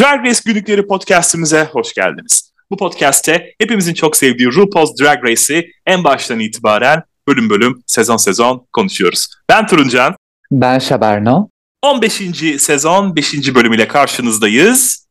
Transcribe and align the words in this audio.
Drag 0.00 0.26
Race 0.26 0.40
Günlükleri 0.44 0.86
podcastimize 0.86 1.64
hoş 1.72 1.94
geldiniz. 1.94 2.52
Bu 2.70 2.76
podcast'te 2.76 3.54
hepimizin 3.58 3.94
çok 3.94 4.16
sevdiği 4.16 4.48
RuPaul's 4.48 5.00
Drag 5.00 5.24
Race'i 5.24 5.70
en 5.86 6.04
baştan 6.04 6.40
itibaren 6.40 7.02
bölüm 7.28 7.50
bölüm, 7.50 7.82
sezon 7.86 8.16
sezon 8.16 8.66
konuşuyoruz. 8.72 9.28
Ben 9.48 9.66
Turuncan. 9.66 10.16
Ben 10.52 10.78
Şaberno. 10.78 11.48
15. 11.82 12.12
sezon 12.58 13.16
5. 13.16 13.54
bölümüyle 13.54 13.88
karşınızdayız. 13.88 15.06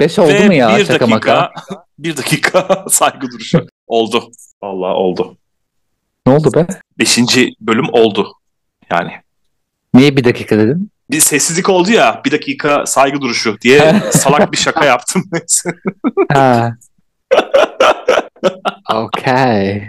5 0.00 0.18
oldu 0.18 0.28
Ve 0.32 0.46
mu 0.46 0.54
ya 0.54 0.68
bir 0.78 0.84
şaka 0.84 0.92
dakika, 0.92 1.06
maka? 1.06 1.52
bir 1.98 2.16
dakika 2.16 2.84
saygı 2.90 3.30
duruşu. 3.30 3.66
oldu. 3.86 4.30
Vallahi 4.62 4.92
oldu. 4.92 5.36
Ne 6.26 6.32
oldu 6.32 6.52
be? 6.54 6.66
5. 6.98 7.18
bölüm 7.60 7.86
oldu. 7.92 8.32
Yani 8.90 9.12
Niye 9.94 10.16
bir 10.16 10.24
dakika 10.24 10.58
dedin? 10.58 10.90
Bir 11.12 11.20
sessizlik 11.20 11.68
oldu 11.68 11.90
ya 11.90 12.20
bir 12.24 12.30
dakika 12.30 12.86
saygı 12.86 13.20
duruşu 13.20 13.56
diye 13.60 14.02
salak 14.10 14.52
bir 14.52 14.56
şaka 14.56 14.84
yaptım. 14.84 15.24
Ha. 16.32 16.72
okay. 18.94 19.82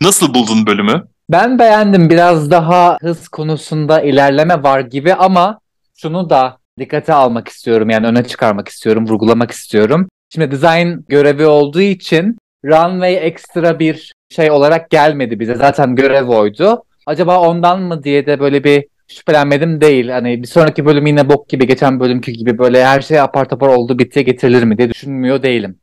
Nasıl 0.00 0.34
buldun 0.34 0.66
bölümü? 0.66 1.04
Ben 1.30 1.58
beğendim. 1.58 2.10
Biraz 2.10 2.50
daha 2.50 2.98
hız 3.00 3.28
konusunda 3.28 4.00
ilerleme 4.00 4.62
var 4.62 4.80
gibi 4.80 5.14
ama 5.14 5.58
şunu 5.96 6.30
da 6.30 6.58
dikkate 6.78 7.12
almak 7.12 7.48
istiyorum. 7.48 7.90
Yani 7.90 8.06
öne 8.06 8.24
çıkarmak 8.24 8.68
istiyorum, 8.68 9.08
vurgulamak 9.08 9.50
istiyorum. 9.50 10.08
Şimdi 10.34 10.50
design 10.50 10.98
görevi 11.08 11.46
olduğu 11.46 11.80
için 11.80 12.38
runway 12.64 13.26
ekstra 13.26 13.78
bir 13.78 14.12
şey 14.30 14.50
olarak 14.50 14.90
gelmedi 14.90 15.40
bize. 15.40 15.54
Zaten 15.54 15.96
görev 15.96 16.28
oydu. 16.28 16.82
Acaba 17.06 17.40
ondan 17.40 17.82
mı 17.82 18.04
diye 18.04 18.26
de 18.26 18.40
böyle 18.40 18.64
bir 18.64 18.84
şüphelenmedim 19.08 19.80
değil. 19.80 20.08
Hani 20.08 20.42
bir 20.42 20.48
sonraki 20.48 20.84
bölüm 20.84 21.06
yine 21.06 21.28
bok 21.28 21.48
gibi, 21.48 21.66
geçen 21.66 22.00
bölümkü 22.00 22.32
gibi 22.32 22.58
böyle 22.58 22.86
her 22.86 23.00
şey 23.00 23.20
apar 23.20 23.48
topar 23.48 23.68
oldu 23.68 23.98
bittiye 23.98 24.22
getirilir 24.22 24.62
mi 24.62 24.78
diye 24.78 24.90
düşünmüyor 24.90 25.42
değilim. 25.42 25.76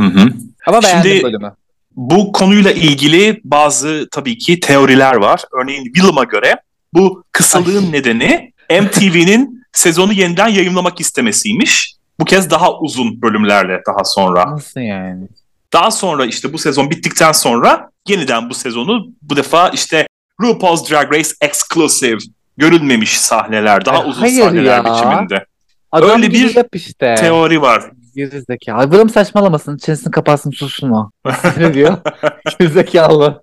Hı 0.00 0.06
hı. 0.06 0.28
Ama 0.66 0.82
beğendim 0.82 1.10
Şimdi- 1.10 1.24
bölümü. 1.24 1.52
Bu 1.96 2.32
konuyla 2.32 2.72
ilgili 2.72 3.40
bazı 3.44 4.08
tabii 4.10 4.38
ki 4.38 4.60
teoriler 4.60 5.14
var. 5.14 5.42
Örneğin 5.62 5.84
Willem'a 5.84 6.24
göre 6.24 6.56
bu 6.94 7.24
kısalığın 7.32 7.92
nedeni 7.92 8.52
MTV'nin 8.70 9.62
sezonu 9.72 10.12
yeniden 10.12 10.48
yayınlamak 10.48 11.00
istemesiymiş. 11.00 11.94
Bu 12.20 12.24
kez 12.24 12.50
daha 12.50 12.78
uzun 12.78 13.22
bölümlerle 13.22 13.82
daha 13.86 14.04
sonra. 14.04 14.50
Nasıl 14.50 14.80
yani? 14.80 15.28
Daha 15.72 15.90
sonra 15.90 16.26
işte 16.26 16.52
bu 16.52 16.58
sezon 16.58 16.90
bittikten 16.90 17.32
sonra 17.32 17.90
yeniden 18.08 18.50
bu 18.50 18.54
sezonu 18.54 19.06
bu 19.22 19.36
defa 19.36 19.68
işte 19.68 20.06
RuPaul's 20.40 20.90
Drag 20.90 21.12
Race 21.14 21.30
Exclusive 21.40 22.18
görülmemiş 22.58 23.20
sahneler, 23.20 23.84
daha 23.84 24.02
Ay, 24.02 24.08
uzun 24.10 24.20
hayır 24.20 24.42
sahneler 24.42 24.84
ya. 24.84 24.84
biçiminde. 24.84 25.44
Adam 25.92 26.10
Öyle 26.10 26.30
bir 26.30 26.54
yap 26.56 26.68
işte. 26.72 27.14
Teori 27.14 27.62
var. 27.62 27.82
Gerizekalı. 28.14 28.90
Bırakın 28.92 29.08
saçmalamasın. 29.08 29.76
Çenesini 29.76 30.10
kapatsın 30.10 30.50
sussun 30.50 30.90
o. 30.90 31.10
ne 31.58 31.74
diyor? 31.74 31.96
Gerizekalı. 32.58 33.42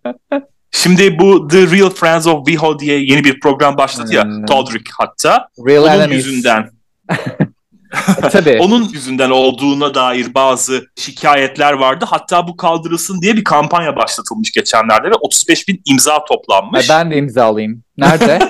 Şimdi 0.71 1.19
bu 1.19 1.47
The 1.47 1.57
Real 1.61 1.89
Friends 1.89 2.27
of 2.27 2.45
WeHo 2.47 2.79
diye 2.79 2.99
yeni 2.99 3.23
bir 3.23 3.39
program 3.39 3.77
başladı 3.77 4.13
ya. 4.13 4.23
Hmm. 4.23 4.45
Todrick 4.45 4.91
hatta. 4.97 5.47
Real 5.67 5.83
Onun 5.83 5.91
enemies. 5.91 6.25
yüzünden 6.25 6.69
E, 8.23 8.29
tabii. 8.29 8.57
onun 8.61 8.89
yüzünden 8.89 9.29
olduğuna 9.29 9.93
dair 9.93 10.33
bazı 10.33 10.85
şikayetler 10.95 11.73
vardı. 11.73 12.05
Hatta 12.09 12.47
bu 12.47 12.57
kaldırılsın 12.57 13.21
diye 13.21 13.35
bir 13.35 13.43
kampanya 13.43 13.95
başlatılmış 13.95 14.51
geçenlerde 14.51 15.09
ve 15.09 15.13
35 15.13 15.67
bin 15.67 15.81
imza 15.85 16.25
toplanmış. 16.25 16.89
ben 16.89 17.11
de 17.11 17.17
imzalayayım. 17.17 17.83
Nerede? 17.97 18.49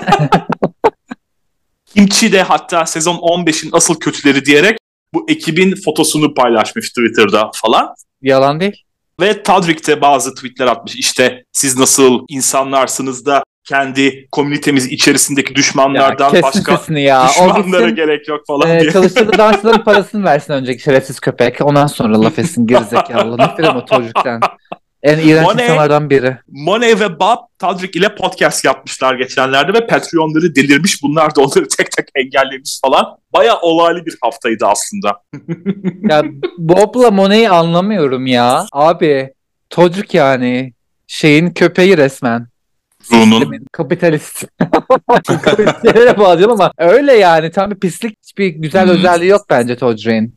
Kimchi 1.94 2.32
de 2.32 2.42
hatta 2.42 2.86
sezon 2.86 3.16
15'in 3.16 3.70
asıl 3.72 3.94
kötüleri 3.94 4.44
diyerek 4.44 4.78
bu 5.14 5.26
ekibin 5.28 5.74
fotosunu 5.84 6.34
paylaşmış 6.34 6.88
Twitter'da 6.88 7.50
falan. 7.54 7.94
Yalan 8.22 8.60
değil. 8.60 8.82
Ve 9.20 9.42
Tadrick 9.42 9.86
de 9.86 10.00
bazı 10.00 10.34
tweetler 10.34 10.66
atmış. 10.66 10.96
İşte 10.96 11.44
siz 11.52 11.78
nasıl 11.78 12.24
insanlarsınız 12.28 13.26
da 13.26 13.42
kendi 13.68 14.28
komünitemiz 14.32 14.86
içerisindeki 14.86 15.50
Ya, 15.52 15.56
düşmanlardan 15.56 16.30
kesin 16.30 16.42
başka 16.42 16.98
ya. 17.00 17.24
O 17.24 17.28
düşmanlara 17.28 17.80
gitsin 17.80 17.96
gerek 17.96 18.28
yok 18.28 18.40
falan 18.46 18.70
e, 18.70 18.80
diye. 18.80 18.92
çalıştırdığı 18.92 19.38
dansçıların 19.38 19.84
parasını 19.84 20.24
versin 20.24 20.52
önceki 20.52 20.82
şerefsiz 20.82 21.20
köpek. 21.20 21.60
Ondan 21.60 21.86
sonra 21.86 22.20
laf 22.20 22.38
etsin 22.38 22.66
gerizekalı. 22.66 23.38
Nefret 23.38 23.76
o 23.76 23.86
çocuktan. 23.96 24.40
En 25.02 25.18
iğrenç 25.18 25.46
O 25.48 25.56
ne? 25.56 25.62
insanlardan 25.64 26.10
biri. 26.10 26.36
Monet 26.48 27.00
ve 27.00 27.20
Bob 27.20 27.38
Tadrick 27.58 27.98
ile 27.98 28.14
podcast 28.14 28.64
yapmışlar 28.64 29.14
geçenlerde 29.14 29.72
ve 29.72 29.86
Patreon'ları 29.86 30.54
delirmiş. 30.54 31.02
Bunlar 31.02 31.34
da 31.36 31.40
onları 31.40 31.68
tek 31.68 31.90
tek 31.90 32.06
engellemiş 32.14 32.80
falan. 32.84 33.06
Baya 33.32 33.60
olaylı 33.60 34.06
bir 34.06 34.16
haftaydı 34.20 34.66
aslında. 34.66 35.22
Ya 36.08 36.22
Bob'la 36.58 37.10
Monet'i 37.10 37.48
anlamıyorum 37.48 38.26
ya. 38.26 38.66
Abi 38.72 39.32
çocuk 39.70 40.14
yani. 40.14 40.72
Şeyin 41.06 41.50
köpeği 41.50 41.96
resmen. 41.96 42.46
Ru'nun. 43.12 43.66
Kapitalist. 43.72 44.44
Kapitalistlere 45.26 46.18
bağlayacağım 46.18 46.52
ama 46.52 46.72
öyle 46.78 47.12
yani. 47.12 47.50
Tam 47.50 47.70
bir 47.70 47.76
pislik 47.76 48.18
hiçbir 48.22 48.46
güzel 48.48 48.84
Hmm. 48.84 48.90
özelliği 48.90 49.30
yok 49.30 49.46
bence 49.50 49.76
Todrick'in. 49.76 50.34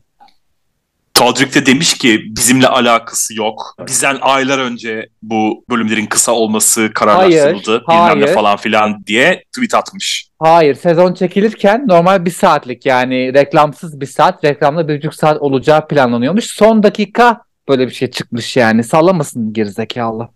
Tadrick 1.14 1.54
de 1.60 1.66
demiş 1.66 1.98
ki 1.98 2.20
bizimle 2.26 2.66
alakası 2.68 3.34
yok. 3.34 3.76
Bizden 3.86 4.18
aylar 4.20 4.58
önce 4.58 5.08
bu 5.22 5.64
bölümlerin 5.70 6.06
kısa 6.06 6.32
olması 6.32 6.90
kararlaştırıldı. 6.94 7.82
Hayır, 7.86 8.02
Bilmem 8.02 8.20
ne 8.20 8.24
hayır. 8.24 8.34
falan 8.34 8.56
filan 8.56 9.04
diye 9.06 9.44
tweet 9.52 9.74
atmış. 9.74 10.28
Hayır 10.38 10.74
sezon 10.74 11.14
çekilirken 11.14 11.84
normal 11.88 12.24
bir 12.24 12.30
saatlik 12.30 12.86
yani 12.86 13.34
reklamsız 13.34 14.00
bir 14.00 14.06
saat 14.06 14.44
reklamda 14.44 14.88
bir 14.88 14.98
buçuk 14.98 15.14
saat 15.14 15.42
olacağı 15.42 15.88
planlanıyormuş. 15.88 16.44
Son 16.44 16.82
dakika 16.82 17.40
böyle 17.68 17.86
bir 17.88 17.92
şey 17.94 18.10
çıkmış 18.10 18.56
yani 18.56 18.84
sallamasın 18.84 19.52
gerizekalı. 19.52 20.28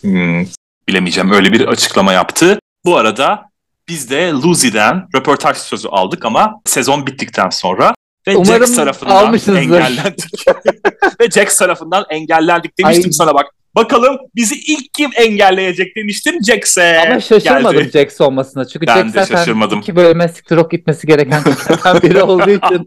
Hmm, 0.00 0.44
bilemeyeceğim 0.90 1.32
öyle 1.32 1.52
bir 1.52 1.68
açıklama 1.68 2.12
yaptı. 2.12 2.58
Bu 2.84 2.96
arada 2.96 3.50
biz 3.88 4.10
de 4.10 4.30
Lucy'den 4.30 5.08
röportaj 5.16 5.56
sözü 5.56 5.88
aldık 5.88 6.24
ama 6.24 6.60
sezon 6.64 7.06
bittikten 7.06 7.50
sonra 7.50 7.94
ve 8.28 8.36
Umarım 8.36 8.66
Jax 8.66 8.76
tarafından 8.76 9.34
engellendik. 9.56 10.48
ve 11.20 11.30
Jax 11.30 11.58
tarafından 11.58 12.04
engellendik 12.10 12.78
demiştim 12.78 13.08
Ay. 13.08 13.12
sana 13.12 13.34
bak. 13.34 13.46
Bakalım 13.74 14.18
bizi 14.36 14.54
ilk 14.54 14.94
kim 14.94 15.10
engelleyecek 15.16 15.96
demiştim 15.96 16.44
Jax'e. 16.44 17.02
Ama 17.06 17.20
şaşırmadım 17.20 17.82
geldi. 17.82 17.90
Jax 17.98 18.20
olmasına 18.20 18.64
çünkü 18.64 18.86
Ben 18.86 19.02
Jax 19.02 19.12
zaten 19.12 19.36
şaşırmadım. 19.36 19.78
iki 19.78 19.96
bölüme 19.96 20.28
siktir 20.28 20.56
ok 20.56 20.70
gitmesi 20.70 21.06
gereken 21.06 21.42
biri 22.02 22.22
olduğu 22.22 22.50
için 22.50 22.86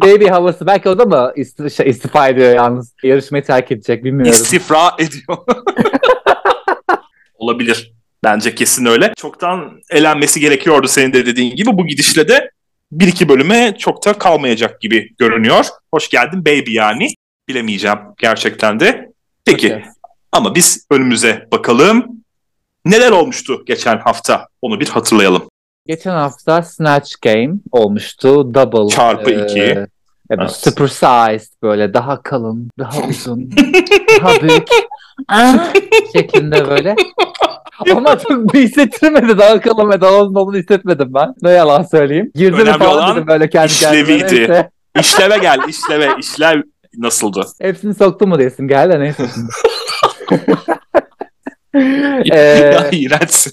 baby 0.00 0.26
havası 0.26 0.66
belki 0.66 0.88
o 0.88 0.98
da 0.98 1.04
mı 1.04 1.32
şey, 1.70 1.90
istifa 1.90 2.28
ediyor 2.28 2.54
yalnız 2.54 2.94
yarışmayı 3.02 3.44
terk 3.44 3.72
edecek 3.72 4.04
bilmiyorum. 4.04 4.32
İstifra 4.32 4.92
ediyor. 4.98 5.38
Olabilir. 7.44 7.92
Bence 8.24 8.54
kesin 8.54 8.86
öyle. 8.86 9.12
Çoktan 9.16 9.80
elenmesi 9.90 10.40
gerekiyordu 10.40 10.88
senin 10.88 11.12
de 11.12 11.26
dediğin 11.26 11.56
gibi. 11.56 11.70
Bu 11.72 11.86
gidişle 11.86 12.28
de 12.28 12.50
bir 12.92 13.06
iki 13.06 13.28
bölüme 13.28 13.74
çok 13.78 14.06
da 14.06 14.12
kalmayacak 14.12 14.80
gibi 14.80 15.14
görünüyor. 15.18 15.66
Hoş 15.94 16.08
geldin 16.08 16.44
baby 16.44 16.72
yani. 16.72 17.08
Bilemeyeceğim 17.48 17.98
gerçekten 18.18 18.80
de. 18.80 19.12
Peki 19.44 19.66
Okey. 19.66 19.84
ama 20.32 20.54
biz 20.54 20.86
önümüze 20.90 21.46
bakalım. 21.52 22.06
Neler 22.84 23.10
olmuştu 23.10 23.64
geçen 23.66 23.98
hafta? 23.98 24.48
Onu 24.62 24.80
bir 24.80 24.88
hatırlayalım. 24.88 25.42
Geçen 25.86 26.10
hafta 26.10 26.62
Snatch 26.62 27.10
Game 27.22 27.50
olmuştu. 27.72 28.54
Double. 28.54 28.94
Çarpı 28.96 29.30
e, 29.30 29.44
iki. 29.44 29.60
Evet, 29.60 29.88
Evet. 30.30 30.50
super 30.50 30.86
sized 30.88 31.52
böyle 31.62 31.94
daha 31.94 32.22
kalın, 32.22 32.70
daha 32.78 33.02
uzun, 33.08 33.50
daha 34.20 34.42
büyük 34.42 34.68
şeklinde 36.12 36.68
böyle. 36.70 36.96
Ama 37.92 38.18
çok 38.18 38.54
bir 38.54 38.62
hissettirmedi 38.62 39.38
daha 39.38 39.60
kalın 39.60 39.90
ve 39.90 40.00
daha 40.00 40.20
uzun 40.20 40.34
olduğunu 40.34 40.56
hissetmedim 40.56 41.14
ben. 41.14 41.34
Ne 41.42 41.50
yalan 41.50 41.82
söyleyeyim. 41.82 42.30
Girdim 42.34 42.58
Önemli 42.60 42.78
falan 42.78 43.16
dedim 43.16 43.26
böyle 43.26 43.48
kendi 43.50 43.72
kendime. 43.72 44.02
işleviydi. 44.02 44.34
Neyse. 44.34 44.70
İşleve 45.00 45.38
gel, 45.38 45.58
işleve. 45.68 46.08
İşlev 46.18 46.62
nasıldı? 46.98 47.46
Hepsini 47.60 47.94
soktu 47.94 48.26
mu 48.26 48.38
diyesim 48.38 48.68
geldi 48.68 49.00
neyse. 49.00 49.22
ya 52.24 52.36
Ee, 52.36 52.88
iğrençsin. 52.92 53.52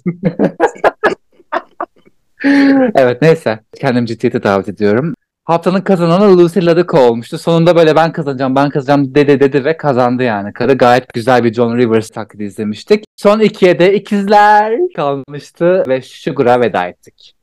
evet 2.96 3.22
neyse. 3.22 3.60
Kendim 3.80 4.06
ciddiyete 4.06 4.44
davet 4.44 4.70
ediyorum. 4.70 5.14
Haftanın 5.52 5.82
kazananı 5.82 6.38
Lucy 6.38 6.60
Ladico 6.66 7.00
olmuştu. 7.00 7.38
Sonunda 7.38 7.76
böyle 7.76 7.96
ben 7.96 8.12
kazanacağım, 8.12 8.56
ben 8.56 8.70
kazanacağım 8.70 9.16
dedi 9.16 9.40
dedi 9.40 9.66
ve 9.66 9.78
kazandı 9.78 10.24
yani. 10.24 10.54
Karı 10.54 10.74
gayet 10.74 11.14
güzel 11.14 11.44
bir 11.44 11.54
John 11.54 11.78
Rivers 11.78 12.10
taklidi 12.10 12.44
izlemiştik. 12.44 13.04
Son 13.18 13.40
ikiye 13.40 13.80
de 13.80 13.94
ikizler 13.94 14.74
kalmıştı 14.96 15.84
ve 15.88 16.02
Sugar'a 16.02 16.62
veda 16.62 16.88
ettik. 16.88 17.36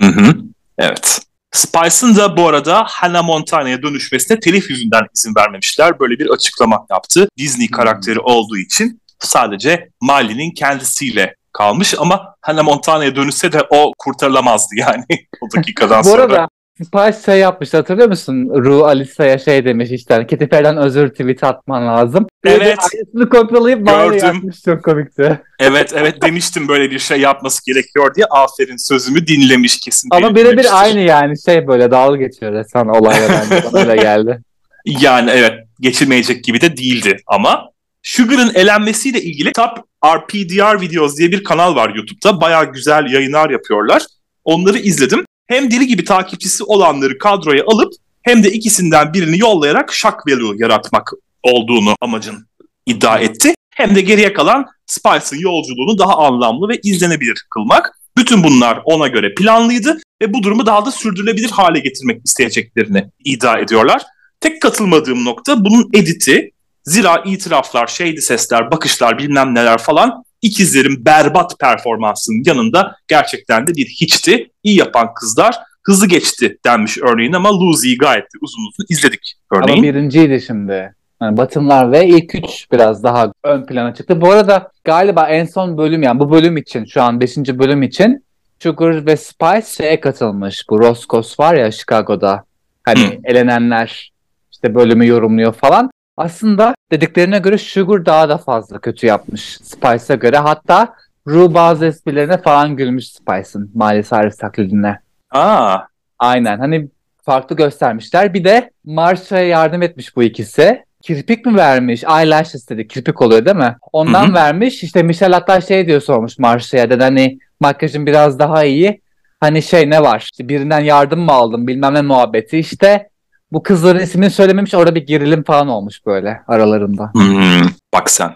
Hı 0.00 0.06
hı. 0.06 0.34
Evet. 0.78 1.20
Spice'ın 1.52 2.16
da 2.16 2.36
bu 2.36 2.48
arada 2.48 2.84
Hannah 2.86 3.24
Montana'ya 3.24 3.82
dönüşmesine 3.82 4.40
telif 4.40 4.70
yüzünden 4.70 5.02
izin 5.14 5.34
vermemişler. 5.36 6.00
Böyle 6.00 6.18
bir 6.18 6.30
açıklama 6.30 6.86
yaptı. 6.90 7.28
Disney 7.38 7.70
karakteri 7.70 8.20
olduğu 8.20 8.56
için 8.56 9.00
sadece 9.18 9.88
Miley'nin 10.02 10.50
kendisiyle 10.50 11.34
kalmış 11.52 11.94
ama 11.98 12.34
Hannah 12.40 12.64
Montana'ya 12.64 13.16
dönüşse 13.16 13.52
de 13.52 13.62
o 13.70 13.92
kurtarılamazdı 13.98 14.74
yani 14.76 15.04
o 15.40 15.56
dakikadan 15.56 16.04
Bu 16.04 16.08
sonra. 16.08 16.22
arada 16.22 16.48
Spice 16.82 17.22
şey 17.26 17.38
yapmış 17.38 17.74
hatırlıyor 17.74 18.08
musun? 18.08 18.48
Ru 18.54 18.84
Alisa'ya 18.84 19.38
şey 19.38 19.64
demiş 19.64 19.90
işte 19.90 20.14
hani 20.14 20.26
Katy 20.26 20.44
Perry'den 20.44 20.76
özür 20.76 21.08
tweet 21.08 21.44
atman 21.44 21.86
lazım. 21.86 22.26
Evet. 22.44 22.78
Aynısını 22.78 23.28
kopyalayıp 23.28 23.86
bana 23.86 24.14
yapmış 24.14 24.62
çok 24.62 24.84
komikti. 24.84 25.40
Evet 25.58 25.92
evet 25.96 26.22
demiştim 26.22 26.68
böyle 26.68 26.90
bir 26.90 26.98
şey 26.98 27.20
yapması 27.20 27.66
gerekiyor 27.66 28.14
diye 28.14 28.26
aferin 28.26 28.88
sözümü 28.88 29.26
dinlemiş 29.26 29.80
kesin. 29.80 30.08
Ama 30.12 30.34
birebir 30.34 30.82
aynı 30.82 31.00
yani 31.00 31.42
şey 31.44 31.66
böyle 31.66 31.90
dalga 31.90 32.16
geçiyor 32.16 32.52
resmen 32.52 32.86
olayla 32.86 33.28
bence 33.28 33.78
öyle 33.78 34.02
geldi. 34.02 34.40
Yani 34.86 35.30
evet 35.30 35.52
geçilmeyecek 35.80 36.44
gibi 36.44 36.60
de 36.60 36.76
değildi 36.76 37.16
ama 37.26 37.70
Sugar'ın 38.02 38.54
elenmesiyle 38.54 39.22
ilgili 39.22 39.52
Top 39.52 39.78
RPDR 40.04 40.80
Videos 40.80 41.16
diye 41.16 41.32
bir 41.32 41.44
kanal 41.44 41.76
var 41.76 41.94
YouTube'da. 41.94 42.40
Bayağı 42.40 42.72
güzel 42.72 43.12
yayınlar 43.12 43.50
yapıyorlar. 43.50 44.02
Onları 44.44 44.78
izledim. 44.78 45.24
Hem 45.46 45.70
deli 45.70 45.86
gibi 45.86 46.04
takipçisi 46.04 46.64
olanları 46.64 47.18
kadroya 47.18 47.64
alıp 47.66 47.92
hem 48.22 48.44
de 48.44 48.52
ikisinden 48.52 49.14
birini 49.14 49.38
yollayarak 49.38 49.92
shock 49.92 50.14
value 50.28 50.56
yaratmak 50.58 51.12
olduğunu 51.42 51.94
amacın 52.00 52.46
iddia 52.86 53.18
etti. 53.18 53.54
Hem 53.70 53.94
de 53.94 54.00
geriye 54.00 54.32
kalan 54.32 54.66
Spice'ın 54.86 55.40
yolculuğunu 55.40 55.98
daha 55.98 56.16
anlamlı 56.16 56.68
ve 56.68 56.80
izlenebilir 56.82 57.46
kılmak. 57.50 57.98
Bütün 58.16 58.44
bunlar 58.44 58.80
ona 58.84 59.08
göre 59.08 59.34
planlıydı 59.34 59.98
ve 60.22 60.34
bu 60.34 60.42
durumu 60.42 60.66
daha 60.66 60.86
da 60.86 60.90
sürdürülebilir 60.90 61.50
hale 61.50 61.80
getirmek 61.80 62.20
isteyeceklerini 62.24 63.10
iddia 63.24 63.58
ediyorlar. 63.58 64.02
Tek 64.40 64.62
katılmadığım 64.62 65.24
nokta 65.24 65.64
bunun 65.64 65.90
editi. 65.94 66.50
Zira 66.84 67.22
itiraflar, 67.24 67.86
şeydi 67.86 68.22
sesler, 68.22 68.70
bakışlar 68.70 69.18
bilmem 69.18 69.54
neler 69.54 69.78
falan 69.78 70.24
ikizlerin 70.42 71.04
berbat 71.04 71.60
performansının 71.60 72.42
yanında 72.46 72.96
gerçekten 73.08 73.66
de 73.66 73.74
bir 73.74 73.86
hiçti. 73.86 74.50
İyi 74.62 74.78
yapan 74.78 75.14
kızlar 75.14 75.58
hızlı 75.82 76.06
geçti 76.06 76.58
denmiş 76.66 76.98
örneğin 76.98 77.32
ama 77.32 77.60
Lucy'yi 77.60 77.98
gayet 77.98 78.24
de 78.24 78.38
uzun 78.40 78.62
uzun 78.62 78.86
izledik 78.88 79.34
örneğin. 79.50 79.78
Ama 79.78 79.82
birinciydi 79.82 80.40
şimdi. 80.40 80.94
Yani 81.22 81.36
Batımlar 81.36 81.92
ve 81.92 82.06
ilk 82.06 82.34
üç 82.34 82.66
biraz 82.72 83.02
daha 83.02 83.32
ön 83.44 83.66
plana 83.66 83.94
çıktı. 83.94 84.20
Bu 84.20 84.30
arada 84.30 84.70
galiba 84.84 85.28
en 85.28 85.44
son 85.44 85.78
bölüm 85.78 86.02
yani 86.02 86.20
bu 86.20 86.30
bölüm 86.30 86.56
için 86.56 86.84
şu 86.84 87.02
an 87.02 87.20
5. 87.20 87.36
bölüm 87.36 87.82
için 87.82 88.24
Sugar 88.62 89.06
ve 89.06 89.16
Spice 89.16 89.66
şeye 89.76 90.00
katılmış. 90.00 90.64
Bu 90.70 90.80
Roscos 90.80 91.40
var 91.40 91.54
ya 91.54 91.70
Chicago'da. 91.70 92.44
Hani 92.82 93.00
Hı. 93.00 93.18
elenenler 93.24 94.12
işte 94.52 94.74
bölümü 94.74 95.06
yorumluyor 95.06 95.52
falan. 95.52 95.90
Aslında 96.16 96.74
dediklerine 96.92 97.38
göre 97.38 97.58
Sugar 97.58 98.06
daha 98.06 98.28
da 98.28 98.38
fazla 98.38 98.78
kötü 98.80 99.06
yapmış 99.06 99.42
Spice'a 99.62 100.16
göre. 100.16 100.36
Hatta 100.38 100.94
Ru 101.26 101.54
bazı 101.54 101.86
esprilerine 101.86 102.38
falan 102.38 102.76
gülmüş 102.76 103.08
Spice'ın 103.08 103.70
Miley 103.74 104.02
Cyrus 104.02 104.36
taklidine. 104.36 104.98
Aa, 105.30 105.78
Aynen 106.18 106.58
hani 106.58 106.88
farklı 107.22 107.56
göstermişler. 107.56 108.34
Bir 108.34 108.44
de 108.44 108.70
Marsha'ya 108.84 109.46
yardım 109.48 109.82
etmiş 109.82 110.16
bu 110.16 110.22
ikisi. 110.22 110.84
Kirpik 111.02 111.46
mi 111.46 111.56
vermiş? 111.56 112.04
Eyelashes 112.04 112.68
dedi. 112.68 112.88
Kirpik 112.88 113.22
oluyor 113.22 113.44
değil 113.44 113.56
mi? 113.56 113.76
Ondan 113.92 114.26
Hı 114.26 114.30
hı. 114.30 114.34
vermiş. 114.34 114.82
İşte 114.82 115.02
Michelle 115.02 115.34
hatta 115.34 115.60
şey 115.60 115.86
diyor 115.86 116.00
sormuş 116.00 116.38
Marsha'ya. 116.38 116.90
Dedi 116.90 117.02
hani 117.02 117.38
makyajın 117.60 118.06
biraz 118.06 118.38
daha 118.38 118.64
iyi. 118.64 119.00
Hani 119.40 119.62
şey 119.62 119.90
ne 119.90 120.02
var? 120.02 120.20
İşte 120.20 120.48
birinden 120.48 120.80
yardım 120.80 121.20
mı 121.20 121.32
aldın 121.32 121.66
bilmem 121.66 121.94
ne 121.94 122.02
muhabbeti. 122.02 122.58
İşte 122.58 123.08
bu 123.54 123.62
kızların 123.62 124.00
ismini 124.00 124.30
söylememiş. 124.30 124.74
Orada 124.74 124.94
bir 124.94 125.06
gerilim 125.06 125.44
falan 125.44 125.68
olmuş 125.68 126.06
böyle 126.06 126.42
aralarında. 126.48 127.10
hmm, 127.12 127.68
bak 127.94 128.10
sen. 128.10 128.34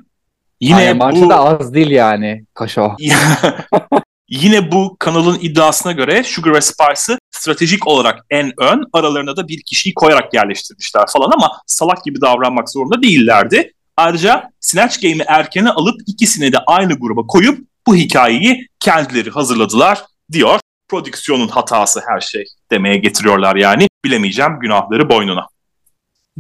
Yine 0.60 0.92
Marsha 0.92 1.20
bu 1.20 1.30
da 1.30 1.36
az 1.36 1.74
değil 1.74 1.90
yani 1.90 2.44
Kaşo. 2.54 2.96
Yine 4.28 4.72
bu 4.72 4.96
kanalın 4.98 5.38
iddiasına 5.40 5.92
göre 5.92 6.24
Sugar 6.24 6.54
ve 6.54 6.60
Spice'ı 6.60 7.18
stratejik 7.30 7.86
olarak 7.86 8.24
en 8.30 8.52
ön, 8.58 8.84
aralarına 8.92 9.36
da 9.36 9.48
bir 9.48 9.62
kişiyi 9.62 9.94
koyarak 9.94 10.34
yerleştirmişler 10.34 11.04
falan 11.08 11.30
ama 11.30 11.50
salak 11.66 12.04
gibi 12.04 12.20
davranmak 12.20 12.70
zorunda 12.70 13.02
değillerdi. 13.02 13.72
Ayrıca 13.96 14.50
Snatch 14.60 15.02
Game'i 15.02 15.24
erkene 15.26 15.70
alıp 15.70 16.00
ikisini 16.06 16.52
de 16.52 16.58
aynı 16.66 16.98
gruba 16.98 17.26
koyup 17.26 17.58
bu 17.86 17.96
hikayeyi 17.96 18.68
kendileri 18.80 19.30
hazırladılar 19.30 20.02
diyor. 20.32 20.60
Prodüksiyonun 20.88 21.48
hatası 21.48 22.02
her 22.06 22.20
şey 22.20 22.44
demeye 22.70 22.96
getiriyorlar 22.96 23.56
yani. 23.56 23.87
Bilemeyeceğim 24.04 24.58
günahları 24.60 25.10
boynuna. 25.10 25.46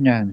Yani. 0.02 0.32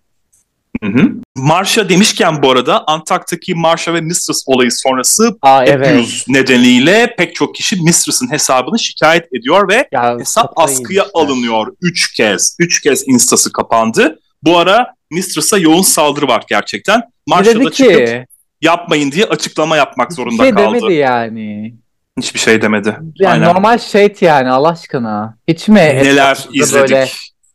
Hı 0.84 0.90
hı. 0.90 1.12
Marsha 1.36 1.90
demişken 1.90 2.44
bu 2.44 2.52
arada 2.52 2.84
Antak'taki 2.88 3.56
Marsha 3.56 3.94
ve 3.94 4.02
Mistress 4.02 4.44
olayı 4.48 4.72
sonrası 4.72 5.38
Aa 5.42 5.66
evet. 5.66 6.24
nedeniyle 6.28 7.16
pek 7.18 7.36
çok 7.36 7.56
kişi 7.56 7.76
Mistress'ın 7.84 8.32
hesabını 8.32 8.80
şikayet 8.80 9.34
ediyor 9.34 9.70
ve 9.70 9.88
Ya, 9.92 10.18
hesap 10.20 10.54
askıya 10.60 11.04
yemişler. 11.04 11.22
alınıyor 11.22 11.68
3 11.82 12.14
kez. 12.14 12.56
3 12.60 12.82
kez 12.82 13.04
instası 13.08 13.52
kapandı. 13.52 14.20
Bu 14.44 14.58
ara 14.58 14.88
Mistress'a 15.12 15.58
yoğun 15.58 15.82
saldırı 15.82 16.28
var 16.28 16.44
gerçekten. 16.50 17.00
Ne 17.00 17.06
Marsha 17.36 17.56
dedi 17.56 17.66
da 17.66 17.72
çıkıp 17.72 18.08
ki? 18.08 18.26
yapmayın 18.62 19.12
diye 19.12 19.26
açıklama 19.26 19.78
yapmak 19.78 20.14
zorunda 20.14 20.44
şey 20.44 20.52
kaldı. 20.52 20.76
demedi 20.76 20.94
yani. 20.94 21.76
Hiçbir 22.20 22.40
şey 22.40 22.62
demedi. 22.62 22.98
Yani 23.16 23.34
Aynen. 23.34 23.50
normal 23.50 23.78
shade 23.78 24.26
yani 24.26 24.50
Allah 24.52 24.70
aşkına. 24.70 25.38
Hiç 25.48 25.68
mi 25.68 25.76
Neler 25.76 26.46
izledik. 26.54 26.92
böyle 26.92 27.10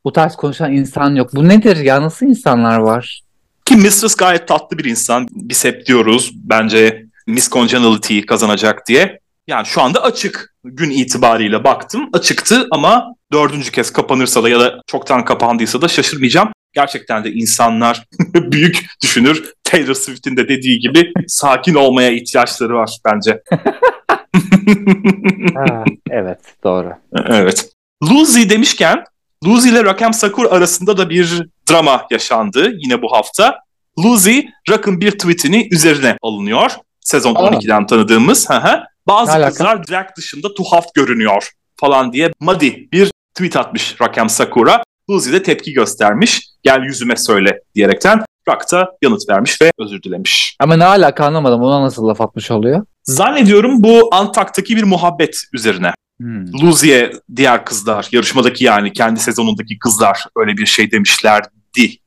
bu 0.05 0.13
tarz 0.13 0.37
konuşan 0.37 0.73
insan 0.73 1.15
yok? 1.15 1.31
Bu 1.35 1.49
nedir 1.49 1.77
ya? 1.77 2.03
Nasıl 2.03 2.27
insanlar 2.27 2.79
var? 2.79 3.21
Ki 3.65 3.77
Mistress 3.77 4.17
gayet 4.17 4.49
tatlı 4.49 4.79
bir 4.79 4.85
insan. 4.85 5.27
Biz 5.31 5.65
hep 5.65 5.87
diyoruz 5.87 6.31
bence 6.35 7.05
Miss 7.27 7.51
Congeniality 7.51 8.21
kazanacak 8.21 8.87
diye. 8.89 9.21
Yani 9.47 9.67
şu 9.67 9.83
anda 9.83 10.03
açık. 10.03 10.51
Gün 10.65 10.91
itibariyle 10.91 11.65
baktım 11.65 12.09
açıktı 12.13 12.67
ama 12.71 13.15
dördüncü 13.33 13.73
kez 13.73 13.93
kapanırsa 13.93 14.43
da 14.43 14.49
ya 14.49 14.61
da 14.61 14.81
çoktan 14.87 15.25
kapandıysa 15.25 15.83
da 15.83 15.89
şaşırmayacağım. 15.89 16.49
Gerçekten 16.73 17.25
de 17.25 17.33
insanlar 17.33 18.05
büyük 18.35 18.87
düşünür. 19.03 19.53
Taylor 19.65 19.95
Swift'in 19.95 20.37
de 20.37 20.49
dediği 20.49 20.79
gibi 20.79 21.13
sakin 21.29 21.75
olmaya 21.75 22.11
ihtiyaçları 22.11 22.75
var 22.75 22.99
bence. 23.05 23.43
Ha, 25.55 25.85
evet 26.11 26.39
doğru. 26.65 26.93
evet. 27.27 27.71
Lucy 28.03 28.49
demişken 28.51 29.05
Lucy 29.47 29.69
ile 29.69 29.85
Rakem 29.85 30.13
Sakur 30.15 30.45
arasında 30.53 30.97
da 30.99 31.11
bir 31.11 31.43
drama 31.71 32.07
yaşandı 32.11 32.73
yine 32.79 33.03
bu 33.03 33.13
hafta. 33.13 33.59
Lucy 33.99 34.41
Rak'ın 34.71 35.01
bir 35.01 35.11
tweetini 35.11 35.69
üzerine 35.73 36.17
alınıyor. 36.23 36.71
Sezon 37.01 37.35
Aa. 37.35 37.39
12'den 37.39 37.87
tanıdığımız. 37.87 38.51
Hı 38.51 38.55
hı. 38.55 38.81
Bazı 39.07 39.33
Ne 39.33 39.37
alaka? 39.37 39.49
kızlar 39.51 39.89
drag 39.89 40.07
dışında 40.17 40.55
tuhaf 40.55 40.95
görünüyor 40.95 41.51
falan 41.77 42.13
diye 42.13 42.33
muddy 42.41 42.71
bir 42.93 43.11
tweet 43.35 43.57
atmış 43.57 44.01
Rakem 44.03 44.29
Sakura. 44.29 44.83
Lucy 45.11 45.33
de 45.33 45.43
tepki 45.43 45.73
göstermiş. 45.73 46.49
Gel 46.63 46.81
yüzüme 46.83 47.17
söyle 47.17 47.61
diyerekten. 47.75 48.25
Rak 48.49 48.73
da 48.73 48.91
yanıt 49.03 49.29
vermiş 49.29 49.63
ve 49.63 49.71
özür 49.79 50.03
dilemiş. 50.03 50.57
Ama 50.61 50.77
ne 50.77 50.85
alaka 50.85 51.25
anlamadım. 51.27 51.63
Ona 51.63 51.83
nasıl 51.83 52.09
laf 52.09 52.21
atmış 52.21 52.51
oluyor? 52.51 52.85
Zannediyorum 53.11 53.83
bu 53.83 54.09
Antak'taki 54.13 54.77
bir 54.77 54.83
muhabbet 54.83 55.45
üzerine. 55.53 55.93
Hmm. 56.21 56.53
Luzi'ye 56.53 57.13
diğer 57.37 57.65
kızlar, 57.65 58.09
yarışmadaki 58.13 58.65
yani 58.65 58.93
kendi 58.93 59.21
sezonundaki 59.21 59.79
kızlar 59.79 60.25
öyle 60.37 60.57
bir 60.57 60.67
şey 60.67 60.91
demişlerdi 60.91 61.49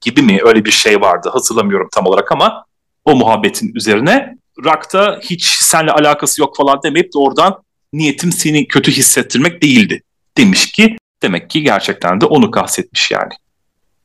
gibi 0.01 0.22
mi? 0.22 0.39
Öyle 0.43 0.65
bir 0.65 0.72
şey 0.72 1.01
vardı 1.01 1.29
hatırlamıyorum 1.33 1.88
tam 1.93 2.05
olarak 2.05 2.31
ama 2.31 2.65
o 3.05 3.15
muhabbetin 3.15 3.75
üzerine 3.75 4.38
Rak'ta 4.65 5.19
hiç 5.24 5.45
seninle 5.45 5.91
alakası 5.91 6.41
yok 6.41 6.57
falan 6.57 6.79
demeyip 6.83 7.13
de 7.13 7.17
oradan 7.17 7.63
niyetim 7.93 8.31
seni 8.31 8.67
kötü 8.67 8.91
hissettirmek 8.91 9.63
değildi 9.63 10.03
demiş 10.38 10.72
ki 10.72 10.98
demek 11.24 11.50
ki 11.50 11.63
gerçekten 11.63 12.22
de 12.22 12.25
onu 12.25 12.51
kastetmiş 12.51 13.12
yani. 13.12 13.33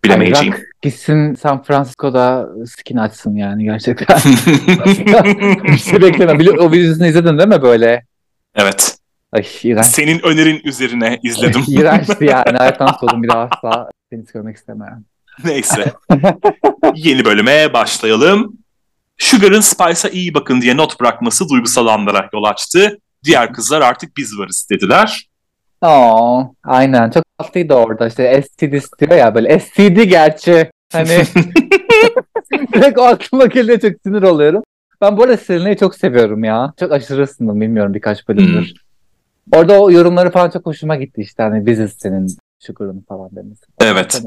Bilemeyeceğim. 0.05 0.53
Rock 0.53 0.63
gitsin 0.83 1.35
San 1.35 1.63
Francisco'da 1.63 2.49
skin 2.67 2.97
açsın 2.97 3.37
yani 3.37 3.65
gerçekten. 3.65 4.17
Bir 5.65 5.79
şey 5.79 6.03
bekleme. 6.03 6.51
O 6.51 6.73
videosunu 6.73 7.07
izledin 7.07 7.39
değil 7.39 7.49
mi 7.49 7.63
böyle? 7.63 8.05
evet. 8.55 8.95
Ay 9.33 9.47
iğrenç. 9.63 9.87
Senin 9.87 10.21
önerin 10.27 10.61
üzerine 10.65 11.19
izledim. 11.23 11.63
İğrençti 11.69 12.25
yani. 12.25 12.57
Hayattan 12.59 12.97
soğudum. 13.01 13.23
Bir 13.23 13.29
daha 13.29 13.49
asla 13.51 13.91
seni 14.13 14.25
görmek 14.35 14.57
istemem. 14.57 15.05
Neyse. 15.45 15.93
Yeni 16.95 17.25
bölüme 17.25 17.73
başlayalım. 17.73 18.59
Sugar'ın 19.19 19.61
Spice'a 19.61 20.11
iyi 20.11 20.35
bakın 20.35 20.61
diye 20.61 20.77
not 20.77 21.01
bırakması 21.01 21.49
duygusal 21.49 21.87
anlara 21.87 22.29
yol 22.35 22.45
açtı. 22.45 22.99
Diğer 23.25 23.53
kızlar 23.53 23.81
artık 23.81 24.17
biz 24.17 24.39
varız 24.39 24.69
dediler. 24.71 25.28
Oo, 25.83 26.55
aynen. 26.65 27.11
Çok 27.11 27.25
tatlıydı 27.39 27.75
orada. 27.75 28.07
İşte 28.07 28.43
STD 28.43 28.73
istiyor 28.73 29.13
ya 29.13 29.35
böyle. 29.35 29.59
STD 29.59 30.03
gerçi. 30.03 30.71
Hani 30.93 31.09
direkt 32.73 32.99
aklıma 32.99 33.47
geliyor 33.47 33.81
çok 33.81 33.93
sinir 34.07 34.23
oluyorum. 34.23 34.63
Ben 35.01 35.17
bu 35.17 35.23
arada 35.23 35.37
Selena'yı 35.37 35.77
çok 35.77 35.95
seviyorum 35.95 36.45
ya. 36.45 36.73
Çok 36.81 36.93
aşırı 36.93 37.23
ısındım 37.23 37.61
bilmiyorum 37.61 37.95
birkaç 37.95 38.29
bölümdür. 38.29 38.73
Orada 39.53 39.81
o 39.81 39.91
yorumları 39.91 40.31
falan 40.31 40.51
çok 40.51 40.67
hoşuma 40.67 40.97
gitti 40.97 41.21
işte. 41.21 41.43
Hani 41.43 41.67
biziz 41.67 41.93
senin 41.99 42.37
Sugar'ın 42.59 43.05
falan 43.09 43.31
demesi. 43.37 43.65
Evet. 43.81 44.23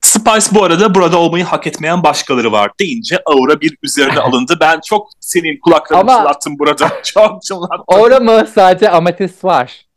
Spice 0.00 0.46
bu 0.54 0.64
arada 0.64 0.94
burada 0.94 1.18
olmayı 1.18 1.44
hak 1.44 1.66
etmeyen 1.66 2.02
başkaları 2.02 2.52
var 2.52 2.70
deyince 2.80 3.18
Aura 3.26 3.60
bir 3.60 3.76
üzerine 3.82 4.18
alındı. 4.20 4.56
Ben 4.60 4.80
çok 4.84 5.08
senin 5.20 5.58
kulaklarını 5.60 6.00
Ama- 6.00 6.16
çınlattım 6.16 6.58
burada. 6.58 6.88
Çok 7.04 7.42
çınlattım. 7.42 7.84
Orada 7.86 8.20
mı 8.20 8.46
sadece 8.54 8.90
Amethyst 8.90 9.44
var. 9.44 9.87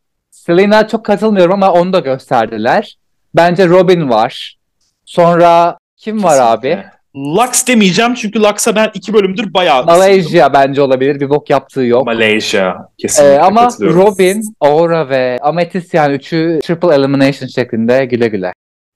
Selena 0.45 0.87
çok 0.87 1.05
katılmıyorum 1.05 1.53
ama 1.53 1.71
onu 1.71 1.93
da 1.93 1.99
gösterdiler. 1.99 2.97
Bence 3.35 3.67
Robin 3.67 4.09
var. 4.09 4.57
Sonra 5.05 5.77
kim 5.97 6.23
var 6.23 6.39
abi? 6.41 6.83
Lux 7.15 7.67
demeyeceğim 7.67 8.13
çünkü 8.13 8.39
Lux'a 8.39 8.75
ben 8.75 8.91
iki 8.93 9.13
bölümdür 9.13 9.53
bayağı 9.53 9.85
Malaysia 9.85 10.53
bence 10.53 10.81
olabilir. 10.81 11.19
Bir 11.19 11.29
bok 11.29 11.49
yaptığı 11.49 11.81
yok. 11.81 12.05
Malaysia. 12.05 12.75
Kesinlikle 12.97 13.33
Ee, 13.35 13.39
ama. 13.39 13.69
Robin, 13.81 14.43
Aura 14.59 15.09
ve 15.09 15.39
Amethyst 15.41 15.93
yani 15.93 16.15
üçü 16.15 16.59
triple 16.63 16.95
elimination 16.95 17.47
şeklinde 17.47 18.05
güle 18.05 18.27
güle. 18.27 18.53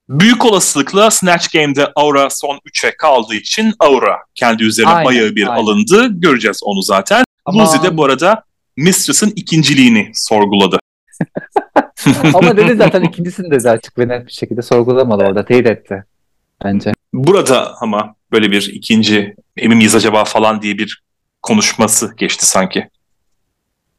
Büyük 0.10 0.46
olasılıkla 0.46 1.12
Snatch 1.12 1.54
Game'de 1.54 1.88
Aura 1.96 2.30
son 2.30 2.60
3'e 2.66 2.92
kaldığı 2.98 3.36
için 3.36 3.74
Aura 3.80 4.18
kendi 4.36 4.64
üzerine 4.64 4.92
Aynen, 4.92 5.06
bayağı 5.06 5.36
bir 5.36 5.48
aynen. 5.48 5.64
alındı. 5.64 6.08
Göreceğiz 6.10 6.60
onu 6.64 6.82
zaten. 6.82 7.24
Ama- 7.46 7.64
Lucy 7.64 7.84
de 7.88 7.98
bu 7.98 8.06
arada 8.06 8.44
Mistress'ın 8.78 9.34
ikinciliğini 9.36 10.12
sorguladı. 10.14 10.80
Ama 12.34 12.58
dedi 12.58 12.76
zaten 12.76 13.02
ikincisini 13.02 13.64
de 13.64 13.70
açık 13.70 13.98
ve 13.98 14.08
net 14.08 14.28
bir 14.28 14.32
şekilde 14.32 14.62
sorgulamadı 14.62 15.24
orada. 15.24 15.46
Teyit 15.46 15.68
etti. 15.68 16.04
Bence. 16.64 16.94
Burada 17.14 17.76
ama 17.82 18.16
böyle 18.32 18.52
bir 18.52 18.70
ikinci 18.74 19.36
emin 19.58 19.78
miyiz 19.78 19.96
acaba 19.96 20.26
falan 20.26 20.62
diye 20.62 20.78
bir 20.78 21.04
konuşması 21.42 22.16
geçti 22.18 22.46
sanki. 22.46 22.90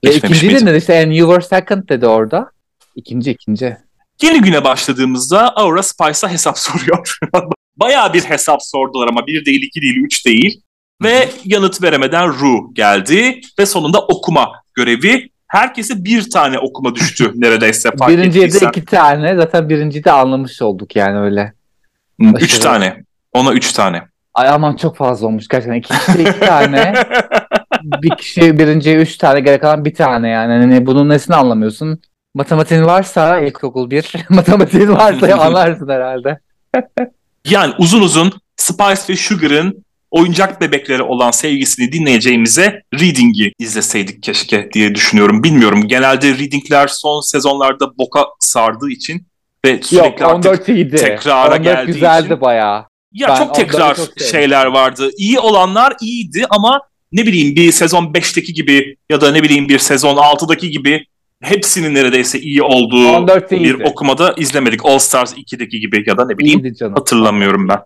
Geçmemiş 0.02 0.38
ikinci 0.38 0.54
miydi? 0.54 0.66
de 0.66 0.70
dedi 0.70 0.78
işte 0.78 1.02
and 1.02 1.12
you 1.12 1.30
were 1.30 1.60
second 1.60 1.88
dedi 1.88 2.06
orada. 2.06 2.50
İkinci 2.96 3.30
ikinci. 3.30 3.76
Yeni 4.22 4.40
güne 4.40 4.64
başladığımızda 4.64 5.56
Aura 5.56 5.82
Spice'a 5.82 6.30
hesap 6.30 6.58
soruyor. 6.58 7.18
Bayağı 7.76 8.12
bir 8.12 8.22
hesap 8.22 8.62
sordular 8.62 9.08
ama 9.08 9.26
bir 9.26 9.44
değil, 9.44 9.62
iki 9.62 9.82
değil, 9.82 9.96
üç 9.96 10.26
değil. 10.26 10.60
Ve 11.02 11.28
yanıt 11.44 11.82
veremeden 11.82 12.28
Ru 12.40 12.74
geldi 12.74 13.40
ve 13.58 13.66
sonunda 13.66 14.00
okuma 14.00 14.52
görevi. 14.74 15.30
Herkese 15.48 16.04
bir 16.04 16.30
tane 16.30 16.58
okuma 16.58 16.94
düştü 16.94 17.32
neredeyse 17.34 17.90
fark 17.98 18.10
Birinciye 18.10 18.52
de 18.52 18.58
iki 18.68 18.84
tane. 18.84 19.36
Zaten 19.36 19.68
birinciyi 19.68 20.04
de 20.04 20.12
anlamış 20.12 20.62
olduk 20.62 20.96
yani 20.96 21.18
öyle. 21.18 21.52
Üç 22.20 22.42
Aşırı. 22.42 22.62
tane. 22.62 23.04
Ona 23.32 23.52
üç 23.52 23.72
tane. 23.72 24.02
Ay 24.34 24.48
aman 24.48 24.76
çok 24.76 24.96
fazla 24.96 25.26
olmuş 25.26 25.48
gerçekten. 25.48 25.74
İkincide 25.74 26.30
iki 26.30 26.40
tane. 26.40 26.94
bir 27.82 28.16
kişi 28.16 28.58
birinciye 28.58 28.96
üç 28.96 29.16
tane 29.16 29.40
gerek 29.40 29.60
kalan 29.60 29.84
bir 29.84 29.94
tane 29.94 30.28
yani. 30.28 30.52
Hani 30.52 30.86
bunun 30.86 31.08
nesini 31.08 31.36
anlamıyorsun? 31.36 32.00
Matematiğin 32.34 32.84
varsa 32.84 33.40
ilkokul 33.40 33.90
bir. 33.90 34.12
Matematiğin 34.28 34.88
varsa 34.88 35.34
anlarsın 35.34 35.88
herhalde. 35.88 36.38
Yani 37.44 37.74
uzun 37.78 38.02
uzun 38.02 38.32
Spice 38.56 39.02
ve 39.08 39.16
Sugar'ın 39.16 39.84
oyuncak 40.10 40.60
bebekleri 40.60 41.02
olan 41.02 41.30
sevgisini 41.30 41.92
dinleyeceğimize 41.92 42.82
Reading'i 42.94 43.52
izleseydik 43.58 44.22
keşke 44.22 44.70
diye 44.72 44.94
düşünüyorum. 44.94 45.42
Bilmiyorum. 45.42 45.88
Genelde 45.88 46.28
Reading'ler 46.28 46.86
son 46.88 47.20
sezonlarda 47.20 47.98
boka 47.98 48.24
sardığı 48.40 48.90
için 48.90 49.26
ve 49.64 49.82
sürekli 49.82 49.96
Yok 49.96 50.22
artık 50.22 50.46
14 50.52 50.68
iyiydi. 50.68 50.96
tekrara 50.96 51.48
14 51.56 51.64
geldiği 51.64 51.92
güzeldi 51.92 52.26
için- 52.26 52.40
bayağı. 52.40 52.84
ya 53.12 53.28
Ben 53.28 53.36
çok 53.36 53.54
tekrar 53.54 53.94
çok 53.96 54.20
şeyler 54.30 54.66
vardı. 54.66 55.10
İyi 55.18 55.38
olanlar 55.38 55.92
iyiydi 56.00 56.46
ama 56.50 56.80
ne 57.12 57.26
bileyim 57.26 57.56
bir 57.56 57.72
sezon 57.72 58.14
5'teki 58.14 58.52
gibi 58.54 58.96
ya 59.10 59.20
da 59.20 59.32
ne 59.32 59.42
bileyim 59.42 59.68
bir 59.68 59.78
sezon 59.78 60.16
6'daki 60.16 60.70
gibi 60.70 61.06
hepsinin 61.42 61.94
neredeyse 61.94 62.40
iyi 62.40 62.62
olduğu 62.62 63.08
14 63.08 63.50
bir 63.50 63.74
okumada 63.80 64.34
izlemedik. 64.36 64.86
All 64.86 64.98
Stars 64.98 65.34
2'deki 65.34 65.80
gibi 65.80 66.04
ya 66.06 66.18
da 66.18 66.26
ne 66.26 66.38
bileyim 66.38 66.74
hatırlamıyorum 66.94 67.68
ben. 67.68 67.78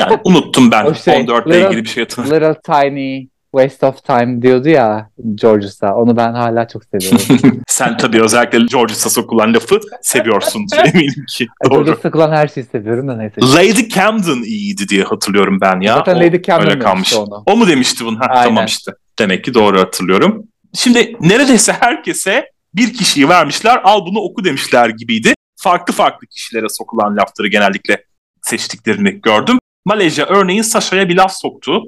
Yani 0.00 0.18
unuttum 0.24 0.70
ben 0.70 0.92
şey, 0.92 1.14
14 1.20 1.46
ile 1.46 1.66
ilgili 1.66 1.84
bir 1.84 1.88
şey 1.88 2.02
hatırlamıyorum. 2.04 2.48
Little 2.50 2.60
tiny 2.90 3.26
waste 3.56 3.86
of 3.86 4.04
time 4.04 4.42
diyordu 4.42 4.68
ya 4.68 5.10
George'sa. 5.34 5.94
Onu 5.94 6.16
ben 6.16 6.32
hala 6.32 6.68
çok 6.68 6.82
seviyorum. 6.84 7.62
Sen 7.66 7.96
tabii 7.96 8.22
özellikle 8.22 8.58
George 8.58 8.94
Sassokulan 8.94 9.54
lafı 9.54 9.80
seviyorsun 10.02 10.66
eminim 10.84 11.24
ki. 11.28 11.46
Doğru. 11.64 11.74
George'sa 11.74 12.00
sıkılan 12.02 12.32
her 12.32 12.48
şeyi 12.48 12.66
seviyorum 12.66 13.08
da 13.08 13.16
neyse. 13.16 13.40
Lady 13.40 13.88
Camden 13.88 14.42
iyiydi 14.42 14.88
diye 14.88 15.02
hatırlıyorum 15.04 15.58
ben 15.60 15.80
ya. 15.80 15.94
Zaten 15.94 16.16
O 16.16 16.20
Lady 16.20 16.42
Camden 16.42 16.70
öyle 16.70 16.78
kalmış. 16.78 17.14
onu. 17.14 17.42
O 17.46 17.56
mu 17.56 17.68
demişti 17.68 18.04
bunu? 18.04 18.18
Ha, 18.20 18.26
Aynen. 18.28 18.44
tamam 18.44 18.64
işte. 18.66 18.92
Demek 19.18 19.44
ki 19.44 19.54
doğru 19.54 19.80
hatırlıyorum. 19.80 20.44
Şimdi 20.74 21.16
neredeyse 21.20 21.72
herkese 21.80 22.50
bir 22.74 22.94
kişiyi 22.94 23.28
vermişler 23.28 23.80
al 23.84 24.06
bunu 24.06 24.18
oku 24.18 24.44
demişler 24.44 24.88
gibiydi. 24.88 25.34
Farklı 25.58 25.94
farklı 25.94 26.26
kişilere 26.26 26.66
sokulan 26.68 27.16
lafları 27.16 27.48
genellikle 27.48 28.04
seçtiklerini 28.46 29.20
gördüm. 29.20 29.58
Malezya 29.84 30.26
örneğin 30.26 30.62
Sasha'ya 30.62 31.08
bir 31.08 31.16
laf 31.16 31.32
soktu. 31.32 31.82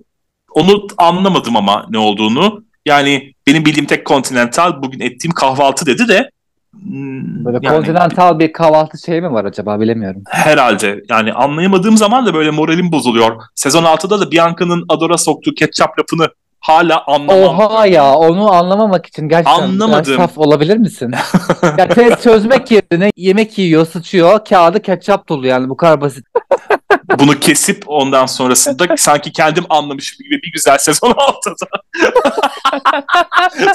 Onu 0.51 0.87
anlamadım 0.99 1.57
ama 1.57 1.87
ne 1.91 1.99
olduğunu. 1.99 2.65
Yani 2.87 3.33
benim 3.47 3.65
bildiğim 3.65 3.87
tek 3.87 4.07
Continental 4.07 4.83
bugün 4.83 5.01
ettiğim 5.01 5.33
kahvaltı 5.33 5.87
dedi 5.87 6.09
de 6.09 6.31
hmm, 6.73 7.45
Böyle 7.45 7.59
yani 7.63 7.77
kontinental 7.77 8.39
bir 8.39 8.53
kahvaltı 8.53 8.99
şey 8.99 9.21
mi 9.21 9.33
var 9.33 9.45
acaba 9.45 9.81
bilemiyorum. 9.81 10.23
herhalde 10.29 11.03
yani 11.11 11.33
anlayamadığım 11.33 11.97
zaman 11.97 12.27
da 12.27 12.35
böyle 12.35 12.51
moralim 12.51 12.93
bozuluyor. 12.93 13.43
Sezon 13.55 13.85
6'da 13.85 14.21
da 14.21 14.33
Bianca'nın 14.33 14.85
Adora 14.89 15.19
soktuğu 15.19 15.55
ketçap 15.55 15.99
lafını 15.99 16.29
hala 16.61 17.05
anlamam. 17.07 17.61
Oha 17.61 17.87
ya 17.87 18.15
onu 18.15 18.53
anlamamak 18.53 19.07
için 19.07 19.29
gerçekten 19.29 19.63
Anlamadım. 19.63 20.17
saf 20.17 20.39
olabilir 20.39 20.77
misin? 20.77 21.15
ya 21.79 21.89
test 21.89 22.23
çözmek 22.23 22.71
yerine 22.71 23.13
yemek 23.17 23.59
yiyor, 23.59 23.87
sıçıyor, 23.87 24.45
kağıdı 24.45 24.83
ketçap 24.83 25.29
dolu 25.29 25.47
yani 25.47 25.69
bu 25.69 25.77
kadar 25.77 26.01
basit. 26.01 26.27
Bunu 27.19 27.41
kesip 27.41 27.83
ondan 27.87 28.27
sonrasında 28.27 28.97
sanki 28.97 29.33
kendim 29.33 29.65
anlamışım 29.69 30.19
gibi 30.25 30.43
bir 30.43 30.53
güzel 30.53 30.79
sezon 30.79 31.11
6'da 31.11 31.69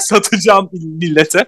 satacağım 0.00 0.70
millete. 0.72 1.44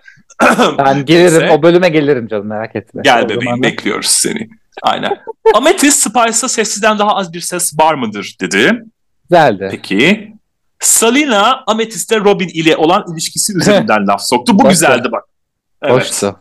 Ben 0.79 1.05
gelirim 1.05 1.41
Neyse. 1.41 1.51
o 1.51 1.63
bölüme 1.63 1.89
gelirim 1.89 2.29
canım 2.29 2.47
merak 2.47 2.77
etme. 2.77 3.03
Gel 3.05 3.29
bebeğim 3.29 3.63
bekliyoruz 3.63 4.07
seni. 4.07 4.49
Aynen. 4.83 5.19
Amethyst 5.55 5.99
Spice'a 6.03 6.49
sessizden 6.49 6.99
daha 6.99 7.17
az 7.17 7.33
bir 7.33 7.41
ses 7.41 7.79
var 7.79 7.95
mıdır 7.95 8.37
dedi. 8.41 8.83
Güzeldi. 9.31 9.69
Peki. 9.71 10.33
Salina 10.81 11.65
Amethyst'te 11.67 12.21
Robin 12.21 12.49
ile 12.49 12.77
olan 12.77 13.05
ilişkisi 13.13 13.57
üzerinden 13.57 14.07
laf 14.07 14.23
soktu. 14.23 14.53
Bu 14.55 14.59
Hoştu. 14.59 14.71
güzeldi 14.71 15.09
bak. 15.13 15.25
Evet. 15.83 15.95
Hoştu. 15.95 16.37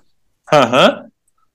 Hı 0.49 0.61
hı. 0.61 1.05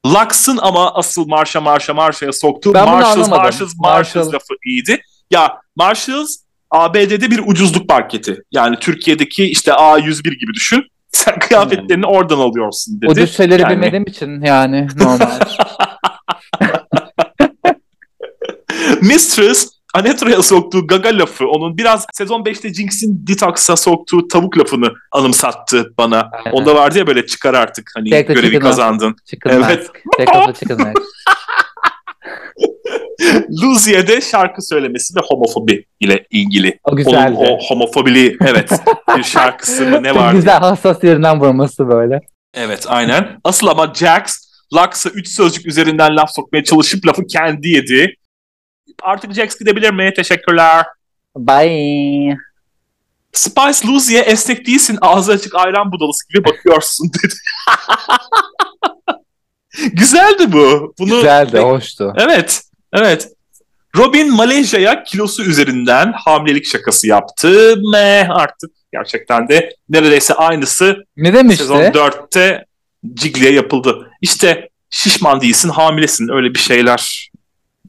Lux'ın 0.06 0.56
ama 0.62 0.94
asıl 0.94 1.26
Marşa 1.28 1.60
Marşa 1.60 1.94
Marşa'ya 1.94 2.32
soktuğu 2.32 2.74
Ben 2.74 2.86
bunu 2.86 2.92
Marshalls 2.94 3.16
anlamadım. 3.16 3.42
Marshalls 3.42 3.74
Marshalls 3.76 4.14
Marshall. 4.16 4.32
lafı 4.32 4.54
iyiydi. 4.66 5.00
Ya 5.30 5.52
Marshalls 5.76 6.36
ABD'de 6.70 7.30
bir 7.30 7.42
ucuzluk 7.46 7.88
marketi. 7.88 8.42
Yani 8.52 8.76
Türkiye'deki 8.80 9.44
işte 9.44 9.70
A101 9.70 10.22
gibi 10.38 10.54
düşün. 10.54 10.84
Sen 11.12 11.38
kıyafetlerini 11.38 12.06
oradan 12.06 12.38
alıyorsun 12.38 13.00
dedi. 13.00 13.10
O 13.10 13.14
düz 13.16 13.36
şeyleri 13.36 13.62
Yani- 13.62 13.72
bilmediğim 13.72 14.04
için 14.06 14.40
yani 14.40 14.88
normal. 14.96 15.30
Mistress 19.02 19.68
Anetra'ya 19.94 20.42
soktuğu 20.42 20.86
gaga 20.86 21.08
lafı, 21.18 21.46
onun 21.46 21.76
biraz 21.76 22.06
sezon 22.12 22.40
5'te 22.42 22.74
Jinx'in 22.74 23.26
Detox'a 23.26 23.76
soktuğu 23.76 24.28
tavuk 24.28 24.58
lafını 24.58 24.92
anımsattı 25.12 25.92
bana. 25.98 26.30
Aynen. 26.32 26.52
Onda 26.56 26.74
vardı 26.74 26.98
ya 26.98 27.06
böyle 27.06 27.26
çıkar 27.26 27.54
artık 27.54 27.90
hani 27.94 28.10
the 28.10 28.22
görevi 28.22 28.58
kazandın. 28.58 29.16
Chicken 29.30 29.50
Evet. 29.50 29.90
mask. 30.18 30.70
Lucy'ye 33.62 34.20
şarkı 34.20 34.62
söylemesi 34.62 35.16
ve 35.16 35.20
homofobi 35.28 35.84
ile 36.00 36.26
ilgili. 36.30 36.78
O 36.84 36.90
Onun 36.90 36.96
güzeldi. 36.96 37.36
o 37.38 37.58
homofobili 37.68 38.36
evet 38.40 38.70
bir 39.16 39.22
şarkısı 39.22 39.84
mı 39.86 40.02
ne 40.02 40.14
vardı? 40.14 40.36
güzel 40.36 40.58
hassas 40.58 41.04
yerinden 41.04 41.40
vurması 41.40 41.88
böyle. 41.88 42.20
Evet 42.54 42.84
aynen. 42.88 43.40
Asıl 43.44 43.66
ama 43.66 43.92
Jax 43.94 44.36
Lux'a 44.74 45.10
üç 45.10 45.28
sözcük 45.28 45.66
üzerinden 45.66 46.16
laf 46.16 46.30
sokmaya 46.34 46.64
çalışıp 46.64 47.06
lafı 47.06 47.26
kendi 47.26 47.68
yedi. 47.68 48.14
Artık 49.02 49.32
Jax 49.34 49.58
gidebilir 49.58 49.90
mi? 49.90 50.12
Teşekkürler. 50.16 50.86
Bye. 51.36 52.36
Spice 53.32 53.88
Lucy'ye 53.88 54.20
esnek 54.22 54.66
değilsin 54.66 54.98
ağzı 55.00 55.32
açık 55.32 55.54
ayran 55.54 55.92
budalası 55.92 56.28
gibi 56.28 56.44
bakıyorsun 56.44 57.10
dedi. 57.24 57.34
Güzeldi 59.92 60.52
bu. 60.52 60.94
Bunu 60.98 61.10
Güzeldi, 61.14 61.58
hoştu. 61.58 62.14
Evet, 62.16 62.62
evet. 62.92 63.28
Robin 63.96 64.34
Malezya'ya 64.34 65.02
kilosu 65.02 65.42
üzerinden 65.42 66.12
hamilelik 66.12 66.66
şakası 66.66 67.06
yaptı. 67.06 67.76
Me 67.92 68.28
artık 68.30 68.70
gerçekten 68.92 69.48
de 69.48 69.70
neredeyse 69.88 70.34
aynısı 70.34 71.04
Ne 71.16 71.34
demişti? 71.34 71.62
sezon 71.62 71.80
4'te 71.82 72.64
Jiggly'e 73.16 73.52
yapıldı. 73.52 74.10
İşte 74.20 74.68
şişman 74.90 75.40
değilsin, 75.40 75.68
hamilesin 75.68 76.28
öyle 76.36 76.54
bir 76.54 76.58
şeyler. 76.58 77.29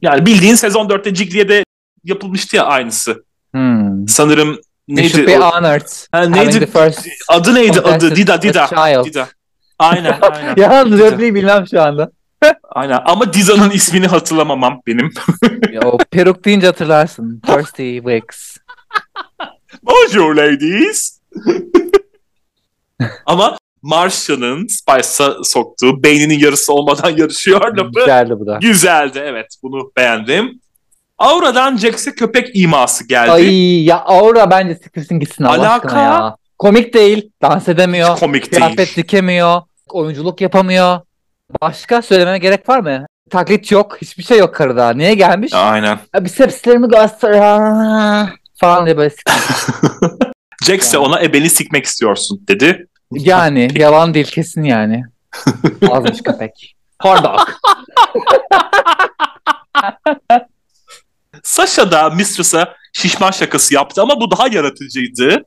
Yani 0.02 0.26
bildiğin 0.26 0.54
sezon 0.54 0.88
4'te 0.88 1.14
Jiggly'e 1.14 1.48
de 1.48 1.64
yapılmıştı 2.04 2.56
ya 2.56 2.64
aynısı. 2.64 3.24
Hmm. 3.52 4.08
Sanırım 4.08 4.58
neydi? 4.88 5.26
be 5.26 5.38
o- 5.40 5.42
honored. 5.50 5.88
Ha, 6.12 6.24
neydi? 6.24 6.68
Adı 7.28 7.54
neydi 7.54 7.80
adı? 7.80 8.16
Dida, 8.16 8.42
Dida. 8.42 9.04
Dida. 9.04 9.28
Aynen, 9.78 10.18
aynen. 10.20 10.54
Yalnız 10.70 10.98
Dida. 10.98 11.10
repliği 11.10 11.34
bilmem 11.34 11.64
şu 11.70 11.82
anda. 11.82 12.10
Aynen 12.70 13.00
ama 13.04 13.32
Diza'nın 13.32 13.70
ismini 13.70 14.06
hatırlamamam 14.06 14.80
benim. 14.86 15.10
Ya, 15.72 15.80
o 15.80 15.98
peruk 15.98 16.44
deyince 16.44 16.66
hatırlarsın. 16.66 17.40
Thirsty 17.46 17.96
Wicks. 17.96 18.56
Bonjour 19.82 20.36
ladies. 20.36 21.20
ama 23.26 23.56
Martian'ın 23.82 24.66
Spice'a 24.66 25.44
soktuğu 25.44 26.02
beyninin 26.02 26.38
yarısı 26.38 26.72
olmadan 26.72 27.10
yarışıyor 27.16 27.60
lafı. 27.76 27.90
Güzeldi 27.94 28.34
bu 28.40 28.46
da. 28.46 28.58
Güzeldi 28.62 29.22
evet 29.24 29.46
bunu 29.62 29.92
beğendim. 29.96 30.60
Aura'dan 31.18 31.76
Jax'e 31.76 32.14
köpek 32.14 32.56
iması 32.56 33.08
geldi. 33.08 33.30
Ay 33.30 33.84
ya 33.84 34.00
Aura 34.00 34.50
bence 34.50 34.74
siktirsin 34.74 35.20
gitsin 35.20 35.44
Allah 35.44 35.58
Alaka? 35.72 35.86
aşkına 35.88 36.02
ya. 36.02 36.36
Komik 36.58 36.94
değil. 36.94 37.30
Dans 37.42 37.68
edemiyor. 37.68 38.18
Komik 38.18 38.50
Kıyafet 38.52 38.78
değil. 38.78 38.96
dikemiyor. 38.96 39.62
Oyunculuk 39.90 40.40
yapamıyor. 40.40 41.00
Başka 41.62 42.02
söylememe 42.02 42.38
gerek 42.38 42.68
var 42.68 42.80
mı? 42.80 43.06
Taklit 43.30 43.72
yok. 43.72 43.96
Hiçbir 44.02 44.22
şey 44.22 44.38
yok 44.38 44.54
karıda. 44.54 44.90
Niye 44.92 45.14
gelmiş? 45.14 45.52
Aynen. 45.54 45.98
Bisepslerimi 46.20 46.88
göster 46.88 47.32
falan 48.56 48.86
diye 48.86 48.96
böyle 48.96 49.14
sik- 49.14 49.30
Jax 50.64 50.80
ise 50.86 50.96
Yani. 50.96 51.06
ona 51.06 51.22
ebeni 51.22 51.50
sikmek 51.50 51.84
istiyorsun 51.84 52.40
dedi. 52.48 52.86
Yani 53.18 53.68
yalan 53.74 54.14
değil 54.14 54.26
kesin 54.26 54.62
yani. 54.62 55.04
Azmış 55.90 56.22
köpek. 56.22 56.76
Dog. 57.04 57.40
Sasha 61.42 61.92
da 61.92 62.10
Mistress'a 62.10 62.74
şişman 62.92 63.30
şakası 63.30 63.74
yaptı 63.74 64.02
ama 64.02 64.20
bu 64.20 64.30
daha 64.30 64.48
yaratıcıydı. 64.48 65.44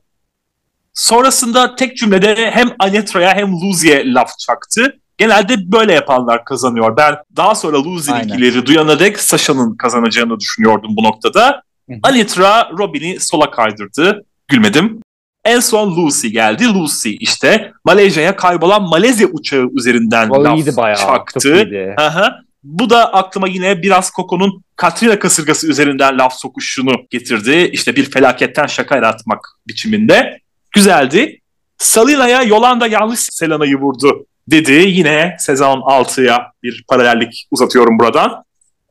Sonrasında 0.94 1.76
tek 1.76 1.96
cümlede 1.96 2.50
hem 2.50 2.68
Anetra'ya 2.78 3.34
hem 3.34 3.52
Luzi'ye 3.52 4.12
laf 4.12 4.38
çaktı. 4.38 4.98
Genelde 5.18 5.72
böyle 5.72 5.92
yapanlar 5.92 6.44
kazanıyor. 6.44 6.96
Ben 6.96 7.16
daha 7.36 7.54
sonra 7.54 7.76
Aynen. 7.76 7.90
Luzi'ninkileri 7.90 8.66
duyana 8.66 8.98
dek 8.98 9.20
Sasha'nın 9.20 9.76
kazanacağını 9.76 10.40
düşünüyordum 10.40 10.96
bu 10.96 11.04
noktada. 11.04 11.62
Anetra 12.02 12.70
Robin'i 12.78 13.20
sola 13.20 13.50
kaydırdı. 13.50 14.24
Gülmedim. 14.48 15.00
En 15.46 15.60
son 15.60 15.96
Lucy 15.96 16.28
geldi. 16.28 16.64
Lucy 16.74 17.10
işte 17.20 17.72
Malezya'ya 17.84 18.36
kaybolan 18.36 18.82
Malezya 18.82 19.26
uçağı 19.26 19.68
üzerinden 19.74 20.28
O 20.28 20.44
laf 20.44 20.58
iyiydi 20.58 20.76
bayağı. 20.76 20.98
Çaktı. 20.98 21.54
iyiydi. 21.54 21.94
Aha. 21.98 22.38
Bu 22.64 22.90
da 22.90 23.12
aklıma 23.12 23.48
yine 23.48 23.82
biraz 23.82 24.10
Coco'nun 24.16 24.64
Katrina 24.76 25.18
kasırgası 25.18 25.68
üzerinden 25.68 26.18
laf 26.18 26.34
sokuşunu 26.34 26.92
getirdi. 27.10 27.70
İşte 27.72 27.96
bir 27.96 28.10
felaketten 28.10 28.66
şaka 28.66 28.96
yaratmak 28.96 29.58
biçiminde. 29.68 30.38
Güzeldi. 30.72 31.40
Salina'ya 31.78 32.42
Yolanda 32.42 32.86
yanlış 32.86 33.20
Selena'yı 33.20 33.76
vurdu 33.76 34.26
dedi. 34.48 34.72
Yine 34.72 35.36
sezon 35.38 35.80
6'ya 35.80 36.52
bir 36.62 36.84
paralellik 36.88 37.46
uzatıyorum 37.50 37.98
buradan. 37.98 38.44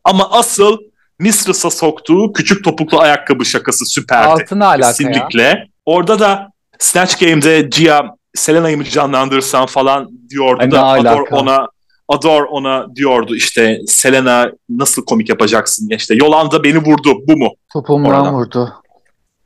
Ama 0.04 0.32
asıl 0.32 0.78
Mistress'a 1.20 1.70
soktuğu 1.70 2.34
küçük 2.34 2.64
topuklu 2.64 3.00
ayakkabı 3.00 3.46
şakası 3.46 3.86
süperdi. 3.86 4.28
Altına 4.28 4.68
alaka 4.68 5.04
ya. 5.44 5.66
Orada 5.86 6.20
da 6.20 6.52
Snatch 6.80 7.20
Game'de 7.20 7.62
Gia 7.62 8.16
Selena'yı 8.36 8.78
mı 8.78 8.84
canlandırsan 8.84 9.66
falan 9.66 10.10
diyordu 10.30 10.64
ne 10.66 10.72
da 10.72 10.86
Ador 10.86 11.28
ona 11.32 11.68
Ador 12.08 12.44
ona 12.44 12.96
diyordu 12.96 13.36
işte 13.36 13.80
Selena 13.88 14.52
nasıl 14.70 15.06
komik 15.06 15.30
yapacaksın 15.30 15.90
ya 15.90 15.98
işte 15.98 16.16
Yolanda 16.16 16.64
beni 16.64 16.78
vurdu 16.78 17.18
bu 17.28 17.38
mu? 17.38 17.50
Topumdan 17.74 18.34
vurdu. 18.34 18.74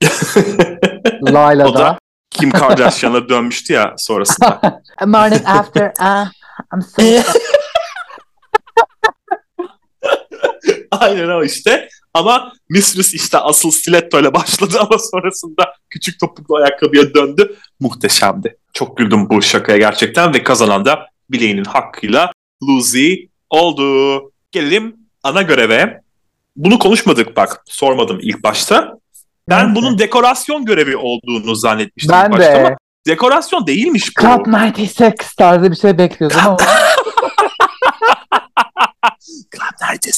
Layla 1.31 1.67
O 1.67 1.73
da 1.73 1.99
Kim 2.29 2.51
Kardashian'a 2.51 3.29
dönmüştü 3.29 3.73
ya 3.73 3.93
sonrasında. 3.97 4.61
A 4.97 5.05
morning 5.05 5.47
after, 5.47 5.93
uh, 6.01 6.27
I'm 6.73 6.81
so... 6.81 7.31
Aynen 10.91 11.29
o 11.29 11.43
işte. 11.43 11.89
Ama 12.13 12.51
Mistress 12.69 13.13
işte 13.13 13.37
asıl 13.37 13.71
stiletto 13.71 14.19
ile 14.19 14.33
başladı 14.33 14.77
ama 14.79 14.99
sonrasında 14.99 15.73
küçük 15.89 16.19
topuklu 16.19 16.55
ayakkabıya 16.55 17.13
döndü. 17.13 17.55
Muhteşemdi. 17.79 18.57
Çok 18.73 18.97
güldüm 18.97 19.29
bu 19.29 19.41
şakaya 19.41 19.77
gerçekten 19.77 20.33
ve 20.33 20.43
kazanan 20.43 20.85
da 20.85 21.05
bileğinin 21.29 21.63
hakkıyla 21.65 22.31
Lucy 22.63 23.13
oldu. 23.49 24.19
Gelelim 24.51 24.95
ana 25.23 25.41
göreve. 25.41 26.01
Bunu 26.55 26.79
konuşmadık 26.79 27.37
bak. 27.37 27.63
Sormadım 27.65 28.19
ilk 28.21 28.43
başta. 28.43 28.97
Ben 29.49 29.65
Neyse. 29.65 29.75
bunun 29.75 29.99
dekorasyon 29.99 30.65
görevi 30.65 30.97
olduğunu 30.97 31.55
zannetmiştim 31.55 32.11
Ben 32.13 32.25
ilk 32.25 32.31
başta 32.37 32.53
de. 32.53 32.59
ama 32.67 32.77
dekorasyon 33.07 33.67
değilmiş 33.67 34.17
bu. 34.17 34.21
Club 34.21 34.45
96 34.45 35.35
tarzı 35.37 35.71
bir 35.71 35.75
şey 35.75 35.97
bekliyordum 35.97 36.37
ama 36.45 36.57
Club 39.55 39.79
96. 39.81 40.09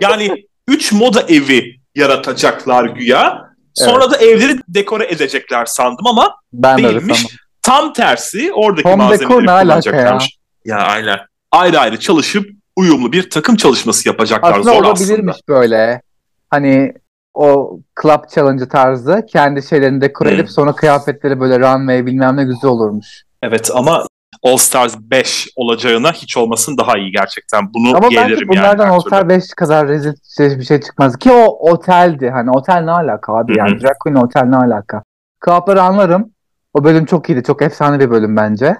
yani 0.00 0.46
3 0.68 0.92
moda 0.92 1.22
evi 1.28 1.71
yaratacaklar 1.94 2.84
güya. 2.84 3.52
Sonra 3.74 4.10
da 4.10 4.16
evleri 4.16 4.58
dekore 4.68 5.06
edecekler 5.06 5.64
sandım 5.64 6.06
ama 6.06 6.34
ben 6.52 6.78
değilmiş. 6.78 7.26
Tam 7.62 7.92
tersi 7.92 8.52
oradaki 8.52 8.88
Home 8.88 8.96
malzemeleri 9.04 9.38
kullanacaklarmış. 9.38 10.38
Ya 10.64 10.76
aynen. 10.78 11.18
Ayrı 11.52 11.78
ayrı 11.80 12.00
çalışıp 12.00 12.46
uyumlu 12.76 13.12
bir 13.12 13.30
takım 13.30 13.56
çalışması 13.56 14.08
yapacaklar. 14.08 14.52
Aslında 14.52 14.74
Zor 14.74 14.84
olabilirmiş 14.84 15.36
aslında. 15.42 15.58
böyle. 15.60 16.02
Hani 16.50 16.92
o 17.34 17.78
club 18.02 18.28
challenge 18.34 18.68
tarzı 18.68 19.26
kendi 19.32 19.62
şeylerini 19.62 20.00
dekore 20.00 20.28
Hmm. 20.28 20.36
edip 20.36 20.50
sonra 20.50 20.72
kıyafetleri 20.72 21.40
böyle 21.40 21.58
runway 21.60 22.06
bilmem 22.06 22.36
ne 22.36 22.44
güzel 22.44 22.70
olurmuş. 22.70 23.22
Evet 23.42 23.70
ama 23.74 24.06
All 24.42 24.56
Stars 24.56 24.96
5 24.98 25.48
olacağına 25.56 26.12
hiç 26.12 26.36
olmasın 26.36 26.78
daha 26.78 26.98
iyi 26.98 27.12
gerçekten. 27.12 27.74
Bunu 27.74 27.96
Ama 27.96 28.08
yeğlerim 28.10 28.48
bunlardan 28.48 28.84
yani. 28.84 28.94
All 28.94 29.00
Star 29.00 29.28
5 29.28 29.54
kadar 29.56 29.88
rezil 29.88 30.12
şey- 30.36 30.58
bir 30.58 30.64
şey 30.64 30.80
çıkmaz. 30.80 31.16
Ki 31.16 31.32
o 31.32 31.70
oteldi. 31.70 32.30
Hani 32.30 32.50
otel 32.50 32.80
ne 32.80 32.90
alaka 32.90 33.32
abi? 33.34 33.58
Yani 33.58 33.80
Drag 33.80 33.98
Queen 34.00 34.16
otel 34.16 34.42
ne 34.42 34.56
alaka? 34.56 35.02
Club'ları 35.44 35.82
anlarım. 35.82 36.30
O 36.74 36.84
bölüm 36.84 37.04
çok 37.04 37.30
iyiydi. 37.30 37.42
Çok 37.42 37.62
efsane 37.62 38.00
bir 38.00 38.10
bölüm 38.10 38.36
bence. 38.36 38.64
Yani 38.66 38.76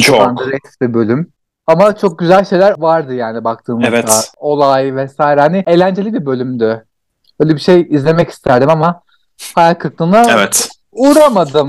çok. 0.00 0.16
Çok. 0.16 0.30
underrated 0.30 0.80
bir 0.82 0.94
bölüm. 0.94 1.32
Ama 1.66 1.96
çok 1.96 2.18
güzel 2.18 2.44
şeyler 2.44 2.74
vardı 2.78 3.14
yani 3.14 3.44
baktığımızda. 3.44 3.88
Evet. 3.88 4.32
Olay 4.36 4.96
vesaire. 4.96 5.40
Hani 5.40 5.64
eğlenceli 5.66 6.14
bir 6.14 6.26
bölümdü. 6.26 6.86
Böyle 7.40 7.54
bir 7.54 7.60
şey 7.60 7.86
izlemek 7.90 8.30
isterdim 8.30 8.70
ama 8.70 9.02
hayal 9.54 9.74
kırıklığına 9.74 10.30
Evet. 10.30 10.68
uğramadım 10.92 11.68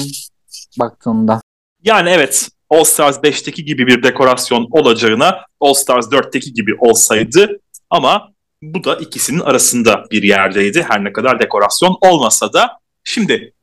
baktığımda. 0.79 1.41
Yani 1.83 2.09
evet 2.09 2.49
All 2.73 2.83
Stars 2.83 3.17
5'teki 3.17 3.65
gibi 3.65 3.87
bir 3.87 4.03
dekorasyon 4.03 4.67
olacağına 4.71 5.45
All 5.59 5.73
Stars 5.73 6.05
4'teki 6.05 6.53
gibi 6.53 6.75
olsaydı 6.79 7.59
ama 7.89 8.31
bu 8.61 8.83
da 8.83 8.95
ikisinin 8.95 9.39
arasında 9.39 10.05
bir 10.11 10.23
yerdeydi. 10.23 10.85
Her 10.89 11.03
ne 11.03 11.13
kadar 11.13 11.39
dekorasyon 11.39 11.97
olmasa 12.01 12.53
da. 12.53 12.71
Şimdi 13.03 13.53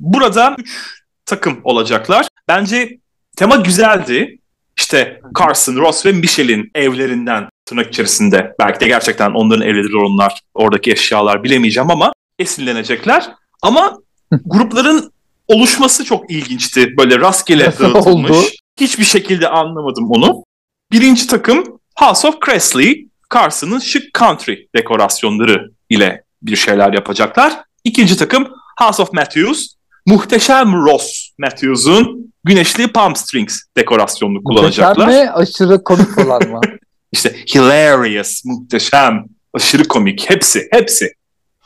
burada 0.00 0.56
3 0.58 1.02
takım 1.26 1.60
olacaklar. 1.64 2.28
Bence 2.48 2.98
tema 3.36 3.56
güzeldi. 3.56 4.38
İşte 4.78 5.20
Carson, 5.38 5.76
Ross 5.76 6.06
ve 6.06 6.12
Michelle'in 6.12 6.70
evlerinden 6.74 7.48
tırnak 7.64 7.86
içerisinde 7.86 8.54
belki 8.60 8.80
de 8.80 8.86
gerçekten 8.86 9.30
onların 9.30 9.68
evleri 9.68 9.96
onlar 9.96 10.40
oradaki 10.54 10.92
eşyalar 10.92 11.44
bilemeyeceğim 11.44 11.90
ama 11.90 12.12
esinlenecekler. 12.38 13.30
Ama 13.62 13.98
grupların 14.44 15.12
oluşması 15.48 16.04
çok 16.04 16.30
ilginçti. 16.30 16.96
Böyle 16.98 17.18
rastgele 17.18 17.68
oldu? 17.94 18.36
Hiçbir 18.80 19.04
şekilde 19.04 19.48
anlamadım 19.48 20.10
onu. 20.10 20.44
Birinci 20.92 21.26
takım 21.26 21.64
House 21.98 22.28
of 22.28 22.42
Cressley, 22.46 23.08
Carson'ın 23.34 23.78
şık 23.78 24.14
country 24.18 24.54
dekorasyonları 24.76 25.70
ile 25.90 26.22
bir 26.42 26.56
şeyler 26.56 26.92
yapacaklar. 26.92 27.52
İkinci 27.84 28.16
takım 28.16 28.48
House 28.80 29.02
of 29.02 29.12
Matthews, 29.12 29.66
muhteşem 30.06 30.72
Ross 30.72 31.30
Matthews'un 31.38 32.32
güneşli 32.44 32.88
Palm 32.88 33.16
Strings 33.16 33.58
dekorasyonunu 33.76 34.44
kullanacaklar. 34.44 35.06
Muhteşem 35.06 35.24
mi? 35.24 35.30
Aşırı 35.30 35.84
komik 35.84 36.18
olan 36.18 36.48
mı? 36.48 36.60
İşte 37.12 37.36
hilarious, 37.54 38.44
muhteşem, 38.44 39.24
aşırı 39.54 39.88
komik. 39.88 40.30
Hepsi, 40.30 40.68
hepsi. 40.70 41.12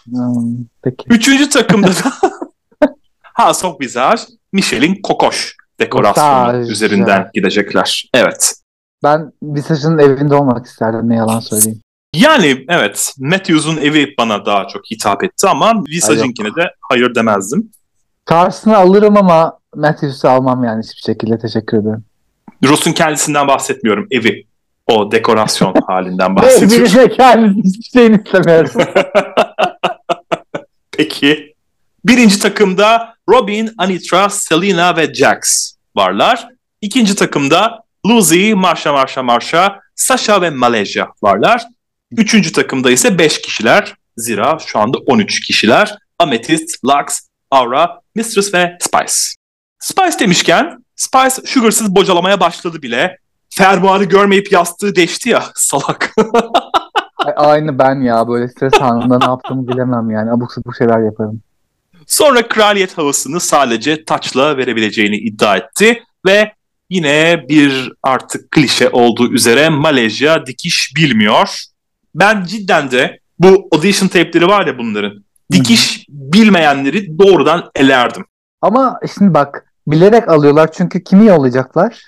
Hmm, 0.04 0.56
peki. 0.82 1.04
Üçüncü 1.10 1.48
takımda 1.48 1.88
da 1.88 2.12
House 3.46 3.66
of 3.66 3.81
Visage, 3.81 4.22
Michelle'in 4.53 5.03
kokoş 5.03 5.57
dekorasyonu 5.81 6.70
üzerinden 6.70 7.31
gidecekler. 7.35 8.11
Evet. 8.14 8.55
Ben 9.05 9.33
Visage'ın 9.42 9.98
evinde 9.98 10.35
olmak 10.35 10.66
isterdim 10.66 11.09
ne 11.09 11.16
yalan 11.16 11.40
söyleyeyim. 11.40 11.81
Yani 12.14 12.64
evet 12.68 13.14
Matthews'un 13.18 13.76
evi 13.76 14.14
bana 14.18 14.46
daha 14.46 14.68
çok 14.68 14.90
hitap 14.90 15.24
etti 15.24 15.48
ama 15.48 15.85
Visage'inkine 15.88 16.48
de 16.48 16.70
hayır 16.81 17.14
demezdim. 17.14 17.70
Carson'ı 18.31 18.76
alırım 18.76 19.16
ama 19.16 19.59
Matthews'u 19.76 20.29
almam 20.29 20.64
yani 20.64 20.83
hiçbir 20.83 21.03
şekilde 21.03 21.38
teşekkür 21.38 21.79
ederim. 21.79 22.05
Ross'un 22.64 22.92
kendisinden 22.92 23.48
bahsetmiyorum. 23.48 24.07
Evi. 24.11 24.44
O 24.87 25.12
dekorasyon 25.12 25.74
halinden 25.87 26.37
bahsediyorum. 26.37 26.87
Evine 26.87 27.09
kendisi 27.09 27.68
hiçbir 27.68 27.98
şeyini 27.98 28.22
istemiyorum. 28.24 28.70
Peki. 30.92 31.49
Birinci 32.04 32.38
takımda 32.38 33.14
Robin, 33.28 33.70
Anitra, 33.78 34.28
Selena 34.28 34.96
ve 34.96 35.14
Jax 35.14 35.72
varlar. 35.96 36.48
İkinci 36.80 37.14
takımda 37.14 37.84
Lucy, 38.06 38.52
Marsha 38.54 38.92
Marsha 38.92 39.22
Marsha, 39.22 39.80
Sasha 39.94 40.42
ve 40.42 40.50
Malaysia 40.50 41.06
varlar. 41.22 41.66
Üçüncü 42.10 42.52
takımda 42.52 42.90
ise 42.90 43.18
5 43.18 43.40
kişiler. 43.40 43.94
Zira 44.16 44.58
şu 44.66 44.78
anda 44.78 44.98
13 44.98 45.40
kişiler. 45.40 45.98
Amethyst, 46.18 46.84
Lux, 46.84 47.20
Aura, 47.50 48.00
Mistress 48.14 48.54
ve 48.54 48.78
Spice. 48.80 49.14
Spice 49.78 50.18
demişken 50.18 50.84
Spice 50.96 51.46
Sugar'sız 51.46 51.96
bocalamaya 51.96 52.40
başladı 52.40 52.82
bile. 52.82 53.16
Fermuarı 53.50 54.04
görmeyip 54.04 54.52
yastığı 54.52 54.96
deşti 54.96 55.28
ya 55.28 55.44
salak. 55.54 56.14
Aynı 57.36 57.78
ben 57.78 58.00
ya 58.00 58.28
böyle 58.28 58.48
stres 58.48 58.80
anında 58.80 59.18
ne 59.18 59.24
yaptığımı 59.24 59.68
bilemem 59.68 60.10
yani 60.10 60.30
abuk 60.30 60.52
sabuk 60.52 60.76
şeyler 60.76 61.04
yaparım. 61.04 61.42
Sonra 62.11 62.49
kraliyet 62.49 62.99
havasını 62.99 63.40
sadece 63.40 64.05
taçla 64.05 64.57
verebileceğini 64.57 65.16
iddia 65.16 65.57
etti 65.57 66.03
ve 66.27 66.53
yine 66.90 67.44
bir 67.49 67.92
artık 68.03 68.51
klişe 68.51 68.88
olduğu 68.88 69.33
üzere 69.33 69.68
Malezya 69.68 70.46
dikiş 70.46 70.92
bilmiyor. 70.96 71.64
Ben 72.14 72.44
cidden 72.44 72.90
de 72.90 73.20
bu 73.38 73.68
audition 73.73 74.09
tape'leri 74.09 74.46
var 74.46 74.66
ya 74.66 74.79
bunların 74.79 75.25
dikiş 75.53 76.07
bilmeyenleri 76.09 77.18
doğrudan 77.18 77.70
elerdim. 77.75 78.25
Ama 78.61 79.01
şimdi 79.18 79.35
bak 79.35 79.64
bilerek 79.87 80.29
alıyorlar 80.29 80.73
çünkü 80.73 81.05
kimi 81.05 81.27
yollayacaklar? 81.27 82.03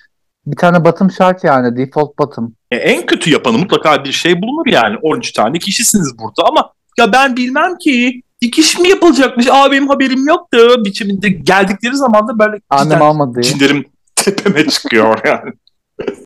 Bir 0.47 0.57
tane 0.57 0.85
batım 0.85 1.11
şart 1.11 1.45
yani 1.45 1.77
default 1.77 2.19
batım. 2.19 2.55
E, 2.71 2.77
en 2.77 3.07
kötü 3.07 3.31
yapanı 3.31 3.59
mutlaka 3.59 4.05
bir 4.05 4.12
şey 4.12 4.43
bulunur 4.43 4.67
yani. 4.67 4.97
13 5.03 5.33
tane 5.33 5.59
kişisiniz 5.59 6.19
burada 6.19 6.49
ama 6.49 6.73
ya 6.99 7.12
ben 7.12 7.37
bilmem 7.37 7.79
ki 7.79 8.23
dikiş 8.42 8.78
mi 8.78 8.88
yapılacakmış? 8.88 9.46
Aa 9.50 9.70
benim 9.72 9.88
haberim 9.88 10.26
yoktu 10.28 10.85
biçiminde 10.85 11.28
geldikleri 11.28 11.96
zaman 11.96 12.28
da 12.28 12.38
böyle 12.38 12.61
Annem 12.70 13.02
almadı. 13.02 13.40
cinlerim 13.42 13.85
tepeme 14.16 14.66
çıkıyor 14.68 15.18
yani. 15.24 15.52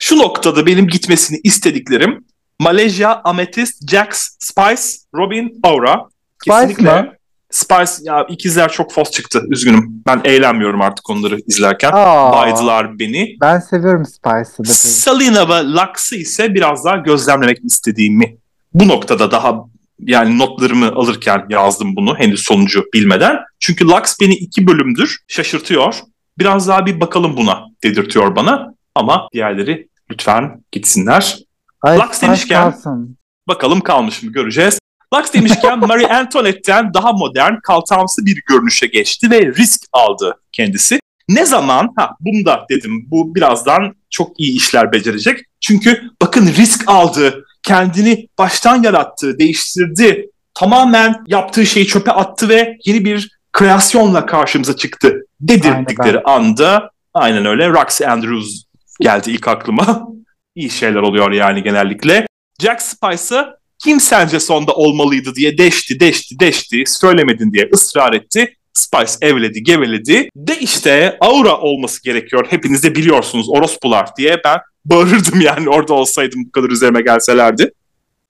Şu 0.00 0.18
noktada 0.18 0.66
benim 0.66 0.88
gitmesini 0.88 1.40
istediklerim 1.44 2.24
Malaysia, 2.60 3.20
Amethyst, 3.24 3.90
Jax, 3.90 4.28
Spice, 4.38 4.82
Robin, 5.14 5.60
Aura. 5.62 6.08
Spice 6.42 6.82
mi? 6.82 7.12
Spice 7.50 7.92
ya 8.02 8.26
ikizler 8.28 8.72
çok 8.72 8.92
fos 8.92 9.10
çıktı. 9.10 9.42
Üzgünüm. 9.50 10.02
Ben 10.06 10.20
eğlenmiyorum 10.24 10.82
artık 10.82 11.10
onları 11.10 11.38
izlerken. 11.46 11.90
Aa, 11.94 12.32
Baydılar 12.32 12.98
beni. 12.98 13.36
Ben 13.40 13.60
seviyorum 13.60 14.06
Spice'ı 14.06 14.64
da. 14.64 14.72
Salina 14.72 15.48
ve 15.48 15.64
Lux'ı 15.64 16.16
ise 16.16 16.54
biraz 16.54 16.84
daha 16.84 16.96
gözlemlemek 16.96 17.58
istediğimi 17.64 18.36
bu 18.74 18.88
noktada 18.88 19.30
daha 19.30 19.54
yani 20.00 20.38
notlarımı 20.38 20.86
alırken 20.86 21.46
yazdım 21.48 21.96
bunu 21.96 22.18
henüz 22.18 22.40
sonucu 22.40 22.84
bilmeden. 22.94 23.38
Çünkü 23.60 23.84
Lux 23.84 24.16
beni 24.20 24.34
iki 24.34 24.66
bölümdür 24.66 25.18
şaşırtıyor. 25.28 25.94
Biraz 26.38 26.68
daha 26.68 26.86
bir 26.86 27.00
bakalım 27.00 27.36
buna 27.36 27.64
dedirtiyor 27.84 28.36
bana. 28.36 28.74
Ama 28.94 29.28
diğerleri 29.32 29.88
lütfen 30.10 30.64
gitsinler. 30.72 31.38
Ay, 31.82 31.98
Lux 31.98 32.22
demişken- 32.22 32.70
kalsın. 32.70 33.16
Bakalım 33.48 33.80
kalmış 33.80 34.22
mı 34.22 34.32
göreceğiz. 34.32 34.78
Lux 35.14 35.32
demişken 35.32 35.78
Marie 35.86 36.06
Antoinette'den 36.06 36.94
daha 36.94 37.12
modern, 37.12 37.54
kaltamsı 37.62 38.26
bir 38.26 38.42
görünüşe 38.48 38.86
geçti 38.86 39.30
ve 39.30 39.46
risk 39.46 39.80
aldı 39.92 40.40
kendisi. 40.52 41.00
Ne 41.28 41.46
zaman? 41.46 41.92
Ha 41.96 42.10
bunu 42.20 42.44
da 42.44 42.66
dedim. 42.70 43.06
Bu 43.10 43.34
birazdan 43.34 43.94
çok 44.10 44.40
iyi 44.40 44.56
işler 44.56 44.92
becerecek. 44.92 45.40
Çünkü 45.60 46.10
bakın 46.22 46.46
risk 46.46 46.88
aldı. 46.88 47.45
Kendini 47.66 48.28
baştan 48.38 48.82
yarattı, 48.82 49.38
değiştirdi. 49.38 50.30
Tamamen 50.54 51.14
yaptığı 51.26 51.66
şeyi 51.66 51.86
çöpe 51.86 52.12
attı 52.12 52.48
ve 52.48 52.78
yeni 52.84 53.04
bir 53.04 53.38
kreasyonla 53.52 54.26
karşımıza 54.26 54.76
çıktı. 54.76 55.26
Dedirdikleri 55.40 56.22
anda 56.22 56.90
aynen 57.14 57.46
öyle 57.46 57.68
Roxy 57.68 58.06
Andrews 58.06 58.62
geldi 59.00 59.30
ilk 59.30 59.48
aklıma. 59.48 60.08
İyi 60.54 60.70
şeyler 60.70 61.00
oluyor 61.00 61.32
yani 61.32 61.62
genellikle. 61.62 62.26
Jack 62.62 62.82
Spice'ı 62.82 63.56
kim 63.84 64.00
sence 64.00 64.40
sonda 64.40 64.72
olmalıydı 64.72 65.34
diye 65.34 65.58
deşti, 65.58 66.00
deşti, 66.00 66.40
deşti, 66.40 66.84
söylemedin 66.86 67.52
diye 67.52 67.70
ısrar 67.74 68.12
etti. 68.12 68.54
Spice 68.72 69.12
evledi, 69.20 69.62
geveledi. 69.62 70.28
De 70.36 70.58
işte 70.58 71.16
Aura 71.20 71.58
olması 71.58 72.02
gerekiyor. 72.02 72.46
Hepiniz 72.50 72.82
de 72.82 72.94
biliyorsunuz 72.94 73.48
orospular 73.48 74.16
diye 74.16 74.40
ben 74.44 74.58
bağırırdım 74.90 75.40
yani 75.40 75.68
orada 75.68 75.94
olsaydım 75.94 76.44
bu 76.46 76.50
kadar 76.50 76.70
üzerime 76.70 77.02
gelselerdi. 77.02 77.72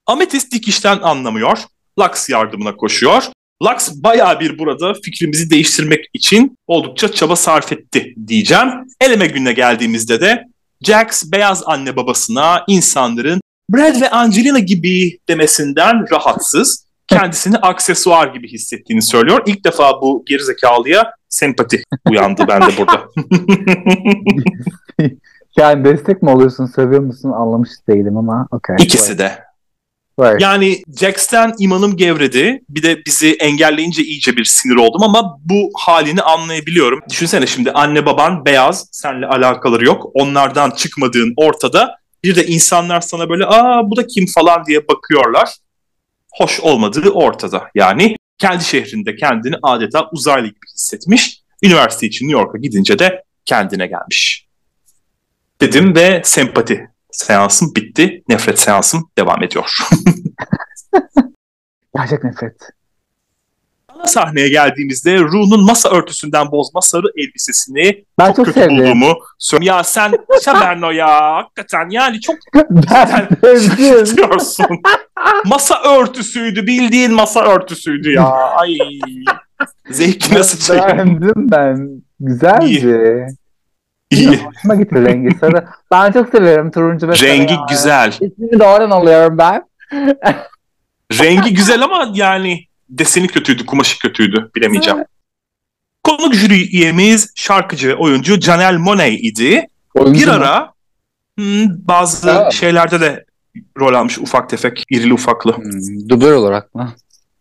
Amethyst 0.05 0.53
dikişten 0.53 0.99
anlamıyor. 1.01 1.57
Lux 1.99 2.29
yardımına 2.29 2.75
koşuyor. 2.75 3.23
Lux 3.63 3.89
bayağı 3.95 4.39
bir 4.39 4.59
burada 4.59 4.93
fikrimizi 4.93 5.49
değiştirmek 5.49 6.09
için 6.13 6.57
oldukça 6.67 7.11
çaba 7.11 7.35
sarf 7.35 7.71
etti 7.71 8.13
diyeceğim. 8.27 8.69
Eleme 9.01 9.27
gününe 9.27 9.53
geldiğimizde 9.53 10.21
de 10.21 10.43
Jax 10.81 11.31
beyaz 11.31 11.63
anne 11.65 11.95
babasına 11.95 12.63
insanların 12.67 13.41
Brad 13.69 14.01
ve 14.01 14.09
Angelina 14.09 14.59
gibi 14.59 15.19
demesinden 15.27 16.11
rahatsız. 16.11 16.87
Kendisini 17.07 17.57
aksesuar 17.57 18.27
gibi 18.27 18.51
hissettiğini 18.51 19.01
söylüyor. 19.01 19.43
İlk 19.45 19.65
defa 19.65 20.01
bu 20.01 20.23
gerizekalıya 20.27 21.11
sempati 21.29 21.83
uyandı 22.09 22.45
bende 22.47 22.77
burada. 22.77 23.05
Yani 25.57 25.85
destek 25.85 26.21
mi 26.21 26.29
oluyorsun, 26.29 26.65
seviyor 26.65 27.01
musun 27.01 27.31
anlamış 27.31 27.69
değilim 27.89 28.17
ama 28.17 28.47
okey. 28.51 28.75
İkisi 28.79 29.17
de. 29.17 29.47
Right. 30.19 30.41
Yani 30.41 30.83
Jax'ten 30.99 31.53
imanım 31.59 31.97
gevredi. 31.97 32.61
Bir 32.69 32.83
de 32.83 33.05
bizi 33.05 33.33
engelleyince 33.33 34.03
iyice 34.03 34.35
bir 34.37 34.45
sinir 34.45 34.75
oldum 34.75 35.03
ama 35.03 35.39
bu 35.45 35.71
halini 35.75 36.21
anlayabiliyorum. 36.21 36.99
Düşünsene 37.09 37.47
şimdi 37.47 37.71
anne 37.71 38.05
baban 38.05 38.45
beyaz, 38.45 38.89
seninle 38.91 39.25
alakaları 39.25 39.85
yok. 39.85 40.11
Onlardan 40.13 40.71
çıkmadığın 40.71 41.33
ortada. 41.37 41.95
Bir 42.23 42.35
de 42.35 42.45
insanlar 42.47 43.01
sana 43.01 43.29
böyle 43.29 43.45
aa 43.45 43.89
bu 43.89 43.95
da 43.95 44.07
kim 44.07 44.25
falan 44.35 44.65
diye 44.65 44.87
bakıyorlar. 44.87 45.55
Hoş 46.33 46.59
olmadığı 46.59 47.09
ortada. 47.09 47.63
Yani 47.75 48.15
kendi 48.37 48.63
şehrinde 48.63 49.15
kendini 49.15 49.55
adeta 49.63 50.09
uzaylı 50.11 50.47
gibi 50.47 50.65
hissetmiş. 50.75 51.41
Üniversite 51.63 52.07
için 52.07 52.27
New 52.27 52.41
York'a 52.41 52.57
gidince 52.57 52.99
de 52.99 53.23
kendine 53.45 53.87
gelmiş. 53.87 54.46
Dedim 55.61 55.95
ve 55.95 56.21
sempati 56.25 56.89
seansım 57.11 57.75
bitti. 57.75 58.23
Nefret 58.29 58.59
seansım 58.59 59.09
devam 59.17 59.43
ediyor. 59.43 59.77
Gerçek 61.95 62.23
nefret. 62.23 62.55
Ana 63.89 64.05
sahneye 64.07 64.49
geldiğimizde 64.49 65.19
Ru'nun 65.19 65.65
masa 65.65 65.89
örtüsünden 65.89 66.51
bozma 66.51 66.81
sarı 66.81 67.05
elbisesini 67.17 68.05
Ben 68.19 68.27
çok, 68.27 68.35
çok, 68.35 68.45
kötü 68.45 68.59
sevdim. 68.59 68.77
bulduğumu 68.77 69.13
söylüyorum. 69.39 69.77
Ya 69.77 69.83
sen 69.83 70.11
Şaberno 70.45 70.91
ya 70.91 71.35
hakikaten 71.35 71.89
yani 71.89 72.21
çok 72.21 72.35
ben 72.69 73.27
şaşırtıyorsun. 73.41 74.65
masa 75.45 75.81
örtüsüydü 75.99 76.67
bildiğin 76.67 77.13
masa 77.13 77.41
örtüsüydü 77.45 78.11
ya. 78.11 78.27
Ay 78.33 78.77
zevkine 79.89 80.43
sıçayım. 80.43 80.85
Beğendim 80.85 81.33
ben. 81.51 82.01
Güzeldi. 82.19 82.65
İyi. 82.65 83.27
Hoşuma 84.13 84.75
gitti 84.75 84.95
rengi 84.95 85.37
sarı. 85.39 85.67
Ben 85.91 86.11
çok 86.11 86.29
severim 86.29 86.71
turuncu 86.71 87.07
ve 87.07 87.15
sarı 87.15 87.29
Rengi 87.29 87.53
ya. 87.53 87.59
güzel. 87.69 88.11
İsmini 88.11 88.59
doğrudan 88.59 88.91
alıyorum 88.91 89.37
ben. 89.37 89.63
Rengi 91.19 91.53
güzel 91.53 91.83
ama 91.83 92.11
yani 92.13 92.65
deseni 92.89 93.27
kötüydü, 93.27 93.65
kumaşı 93.65 93.99
kötüydü. 93.99 94.51
Bilemeyeceğim. 94.55 94.99
Konuk 96.03 96.33
jüri 96.35 96.75
üyemiz 96.77 97.31
şarkıcı 97.35 97.87
ve 97.87 97.95
oyuncu 97.95 98.41
Janelle 98.41 98.77
Monáe 98.77 99.11
idi. 99.11 99.67
Oyuncu 99.93 100.21
Bir 100.21 100.27
mu? 100.27 100.33
ara 100.33 100.73
hmm, 101.37 101.65
bazı 101.87 102.31
Ha. 102.31 102.51
şeylerde 102.51 103.01
de 103.01 103.25
rol 103.79 103.93
almış 103.93 104.17
ufak 104.17 104.49
tefek, 104.49 104.83
irili 104.89 105.13
ufaklı. 105.13 105.57
Hmm, 105.57 106.09
dublör 106.09 106.33
olarak 106.33 106.75
mı? 106.75 106.93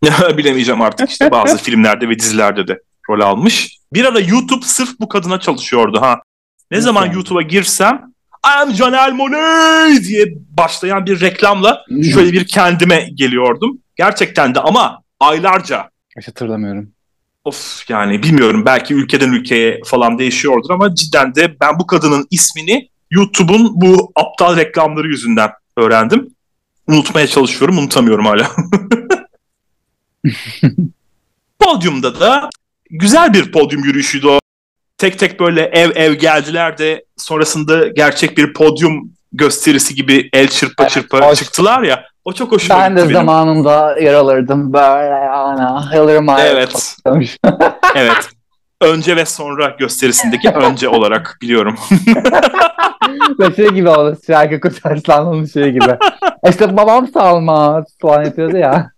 Bilemeyeceğim 0.36 0.80
artık 0.82 1.10
işte 1.10 1.30
bazı 1.30 1.58
filmlerde 1.62 2.08
ve 2.08 2.18
dizilerde 2.18 2.68
de 2.68 2.80
rol 3.10 3.20
almış. 3.20 3.78
Bir 3.92 4.04
ara 4.04 4.20
YouTube 4.20 4.64
sırf 4.64 5.00
bu 5.00 5.08
kadına 5.08 5.40
çalışıyordu 5.40 6.00
ha. 6.00 6.20
Ne 6.70 6.80
zaman? 6.80 7.12
YouTube'a 7.12 7.42
girsem 7.42 8.12
I'm 8.46 8.74
Janelle 8.74 9.16
Monáe 9.16 10.04
diye 10.04 10.34
başlayan 10.58 11.06
bir 11.06 11.20
reklamla 11.20 11.84
şöyle 12.12 12.32
bir 12.32 12.46
kendime 12.46 13.08
geliyordum. 13.14 13.78
Gerçekten 13.96 14.54
de 14.54 14.60
ama 14.60 15.02
aylarca 15.20 15.90
Hiç 16.18 16.28
hatırlamıyorum. 16.28 16.88
Of 17.44 17.90
yani 17.90 18.22
bilmiyorum 18.22 18.62
belki 18.66 18.94
ülkeden 18.94 19.32
ülkeye 19.32 19.80
falan 19.84 20.18
değişiyordur 20.18 20.70
ama 20.70 20.94
cidden 20.94 21.34
de 21.34 21.60
ben 21.60 21.78
bu 21.78 21.86
kadının 21.86 22.26
ismini 22.30 22.88
YouTube'un 23.10 23.80
bu 23.80 24.12
aptal 24.14 24.56
reklamları 24.56 25.08
yüzünden 25.08 25.50
öğrendim. 25.76 26.30
Unutmaya 26.88 27.26
çalışıyorum, 27.26 27.78
unutamıyorum 27.78 28.26
hala. 28.26 28.50
Podyumda 31.58 32.20
da 32.20 32.50
güzel 32.90 33.32
bir 33.32 33.52
podyum 33.52 33.84
yürüyüşüydü 33.84 34.26
o. 34.26 34.38
Tek 34.98 35.18
tek 35.18 35.40
böyle 35.40 35.62
ev 35.62 35.90
ev 35.94 36.12
geldiler 36.12 36.78
de 36.78 37.04
sonrasında 37.16 37.88
gerçek 37.88 38.38
bir 38.38 38.52
podyum 38.54 39.10
gösterisi 39.32 39.94
gibi 39.94 40.28
el 40.32 40.48
çırpa 40.48 40.82
Evet, 40.82 40.92
çırpa 40.92 41.20
hoş. 41.30 41.38
çıktılar 41.38 41.82
ya. 41.82 42.04
O 42.24 42.32
çok 42.32 42.52
hoşuma 42.52 42.78
Ben 42.80 42.90
gitti 42.90 43.00
de 43.02 43.04
benim. 43.04 43.14
zamanında 43.16 43.96
yer 44.00 44.14
alırdım 44.14 44.72
böyle 44.72 45.28
ana. 45.28 45.90
Myers 46.20 46.96
Evet. 47.04 47.36
Evet. 47.94 48.28
önce 48.80 49.16
ve 49.16 49.24
sonra 49.24 49.76
gösterisindeki 49.78 50.48
önce 50.54 50.88
olarak 50.88 51.38
biliyorum. 51.42 51.74
Ve 53.40 53.54
şey 53.56 53.68
gibi 53.68 53.88
oldu. 53.88 54.16
Şarkı 54.26 54.60
Kutarslan'ın 54.60 55.44
şey 55.44 55.70
gibi. 55.70 55.96
İşte 56.48 56.76
babam 56.76 57.08
salmaz 57.08 57.84
falan 58.02 58.24
yapıyordu 58.24 58.56
ya. 58.56 58.90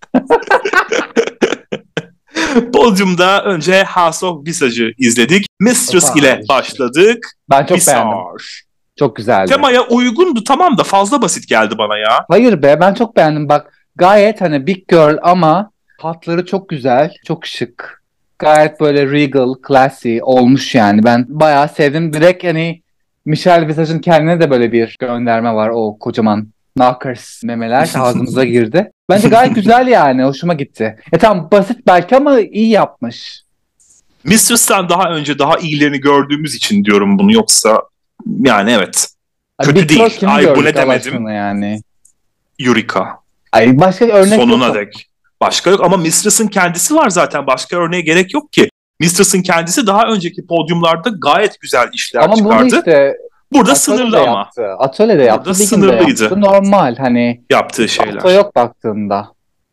Podyumda 2.72 3.44
önce 3.44 3.84
House 3.84 4.26
of 4.26 4.46
Visage'ı 4.46 4.92
izledik. 4.98 5.46
Mistress 5.60 6.10
Vay. 6.10 6.20
ile 6.20 6.40
başladık. 6.48 7.26
Ben 7.50 7.66
çok 7.66 7.76
Visage. 7.78 7.96
beğendim. 7.96 8.18
Çok 8.98 9.16
güzeldi. 9.16 9.48
Temaya 9.52 9.82
uygundu 9.86 10.44
tamam 10.44 10.78
da 10.78 10.82
fazla 10.84 11.22
basit 11.22 11.48
geldi 11.48 11.74
bana 11.78 11.98
ya. 11.98 12.24
Hayır 12.28 12.62
be 12.62 12.80
ben 12.80 12.94
çok 12.94 13.16
beğendim. 13.16 13.48
Bak 13.48 13.72
gayet 13.96 14.40
hani 14.40 14.66
big 14.66 14.88
girl 14.88 15.18
ama 15.22 15.70
hatları 15.98 16.46
çok 16.46 16.68
güzel. 16.68 17.14
Çok 17.26 17.46
şık. 17.46 18.02
Gayet 18.38 18.80
böyle 18.80 19.10
regal, 19.10 19.54
classy 19.68 20.18
olmuş 20.22 20.74
yani. 20.74 21.04
Ben 21.04 21.26
bayağı 21.28 21.68
sevdim. 21.68 22.12
Direkt 22.12 22.44
hani 22.44 22.82
Michelle 23.24 23.68
Visage'ın 23.68 23.98
kendine 23.98 24.40
de 24.40 24.50
böyle 24.50 24.72
bir 24.72 24.96
gönderme 24.98 25.54
var. 25.54 25.70
O 25.74 25.98
kocaman 25.98 26.48
knockers 26.78 27.42
memeler 27.42 27.90
ağzımıza 27.98 28.44
girdi. 28.44 28.90
Bence 29.10 29.28
gayet 29.28 29.54
güzel 29.54 29.86
yani. 29.86 30.22
Hoşuma 30.24 30.54
gitti. 30.54 30.96
E 31.12 31.18
tamam 31.18 31.48
basit 31.52 31.86
belki 31.86 32.16
ama 32.16 32.40
iyi 32.40 32.68
yapmış. 32.68 33.42
Mistress'ten 34.24 34.88
daha 34.88 35.10
önce 35.10 35.38
daha 35.38 35.56
iyilerini 35.56 36.00
gördüğümüz 36.00 36.54
için 36.54 36.84
diyorum 36.84 37.18
bunu 37.18 37.32
yoksa 37.32 37.82
yani 38.40 38.70
evet. 38.70 39.08
Ay, 39.58 39.66
Kötü 39.66 39.88
değil. 39.88 40.18
Ay, 40.26 40.56
bu 40.56 40.64
ne 40.64 40.74
demedim. 40.74 41.28
yani. 41.28 41.80
Yurika. 42.58 43.18
Ay 43.52 43.78
başka 43.78 44.04
örnek 44.04 44.40
sonuna 44.40 44.66
yok. 44.66 44.74
dek. 44.74 45.08
Başka 45.40 45.70
yok 45.70 45.84
ama 45.84 45.96
Mistress'ın 45.96 46.46
kendisi 46.46 46.94
var 46.94 47.10
zaten. 47.10 47.46
Başka 47.46 47.76
örneğe 47.76 48.00
gerek 48.02 48.34
yok 48.34 48.52
ki. 48.52 48.68
Mistress'ın 49.00 49.42
kendisi 49.42 49.86
daha 49.86 50.02
önceki 50.06 50.46
podyumlarda 50.46 51.10
gayet 51.22 51.60
güzel 51.60 51.88
işler 51.92 52.20
Ama 52.22 52.34
bunu 52.34 52.44
çıkardı. 52.44 52.76
işte 52.76 53.16
Burada 53.52 53.72
atölyede 53.72 54.02
sınırlı 54.02 54.20
ama 54.20 54.38
yaptı. 54.38 54.66
Atölyede 54.78 55.22
yaptı. 55.22 55.44
Burada 55.44 55.54
sınırlıydı. 55.54 56.22
Yaptı. 56.22 56.40
Normal 56.40 56.96
hani. 56.96 57.44
yaptığı 57.50 57.88
şeyler. 57.88 58.20
Falso 58.20 58.30
yok 58.30 58.56
baktığında. 58.56 59.28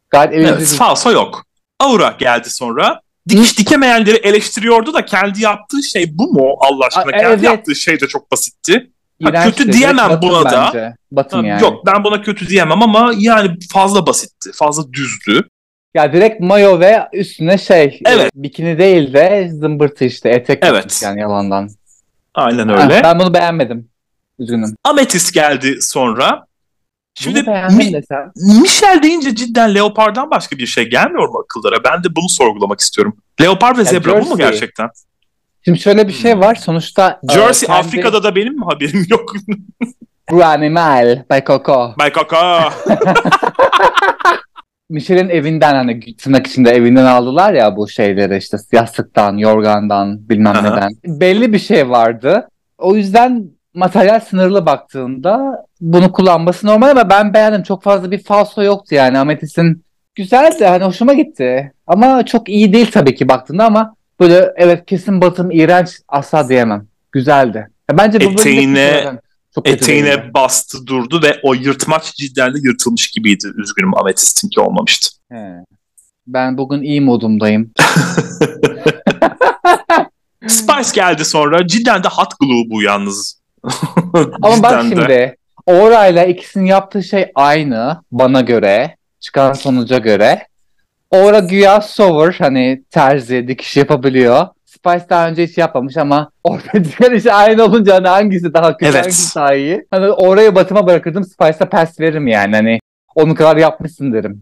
Gayet 0.10 0.34
Evet, 0.34 0.68
falso 0.68 1.12
yok. 1.12 1.46
Aura 1.80 2.16
geldi 2.20 2.50
sonra. 2.50 3.00
Dikiş 3.30 3.60
dikemeyenleri 3.60 4.16
eleştiriyordu 4.16 4.94
da 4.94 5.06
kendi 5.06 5.42
yaptığı 5.42 5.84
şey 5.84 6.18
bu 6.18 6.34
mu 6.34 6.56
Allah 6.60 6.86
aşkına? 6.86 7.04
Aa, 7.04 7.20
kendi 7.20 7.26
evet. 7.26 7.44
yaptığı 7.44 7.76
şey 7.76 8.02
de 8.02 8.08
çok 8.08 8.32
basitti. 8.32 8.92
Ha, 9.24 9.44
kötü 9.44 9.74
diyemem 9.74 10.10
batım 10.10 10.30
buna 10.30 10.52
da. 10.52 10.70
bence. 10.74 10.96
Batım 11.12 11.40
Ha, 11.42 11.48
yani. 11.48 11.62
Yok 11.62 11.86
ben 11.86 12.04
buna 12.04 12.22
kötü 12.22 12.48
diyemem 12.48 12.82
ama 12.82 13.12
yani 13.18 13.50
fazla 13.74 14.08
basitti. 14.08 14.52
Fazla 14.54 14.94
düzdü. 14.94 15.48
Ya 15.94 16.14
direkt 16.14 16.42
mayo 16.42 16.80
ve 16.80 17.08
üstüne 17.14 17.58
şey. 17.58 18.00
Evet. 18.06 18.26
e, 18.26 18.44
Bikini 18.44 18.78
değil 18.78 19.14
de 19.14 19.50
zımbırtı 19.52 20.06
işte. 20.06 20.30
Etek 20.30 20.60
Evet. 20.62 21.02
yani 21.04 21.20
yalandan. 21.20 21.70
Aynen 22.36 22.68
Ha, 22.68 22.84
öyle. 22.84 23.02
ben 23.04 23.20
bunu 23.20 23.34
beğenmedim. 23.34 23.90
Üzgünüm. 24.40 24.76
Ametist 24.84 25.34
geldi 25.34 25.78
sonra. 25.82 26.46
Şimdi 27.16 27.44
Mi- 27.44 27.94
desem. 27.94 28.32
Michel 28.62 29.04
deyince 29.04 29.36
cidden 29.36 29.76
leopardan 29.76 30.32
başka 30.32 30.58
bir 30.58 30.66
şey 30.66 30.90
gelmiyor 30.90 31.30
mu 31.30 31.40
akıllara? 31.44 31.84
Ben 31.84 32.04
de 32.04 32.16
bunu 32.16 32.30
sorgulamak 32.30 32.80
istiyorum. 32.80 33.18
Leopar 33.42 33.74
ve 33.78 33.82
Ya 33.82 33.86
zebra 33.86 34.12
bu 34.12 34.16
mu 34.26 34.38
Jersey. 34.38 34.38
gerçekten? 34.52 34.90
Şimdi 35.66 35.80
şöyle 35.80 36.08
bir 36.08 36.14
şey 36.14 36.40
var. 36.40 36.56
Sonuçta 36.56 37.20
e, 37.30 37.34
Jersey 37.34 37.68
kendi- 37.68 37.80
Afrika'da 37.80 38.24
da 38.24 38.36
benim 38.36 38.54
mi 38.60 38.66
haberim 38.66 39.06
yok? 39.10 39.34
Bu 40.32 40.44
animal. 40.46 41.24
Bay 41.30 41.44
Coco. 41.46 41.94
Bay 42.00 42.12
kaka. 42.12 42.74
Michel'in 44.90 45.30
evinden 45.30 45.76
hani 45.76 46.16
tırnak 46.16 46.48
içinde 46.48 46.70
evinden 46.72 47.06
aldılar 47.06 47.54
ya 47.54 47.76
bu 47.78 47.88
şeyleri 47.90 48.38
işte 48.38 48.58
yastıktan, 48.72 49.38
yorgandan 49.38 50.30
bilmem 50.30 50.56
Aha. 50.56 50.62
neden. 50.62 50.90
Belli 51.20 51.54
bir 51.54 51.60
şey 51.60 51.90
vardı. 51.90 52.48
O 52.78 52.96
yüzden 52.96 53.46
materyal 53.74 54.20
sınırlı 54.20 54.66
baktığında 54.66 55.66
bunu 55.82 56.12
kullanması 56.12 56.68
normal 56.68 56.90
ama 56.90 57.10
ben 57.10 57.34
beğendim. 57.34 57.64
Çok 57.64 57.84
fazla 57.84 58.12
bir 58.12 58.24
falso 58.24 58.64
yoktu 58.64 58.96
yani. 58.96 59.18
Ametist'in 59.18 59.84
güzeldi 60.16 60.66
hani 60.66 60.84
hoşuma 60.84 61.14
gitti. 61.14 61.72
Ama 61.88 62.26
çok 62.26 62.50
iyi 62.50 62.74
değil 62.74 62.92
tabii 62.92 63.16
ki 63.16 63.30
baktığında 63.30 63.66
ama 63.66 63.96
böyle 64.20 64.54
evet 64.56 64.86
kesin 64.86 65.22
batım 65.22 65.52
iğrenç 65.52 65.90
asla 66.08 66.50
diyemem. 66.50 66.88
Güzeldi. 67.12 67.68
Ya 67.92 67.98
Bence 67.98 68.20
bu 68.20 68.24
Eteğine- 68.24 69.18
çok. 69.56 69.68
Eteğine 69.68 70.34
bastı 70.34 70.88
durdu 70.88 71.22
ve 71.24 71.40
o 71.44 71.54
yırtmaç 71.54 72.16
cidden 72.16 72.54
de 72.54 72.58
yırtılmış 72.64 73.08
gibiydi. 73.12 73.48
Üzgünüm 73.58 73.98
Ametist'inki 73.98 74.60
olmamıştı. 74.60 75.10
He. 75.32 75.52
Ben 76.28 76.58
bugün 76.58 76.82
iyi 76.82 77.02
modumdayım. 77.02 77.72
Spice 80.48 80.90
geldi 80.94 81.26
sonra. 81.26 81.68
Cidden 81.68 82.04
de 82.04 82.08
hot 82.08 82.40
glue 82.40 82.70
bu 82.70 82.82
yalnız. 82.82 83.42
Ama 84.42 84.64
bak 84.64 84.84
de. 84.84 84.90
şimdi 84.90 85.36
Aura 85.68 86.08
ile 86.08 86.30
ikisinin 86.30 86.66
yaptığı 86.66 87.04
şey 87.04 87.32
aynı 87.36 88.02
bana 88.12 88.42
göre. 88.42 88.96
Çıkan 89.20 89.54
sonuca 89.54 89.98
göre. 89.98 90.48
Aura 91.12 91.40
güya 91.40 91.82
sewer 91.82 92.36
hani 92.40 92.84
terzi 92.92 93.48
dikiş 93.48 93.78
yapabiliyor. 93.78 94.48
Spice 94.78 95.06
daha 95.10 95.28
önce 95.30 95.48
hiç 95.48 95.58
yapmamış 95.58 95.98
ama 95.98 96.30
ortaya 96.44 96.84
çıkan 96.84 97.14
işi 97.14 97.34
aynı 97.34 97.64
olunca 97.64 97.96
hani 97.96 98.08
hangisi 98.08 98.54
daha 98.54 98.78
kötü 98.78 98.92
Evet. 98.92 99.04
hangisi 99.04 99.36
daha 99.36 99.54
iyi. 99.56 99.86
Hani 99.92 100.10
orayı 100.12 100.56
batıma 100.56 100.88
bırakırdım 100.88 101.24
Spice'a 101.24 101.70
pes 101.70 102.00
veririm 102.00 102.28
yani 102.28 102.56
hani 102.56 102.80
onu 103.16 103.36
kadar 103.36 103.58
yapmışsın 103.58 104.14
derim. 104.14 104.42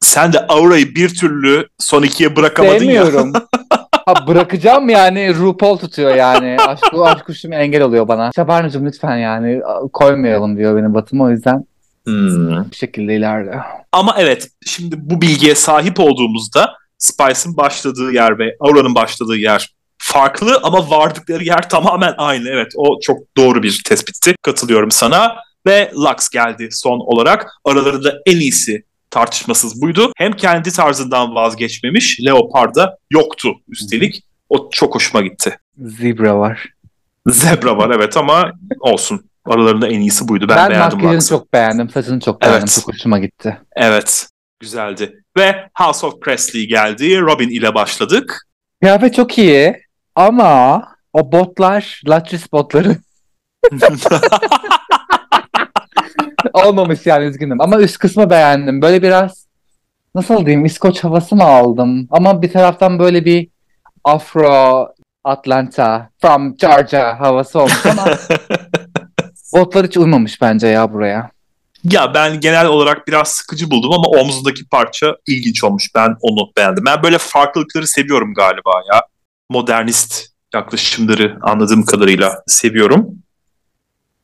Sen 0.00 0.32
de 0.32 0.46
Aura'yı 0.46 0.94
bir 0.94 1.08
türlü 1.14 1.68
son 1.78 2.02
ikiye 2.02 2.36
bırakamadın 2.36 2.72
ya. 2.74 2.78
Sevmiyorum. 3.04 3.32
ha, 4.06 4.26
bırakacağım 4.28 4.88
yani 4.88 5.34
RuPaul 5.34 5.76
tutuyor 5.78 6.14
yani. 6.14 6.56
Aşk, 6.68 6.84
aşk 7.02 7.26
kuşum 7.26 7.52
engel 7.52 7.82
oluyor 7.82 8.08
bana. 8.08 8.30
Şabarnıcım 8.36 8.86
lütfen 8.86 9.16
yani 9.16 9.60
koymayalım 9.92 10.56
diyor 10.56 10.76
beni 10.76 10.94
batıma 10.94 11.24
o 11.24 11.30
yüzden 11.30 11.64
Hmm. 12.06 12.70
bir 12.70 12.76
şekilde 12.76 13.16
ileride. 13.16 13.54
Ama 13.92 14.14
evet 14.18 14.48
şimdi 14.66 14.96
bu 14.98 15.22
bilgiye 15.22 15.54
sahip 15.54 16.00
olduğumuzda 16.00 16.72
Spice'ın 16.98 17.56
başladığı 17.56 18.12
yer 18.12 18.38
ve 18.38 18.56
Aura'nın 18.60 18.94
başladığı 18.94 19.36
yer 19.36 19.73
farklı 20.04 20.60
ama 20.62 20.90
vardıkları 20.90 21.44
yer 21.44 21.68
tamamen 21.68 22.14
aynı. 22.18 22.48
Evet 22.48 22.72
o 22.76 23.00
çok 23.00 23.36
doğru 23.36 23.62
bir 23.62 23.82
tespitti. 23.84 24.34
Katılıyorum 24.42 24.90
sana. 24.90 25.36
Ve 25.66 25.90
Lux 25.94 26.28
geldi 26.28 26.68
son 26.72 26.98
olarak. 27.00 27.50
Aralarında 27.64 28.14
en 28.26 28.36
iyisi 28.36 28.84
tartışmasız 29.10 29.82
buydu. 29.82 30.12
Hem 30.16 30.32
kendi 30.32 30.72
tarzından 30.72 31.34
vazgeçmemiş. 31.34 32.20
Leopard'da 32.20 32.98
yoktu 33.10 33.52
üstelik. 33.68 34.22
O 34.48 34.70
çok 34.70 34.94
hoşuma 34.94 35.22
gitti. 35.22 35.58
Zebra 35.78 36.38
var. 36.38 36.68
Zebra 37.26 37.76
var 37.76 37.90
evet 37.90 38.16
ama 38.16 38.52
olsun. 38.80 39.24
Aralarında 39.44 39.88
en 39.88 40.00
iyisi 40.00 40.28
buydu. 40.28 40.46
Ben, 40.48 40.56
Ben, 40.56 40.70
beğendim 40.70 40.96
makyajını 40.98 41.16
Lux'ı. 41.16 41.28
çok 41.28 41.52
beğendim. 41.52 41.90
Saçını 41.90 42.20
çok 42.20 42.40
beğendim. 42.40 42.60
Evet. 42.62 42.80
Çok 42.84 42.94
hoşuma 42.94 43.18
gitti. 43.18 43.58
Evet. 43.76 44.26
Güzeldi. 44.60 45.22
Ve 45.36 45.68
House 45.74 46.06
of 46.06 46.20
Presley 46.20 46.66
geldi. 46.66 47.20
Robin 47.20 47.48
ile 47.48 47.74
başladık. 47.74 48.46
Kıyafet 48.82 49.14
çok 49.14 49.38
iyi 49.38 49.83
ama 50.14 50.82
o 51.12 51.32
botlar, 51.32 52.02
Latrice 52.08 52.44
botları 52.52 52.96
olmamış 56.52 57.06
yani 57.06 57.24
üzgünüm. 57.24 57.60
Ama 57.60 57.80
üst 57.80 57.98
kısmı 57.98 58.30
beğendim. 58.30 58.82
Böyle 58.82 59.02
biraz 59.02 59.46
nasıl 60.14 60.46
diyeyim 60.46 60.64
İskoç 60.64 61.04
havası 61.04 61.36
mı 61.36 61.44
aldım? 61.44 62.08
Ama 62.10 62.42
bir 62.42 62.52
taraftan 62.52 62.98
böyle 62.98 63.24
bir 63.24 63.48
Afro 64.04 64.88
Atlanta 65.24 66.08
from 66.20 66.56
Georgia 66.56 67.20
havası 67.20 67.60
olmuş 67.60 67.86
ama 67.86 68.04
botlar 69.54 69.86
hiç 69.86 69.96
uymamış 69.96 70.40
bence 70.40 70.66
ya 70.66 70.92
buraya. 70.92 71.30
ya 71.84 72.14
ben 72.14 72.40
genel 72.40 72.66
olarak 72.66 73.08
biraz 73.08 73.28
sıkıcı 73.28 73.70
buldum 73.70 73.92
ama 73.92 74.06
omzundaki 74.20 74.68
parça 74.68 75.16
ilginç 75.26 75.64
olmuş. 75.64 75.90
Ben 75.94 76.16
onu 76.20 76.50
beğendim. 76.56 76.84
Ben 76.86 77.02
böyle 77.02 77.18
farklılıkları 77.18 77.86
seviyorum 77.86 78.34
galiba 78.34 78.72
ya. 78.92 79.02
Modernist 79.50 80.26
yaklaşımları 80.54 81.38
anladığım 81.42 81.84
kadarıyla 81.84 82.42
seviyorum. 82.46 83.08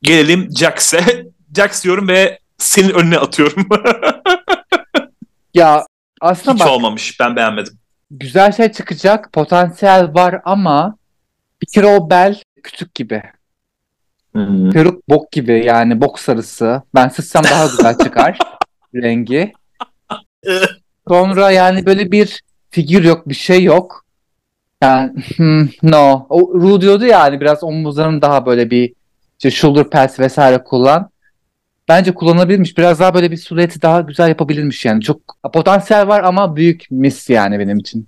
Gelelim 0.01 0.49
Jax'e. 0.57 1.25
Jax 1.55 1.83
diyorum 1.83 2.07
ve 2.07 2.39
senin 2.57 2.89
önüne 2.89 3.17
atıyorum. 3.17 3.67
Ya 5.53 5.85
aslında 6.21 6.53
Hiç 6.53 6.61
bak 6.61 6.69
olmamış. 6.69 7.19
Ben 7.19 7.35
beğenmedim. 7.35 7.73
güzel 8.11 8.51
şey 8.51 8.71
çıkacak 8.71 9.33
potansiyel 9.33 10.13
var 10.13 10.41
ama 10.45 10.95
bir 11.61 11.67
kere 11.73 11.85
o 11.85 12.09
bel 12.09 12.41
küçük 12.63 12.95
gibi. 12.95 13.23
Hmm. 14.31 14.69
Peruk 14.69 15.09
bok 15.09 15.31
gibi 15.31 15.65
yani 15.65 16.01
bok 16.01 16.19
sarısı. 16.19 16.81
Ben 16.95 17.07
sıçsam 17.09 17.43
daha 17.43 17.65
güzel 17.65 17.97
çıkar 17.97 18.37
rengi. 18.95 19.53
Sonra 21.07 21.51
yani 21.51 21.85
böyle 21.85 22.11
bir 22.11 22.43
figür 22.69 23.03
yok 23.03 23.29
bir 23.29 23.33
şey 23.35 23.63
yok. 23.63 24.05
Yani 24.81 25.11
hmm, 25.37 25.67
no. 25.83 26.25
O 26.29 26.53
Ru 26.53 26.81
diyordu 26.81 27.05
ya 27.05 27.21
hani 27.21 27.41
biraz 27.41 27.63
omuzların 27.63 28.21
daha 28.21 28.45
böyle 28.45 28.71
bir 28.71 28.93
işte 29.39 29.51
shoulder 29.51 29.89
pads 29.89 30.19
vesaire 30.19 30.63
kullan. 30.63 31.09
Bence 31.87 32.13
kullanılabilirmiş. 32.13 32.77
Biraz 32.77 32.99
daha 32.99 33.13
böyle 33.13 33.31
bir 33.31 33.37
silüeti 33.37 33.81
daha 33.81 34.01
güzel 34.01 34.29
yapabilirmiş 34.29 34.85
yani. 34.85 35.01
Çok 35.01 35.21
potansiyel 35.53 36.07
var 36.07 36.23
ama 36.23 36.55
büyük 36.55 36.85
miss 36.91 37.29
yani 37.29 37.59
benim 37.59 37.77
için. 37.77 38.07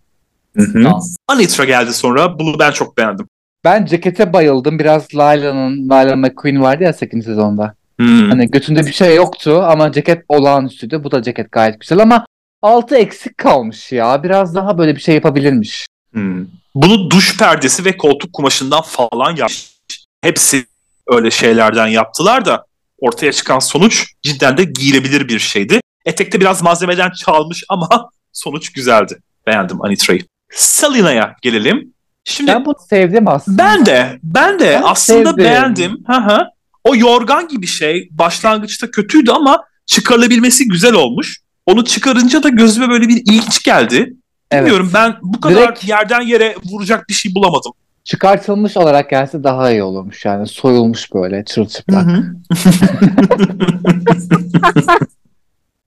Hı 0.57 0.63
hı. 0.63 0.93
Anitra 1.27 1.65
geldi 1.65 1.93
sonra. 1.93 2.39
Bunu 2.39 2.59
ben 2.59 2.71
çok 2.71 2.97
beğendim. 2.97 3.27
Ben 3.63 3.85
cekete 3.85 4.33
bayıldım. 4.33 4.79
Biraz 4.79 5.15
Layla'nın, 5.15 5.89
Layla 5.89 6.15
McQueen 6.15 6.61
vardı 6.61 6.83
ya 6.83 6.93
8. 6.93 7.25
sezonda. 7.25 7.73
Hmm. 7.99 8.29
Hani 8.29 8.51
götünde 8.51 8.85
bir 8.85 8.91
şey 8.91 9.15
yoktu 9.15 9.61
ama 9.63 9.91
ceket 9.91 10.23
olağanüstüydü. 10.27 11.03
Bu 11.03 11.11
da 11.11 11.21
ceket 11.21 11.51
gayet 11.51 11.79
güzel 11.79 11.99
ama 11.99 12.25
altı 12.61 12.95
eksik 12.95 13.37
kalmış 13.37 13.91
ya. 13.91 14.23
Biraz 14.23 14.55
daha 14.55 14.77
böyle 14.77 14.95
bir 14.95 15.01
şey 15.01 15.15
yapabilirmiş. 15.15 15.87
Hmm. 16.11 16.45
Bunu 16.75 17.09
duş 17.11 17.37
perdesi 17.37 17.85
ve 17.85 17.97
koltuk 17.97 18.33
kumaşından 18.33 18.81
falan 18.81 19.35
yapmış. 19.35 19.73
Hepsi 20.21 20.65
öyle 21.07 21.31
şeylerden 21.31 21.87
yaptılar 21.87 22.45
da 22.45 22.65
ortaya 22.99 23.31
çıkan 23.31 23.59
sonuç 23.59 24.05
cidden 24.21 24.57
de 24.57 24.63
giyilebilir 24.63 25.27
bir 25.27 25.39
şeydi. 25.39 25.79
Etekte 26.05 26.39
biraz 26.41 26.61
malzemeden 26.63 27.11
çalmış 27.11 27.63
ama 27.69 28.09
sonuç 28.33 28.71
güzeldi. 28.71 29.19
Beğendim 29.47 29.81
Anitra'yı. 29.81 30.25
Selina'ya 30.51 31.35
gelelim. 31.41 31.93
Şimdi 32.25 32.51
Ben 32.51 32.65
bunu 32.65 32.75
sevdim 32.89 33.27
aslında. 33.27 33.57
ben 33.63 33.85
de 33.85 34.19
ben 34.23 34.59
de 34.59 34.65
Ben 34.65 34.81
aslında 34.85 35.29
sevdim. 35.29 35.37
beğendim. 35.37 35.97
Hı 36.07 36.17
hı. 36.17 36.39
O 36.83 36.95
yorgan 36.95 37.47
gibi 37.47 37.67
şey 37.67 38.07
başlangıçta 38.11 38.91
kötüydü 38.91 39.31
ama 39.31 39.63
çıkarılabilmesi 39.85 40.67
güzel 40.67 40.93
olmuş. 40.93 41.39
Onu 41.65 41.85
çıkarınca 41.85 42.43
da 42.43 42.49
gözüme 42.49 42.89
böyle 42.89 43.07
bir 43.07 43.15
ilginç 43.17 43.63
geldi. 43.63 44.13
Evet. 44.53 44.63
Bilmiyorum 44.63 44.91
ben 44.93 45.15
bu 45.21 45.41
kadar 45.41 45.55
Direkt- 45.55 45.87
yerden 45.87 46.21
yere 46.21 46.55
vuracak 46.65 47.09
bir 47.09 47.13
şey 47.13 47.35
bulamadım. 47.35 47.71
Çıkartılmış 48.03 48.77
olarak 48.77 49.09
gelse 49.09 49.43
daha 49.43 49.71
iyi 49.71 49.83
olurmuş 49.83 50.25
yani. 50.25 50.47
Soyulmuş 50.47 51.13
böyle 51.13 51.45
çırılçıplak. 51.45 52.05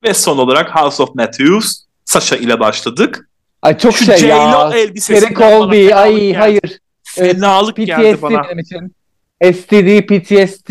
Ve 0.04 0.14
son 0.14 0.38
olarak 0.38 0.76
House 0.76 1.02
of 1.02 1.14
Matthews 1.14 1.82
Sasha 2.04 2.36
ile 2.36 2.60
başladık. 2.60 3.28
Ay 3.62 3.78
çok 3.78 3.96
Şu 3.96 4.04
şey 4.04 4.16
J-Lo 4.16 4.30
ya. 4.30 4.70
Terry 5.06 5.34
Colby. 5.34 5.94
Ay 5.94 6.32
hayır. 6.32 6.80
Fenalık 7.04 7.76
geldi 7.76 8.12
PTSD 8.12 8.22
bana. 8.22 8.44
benim 8.44 8.58
için. 8.58 8.96
STD, 9.42 10.06
PTSD, 10.06 10.70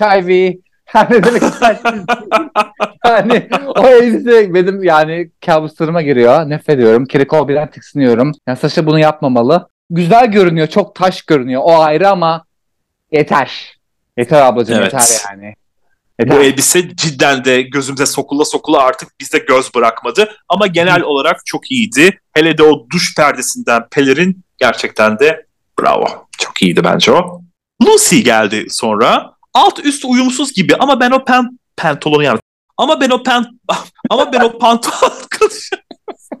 HIV. 0.00 0.54
Yani 0.94 1.36
istersiniz? 1.36 2.04
yani 3.04 3.48
o 3.66 3.86
elbise 3.86 4.54
benim 4.54 4.84
yani 4.84 5.30
kabuslarıma 5.46 6.02
giriyor. 6.02 6.50
Nefret 6.50 6.76
ediyorum. 6.76 7.06
Kerry 7.06 7.26
Colby'den 7.26 7.70
tiksiniyorum. 7.70 8.32
Yani 8.46 8.58
Sasha 8.58 8.86
bunu 8.86 8.98
yapmamalı. 8.98 9.68
Güzel 9.90 10.26
görünüyor. 10.26 10.66
Çok 10.66 10.94
taş 10.94 11.22
görünüyor. 11.22 11.62
O 11.64 11.80
ayrı 11.80 12.08
ama 12.08 12.44
yeter. 13.12 13.78
Yeter 14.18 14.42
ablacığım 14.42 14.76
Evet. 14.78 14.92
yeter 14.92 15.06
yani. 15.30 15.54
Bu 16.20 16.24
Yeter. 16.34 16.40
elbise 16.40 16.96
cidden 16.96 17.44
de 17.44 17.62
gözümüze 17.62 18.06
sokula 18.06 18.44
sokula 18.44 18.82
artık 18.82 19.20
bizde 19.20 19.38
göz 19.38 19.74
bırakmadı. 19.74 20.30
Ama 20.48 20.66
genel 20.66 21.02
olarak 21.02 21.46
çok 21.46 21.70
iyiydi. 21.70 22.20
Hele 22.32 22.58
de 22.58 22.62
o 22.62 22.86
duş 22.92 23.14
perdesinden 23.14 23.88
pelerin 23.90 24.44
gerçekten 24.58 25.18
de 25.18 25.46
bravo. 25.80 26.06
Çok 26.38 26.62
iyiydi 26.62 26.84
bence 26.84 27.12
o. 27.12 27.42
Lucy 27.82 28.20
geldi 28.20 28.66
sonra. 28.70 29.32
Alt 29.54 29.84
üst 29.84 30.04
uyumsuz 30.04 30.52
gibi 30.52 30.76
ama 30.76 31.00
ben 31.00 31.10
o 31.10 31.24
pen 31.24 31.58
pantolonu 31.76 32.22
yani. 32.22 32.38
Ama 32.76 33.00
ben 33.00 33.10
o 33.10 33.22
pen 33.22 33.44
ama 34.10 34.32
ben 34.32 34.40
o 34.40 34.58
pantolon 34.58 35.12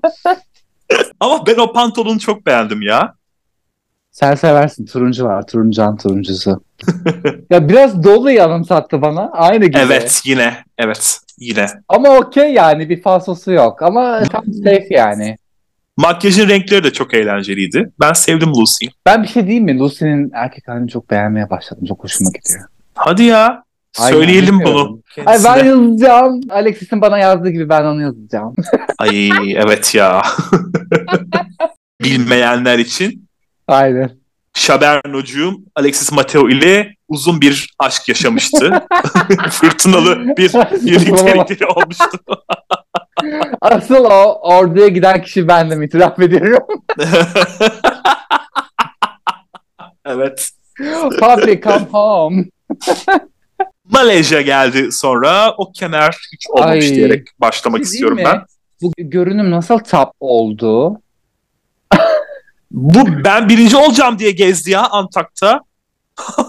ama 1.20 1.46
ben 1.46 1.56
o 1.56 1.72
pantolonu 1.72 2.18
çok 2.18 2.46
beğendim 2.46 2.82
ya. 2.82 3.14
Sen 4.10 4.34
seversin. 4.34 4.86
Turuncu 4.86 5.24
var. 5.24 5.46
Turuncan 5.46 5.96
turuncusu. 5.96 6.64
ya 7.50 7.68
biraz 7.68 8.04
dolu 8.04 8.30
yanımsattı 8.30 9.02
bana. 9.02 9.30
Aynı 9.32 9.66
gibi. 9.66 9.78
Evet 9.78 10.22
yine 10.24 10.64
evet 10.78 11.18
yine. 11.38 11.66
Ama 11.88 12.08
okey 12.08 12.52
yani 12.52 12.88
bir 12.88 13.02
falsosu 13.02 13.52
yok. 13.52 13.82
Ama 13.82 14.22
tam 14.24 14.44
safe 14.52 14.88
yani. 14.90 15.36
Makyajın 15.96 16.48
renkleri 16.48 16.84
de 16.84 16.92
çok 16.92 17.14
eğlenceliydi. 17.14 17.92
Ben 18.00 18.12
sevdim 18.12 18.48
Lucy'yi. 18.48 18.90
Ben 19.06 19.22
bir 19.22 19.28
şey 19.28 19.46
diyeyim 19.46 19.64
mi? 19.64 19.78
Lucy'nin 19.78 20.30
erkek 20.34 20.68
halini 20.68 20.88
çok 20.88 21.10
beğenmeye 21.10 21.50
başladım. 21.50 21.84
Çok 21.88 22.04
hoşuma 22.04 22.30
gidiyor. 22.30 22.64
Hadi 22.94 23.22
ya. 23.22 23.64
Aynen, 23.98 24.18
Söyleyelim 24.18 24.60
bunu. 24.64 25.00
Ay 25.26 25.38
ben 25.44 25.64
yazacağım. 25.64 26.40
Alexis'in 26.50 27.00
bana 27.00 27.18
yazdığı 27.18 27.50
gibi 27.50 27.68
ben 27.68 27.84
onu 27.84 28.02
yazacağım. 28.02 28.54
Ay 28.98 29.30
evet 29.52 29.94
ya. 29.94 30.22
Bilmeyenler 32.02 32.78
için 32.78 33.28
Aynen. 33.68 34.10
Şabernocuğum 34.54 35.54
Alexis 35.76 36.12
Mateo 36.12 36.48
ile 36.48 36.94
uzun 37.08 37.40
bir 37.40 37.74
aşk 37.78 38.08
yaşamıştı. 38.08 38.86
Fırtınalı 39.50 40.36
bir 40.36 40.52
birliktelikleri 40.86 41.66
olmuştu. 41.66 42.18
Asıl 43.60 44.04
o 44.04 44.40
orduya 44.42 44.88
giden 44.88 45.22
kişi 45.22 45.48
bendim 45.48 45.82
itiraf 45.82 46.18
ediyorum. 46.18 46.66
evet. 50.04 50.50
Papi 51.20 51.60
come 51.60 51.86
home. 51.92 52.44
Malezya 53.90 54.40
geldi 54.42 54.92
sonra. 54.92 55.54
O 55.58 55.72
kemer 55.72 56.16
hiç 56.32 56.46
olmamış 56.50 56.84
Ay. 56.84 56.94
diyerek 56.94 57.28
başlamak 57.40 57.80
istiyorum 57.82 58.16
mi? 58.16 58.24
ben. 58.24 58.42
Bu 58.82 58.92
görünüm 58.98 59.50
nasıl 59.50 59.78
tap 59.78 60.12
oldu? 60.20 61.00
Bu 62.70 63.24
ben 63.24 63.48
birinci 63.48 63.76
olacağım 63.76 64.18
diye 64.18 64.30
gezdi 64.30 64.70
ya 64.70 64.88
Antak'ta. 64.88 65.60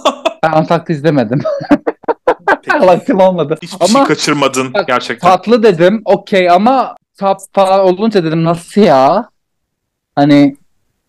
Ben 0.43 0.51
Antakya 0.51 0.95
izlemedim. 0.95 1.41
Vaktim 2.81 3.19
olmadı. 3.19 3.57
Hiçbir 3.61 3.85
Ama 3.85 3.99
şey 3.99 4.03
kaçırmadın 4.03 4.73
Bak, 4.73 4.87
gerçekten. 4.87 5.29
tatlı 5.29 5.63
dedim. 5.63 6.01
Okey 6.05 6.49
ama 6.49 6.95
tap 7.17 7.39
falan 7.53 7.79
olunca 7.79 8.23
dedim 8.23 8.43
nasıl 8.43 8.81
ya? 8.81 9.29
Hani 10.15 10.55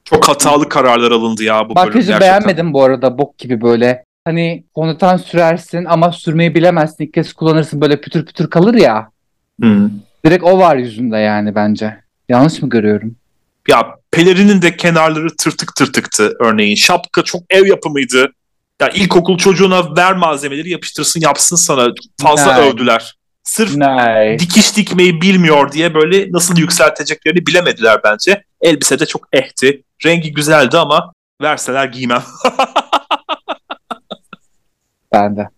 Çok 0.05 0.29
hatalı 0.29 0.69
kararlar 0.69 1.11
alındı 1.13 1.43
ya 1.43 1.61
bu 1.65 1.69
bölüm 1.69 1.75
makyajı 1.87 2.07
gerçekten. 2.07 2.21
beğenmedim 2.21 2.73
bu 2.73 2.83
arada 2.85 3.19
bok 3.19 3.39
gibi 3.39 3.61
böyle. 3.61 4.05
Hani 4.25 4.65
fondöten 4.75 5.17
sürersin 5.17 5.85
ama 5.85 6.13
sürmeyi 6.13 6.55
bilemezsin. 6.55 7.05
İlk 7.05 7.15
kez 7.15 7.33
kullanırsın 7.33 7.81
böyle 7.81 8.01
pütür 8.01 8.27
pütür 8.27 8.51
kalır 8.51 8.75
ya. 8.75 9.09
Hı. 9.63 9.91
Direkt 10.27 10.45
o 10.45 10.59
var 10.59 10.77
yüzünde 10.77 11.17
yani 11.17 11.55
bence. 11.55 11.97
Yanlış 12.29 12.63
mı 12.63 12.69
görüyorum? 12.69 13.17
Ya 13.69 13.95
pelerinin 14.11 14.63
de 14.63 14.77
kenarları 14.77 15.37
tırtık 15.37 15.75
tırtıktı 15.77 16.33
örneğin. 16.41 16.75
Şapka 16.75 17.23
çok 17.23 17.43
ev 17.51 17.67
yapımıydı. 17.67 18.33
Ya 18.81 18.89
ilkokul 18.89 19.39
çocuğuna 19.39 19.97
ver 19.97 20.13
malzemeleri 20.17 20.71
yapıştırsın 20.71 21.21
yapsın 21.21 21.57
sana. 21.57 21.89
Fazla 22.21 22.57
Ne? 22.59 22.61
övdüler. 22.69 23.15
Sırf 23.45 23.77
Ne? 23.77 24.37
dikiş 24.39 24.77
dikmeyi 24.77 25.21
bilmiyor 25.21 25.73
diye 25.73 25.95
böyle 25.95 26.33
nasıl 26.33 26.57
yükselteceklerini 26.57 27.47
bilemediler 27.47 28.01
bence. 28.05 28.45
Elbise 28.61 28.99
de 28.99 29.07
çok 29.07 29.29
ehti. 29.33 29.83
Rengi 30.05 30.33
güzeldi 30.33 30.79
ama 30.79 31.13
verseler 31.43 31.87
giymem. 31.87 32.23
Ben 35.13 35.37
de. 35.37 35.49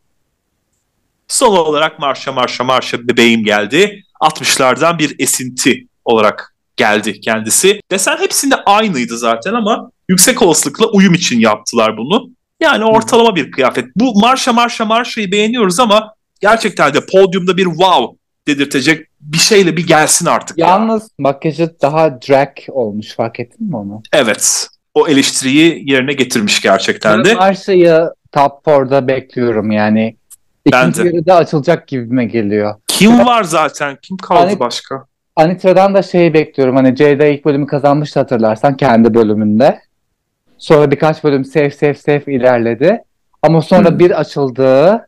Son 1.29 1.57
olarak 1.57 1.99
marşa 1.99 2.33
marşa 2.33 2.65
marşa 2.65 3.09
bebeğim 3.09 3.45
geldi. 3.45 4.03
60'lardan 4.21 4.99
bir 4.99 5.17
esinti 5.19 5.87
olarak 6.05 6.57
geldi 6.77 7.21
kendisi. 7.21 7.81
Desen 7.91 8.17
hepsinde 8.17 8.57
aynıydı 8.57 9.19
zaten 9.19 9.53
ama 9.53 9.91
yüksek 10.09 10.43
olasılıkla 10.43 10.87
uyum 10.87 11.15
için 11.15 11.41
yaptılar 11.41 11.97
bunu. 11.97 12.31
Yani 12.61 12.85
ortalama 12.85 13.37
bir 13.37 13.51
kıyafet. 13.51 13.85
Bu 13.97 14.21
marşa 14.21 14.53
marşa 14.53 14.85
marşayı 14.85 15.33
beğeniyoruz 15.33 15.81
ama 15.81 16.15
gerçekten 16.41 16.95
de 16.95 17.07
podyumda 17.07 17.57
bir 17.57 17.65
wow 17.65 18.19
dedirtecek 18.47 19.07
bir 19.21 19.39
şeyle 19.39 19.77
bir 19.77 19.87
gelsin 19.87 20.27
artık. 20.27 20.59
ya. 20.59 20.69
Yalnız 20.69 21.09
makyajı 21.19 21.77
daha 21.83 22.23
drag 22.23 22.51
olmuş 22.69 23.15
fark 23.15 23.41
ettin 23.41 23.69
mi 23.69 23.77
onu? 23.77 24.03
Evet. 24.13 24.69
O 24.95 25.09
eleştiriyi 25.09 25.91
yerine 25.91 26.13
getirmiş 26.13 26.61
gerçekten 26.61 27.25
de. 27.25 27.35
Marsha'yı 27.35 28.09
top 28.35 28.67
4'da 28.67 29.09
bekliyorum 29.09 29.71
yani. 29.71 30.17
İkinci 30.65 31.05
de. 31.05 31.09
yarıda 31.09 31.35
açılacak 31.37 31.87
gibime 31.89 32.25
geliyor. 32.25 32.75
Kim 32.87 33.27
var 33.27 33.43
zaten? 33.45 33.99
Kim 34.03 34.17
kaldı 34.17 34.41
Hani- 34.41 34.59
başka? 34.61 35.05
Anitra'dan 35.37 35.95
da 35.95 36.03
şeyi 36.03 36.35
bekliyorum. 36.35 36.77
Hani 36.77 36.97
Ceyda 36.97 37.27
ilk 37.27 37.45
bölümü 37.45 37.67
kazanmıştı 37.67 38.21
hatırlarsan 38.21 38.77
kendi 38.77 39.15
bölümünde. 39.15 39.81
Sonra 40.59 40.91
birkaç 40.91 41.25
bölüm 41.25 41.45
safe 41.45 41.71
safe 41.71 41.95
safe 41.95 42.33
ilerledi. 42.33 43.03
Ama 43.43 43.63
sonra 43.63 43.91
Hmm. 43.91 43.99
bir 43.99 44.21
açıldı. 44.21 45.07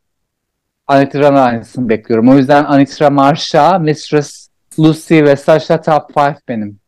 Anitra'nın 0.86 1.36
aynısını 1.36 1.88
bekliyorum. 1.88 2.28
O 2.28 2.34
yüzden 2.36 2.64
Anitra 2.64 3.11
Marsha, 3.11 3.78
Mistress 3.78 4.48
Lucy 4.78 5.22
ve 5.24 5.36
Sasha 5.36 5.80
top 5.82 6.16
5 6.16 6.36
benim. 6.48 6.78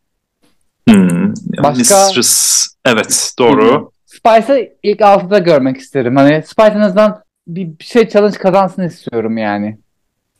Hmm. 0.88 1.34
Başka- 1.62 1.78
Mistress. 1.78 2.66
Evet 2.84 3.32
doğru. 3.38 3.90
Spice'ı 4.18 4.72
ilk 4.82 5.02
altıda 5.02 5.38
görmek 5.38 5.76
isterim. 5.76 6.16
Hani 6.16 6.42
Spice 6.46 6.72
en 6.76 6.80
azından 6.80 7.22
bir 7.46 7.84
şey 7.84 8.08
challenge 8.08 8.38
kazansın 8.38 8.82
istiyorum 8.82 9.38
yani. 9.38 9.78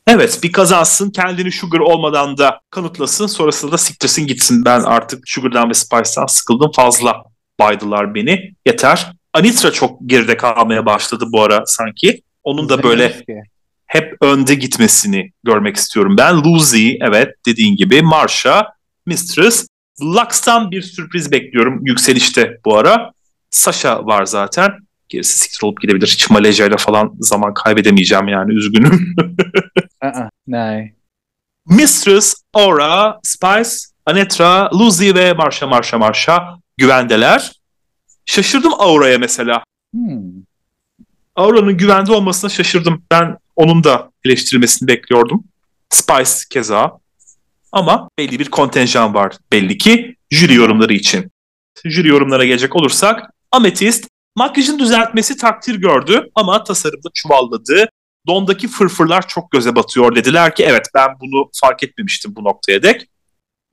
Evet 0.07 0.39
bir 0.43 0.51
kazansın 0.51 1.09
kendini 1.09 1.51
Sugar 1.51 1.79
olmadan 1.79 2.37
da 2.37 2.61
kanıtlasın 2.69 3.27
sonrasında 3.27 3.71
da 3.71 3.77
siktirsin 3.77 4.27
gitsin. 4.27 4.65
Ben 4.65 4.81
artık 4.81 5.29
Sugar'dan 5.29 5.69
ve 5.69 5.73
Spice'dan 5.73 6.25
sıkıldım 6.25 6.71
fazla 6.71 7.23
baydılar 7.59 8.15
beni 8.15 8.53
yeter. 8.65 9.11
Anitra 9.33 9.71
çok 9.71 9.99
geride 10.05 10.37
kalmaya 10.37 10.85
başladı 10.85 11.25
bu 11.27 11.41
ara 11.41 11.63
sanki. 11.65 12.21
Onun 12.43 12.69
da 12.69 12.83
böyle 12.83 13.13
hep 13.85 14.17
önde 14.21 14.55
gitmesini 14.55 15.31
görmek 15.43 15.75
istiyorum 15.75 16.15
ben. 16.17 16.43
Lucy 16.43 16.91
evet 17.01 17.29
dediğin 17.45 17.75
gibi 17.75 18.01
Marsha, 18.01 18.67
Mistress. 19.05 19.67
Lux'tan 20.01 20.71
bir 20.71 20.81
sürpriz 20.81 21.31
bekliyorum 21.31 21.85
yükselişte 21.85 22.57
bu 22.65 22.77
ara. 22.77 23.11
Sasha 23.49 24.05
var 24.05 24.25
zaten. 24.25 24.71
Gerisi 25.09 25.39
siktir 25.39 25.63
olup 25.63 25.81
gidebilir. 25.81 26.07
Hiç 26.07 26.29
Malezya 26.29 26.65
ile 26.67 26.77
falan 26.77 27.13
zaman 27.19 27.53
kaybedemeyeceğim 27.53 28.27
yani 28.27 28.53
üzgünüm. 28.53 29.15
uh-uh. 30.03 30.29
No. 30.47 30.81
Mistress, 31.65 32.35
Aura, 32.53 33.19
Spice, 33.23 33.69
Anetra, 34.05 34.69
Lucy 34.73 35.13
ve 35.13 35.33
Marsha 35.33 35.67
Marsha 35.67 35.97
Marsha 35.97 36.59
güvendeler. 36.77 37.51
Şaşırdım 38.25 38.73
Aura'ya 38.77 39.17
mesela. 39.17 39.63
Hmm. 39.93 40.21
Aura'nın 41.35 41.77
güvende 41.77 42.11
olmasına 42.11 42.49
şaşırdım. 42.49 43.03
Ben 43.11 43.37
onun 43.55 43.83
da 43.83 44.11
eleştirilmesini 44.25 44.87
bekliyordum. 44.87 45.43
Spice 45.89 46.31
keza. 46.49 46.99
Ama 47.71 48.09
belli 48.17 48.39
bir 48.39 48.49
kontenjan 48.49 49.13
var 49.13 49.37
belli 49.51 49.77
ki 49.77 50.15
jüri 50.31 50.53
yorumları 50.53 50.93
için. 50.93 51.31
Jüri 51.85 52.07
yorumlara 52.07 52.45
gelecek 52.45 52.75
olursak 52.75 53.31
Amethyst 53.51 54.07
makyajın 54.35 54.79
düzeltmesi 54.79 55.37
takdir 55.37 55.75
gördü 55.75 56.29
ama 56.35 56.63
tasarımda 56.63 57.09
çuvalladı. 57.13 57.89
Dondaki 58.27 58.67
fırfırlar 58.67 59.27
çok 59.27 59.51
göze 59.51 59.75
batıyor 59.75 60.15
dediler 60.15 60.55
ki 60.55 60.63
evet 60.63 60.85
ben 60.95 61.09
bunu 61.21 61.49
fark 61.61 61.83
etmemiştim 61.83 62.35
bu 62.35 62.43
noktaya 62.43 62.83
dek. 62.83 63.09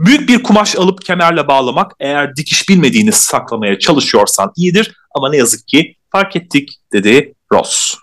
Büyük 0.01 0.29
bir 0.29 0.43
kumaş 0.43 0.77
alıp 0.77 1.05
kemerle 1.05 1.49
bağlamak 1.49 1.93
eğer 2.01 2.37
dikiş 2.37 2.68
bilmediğini 2.68 3.12
saklamaya 3.12 3.79
çalışıyorsan 3.79 4.53
iyidir 4.57 4.97
ama 5.14 5.31
ne 5.31 5.37
yazık 5.37 5.68
ki 5.68 5.97
fark 6.12 6.37
ettik 6.37 6.79
dedi 6.93 7.35
Ross. 7.53 7.95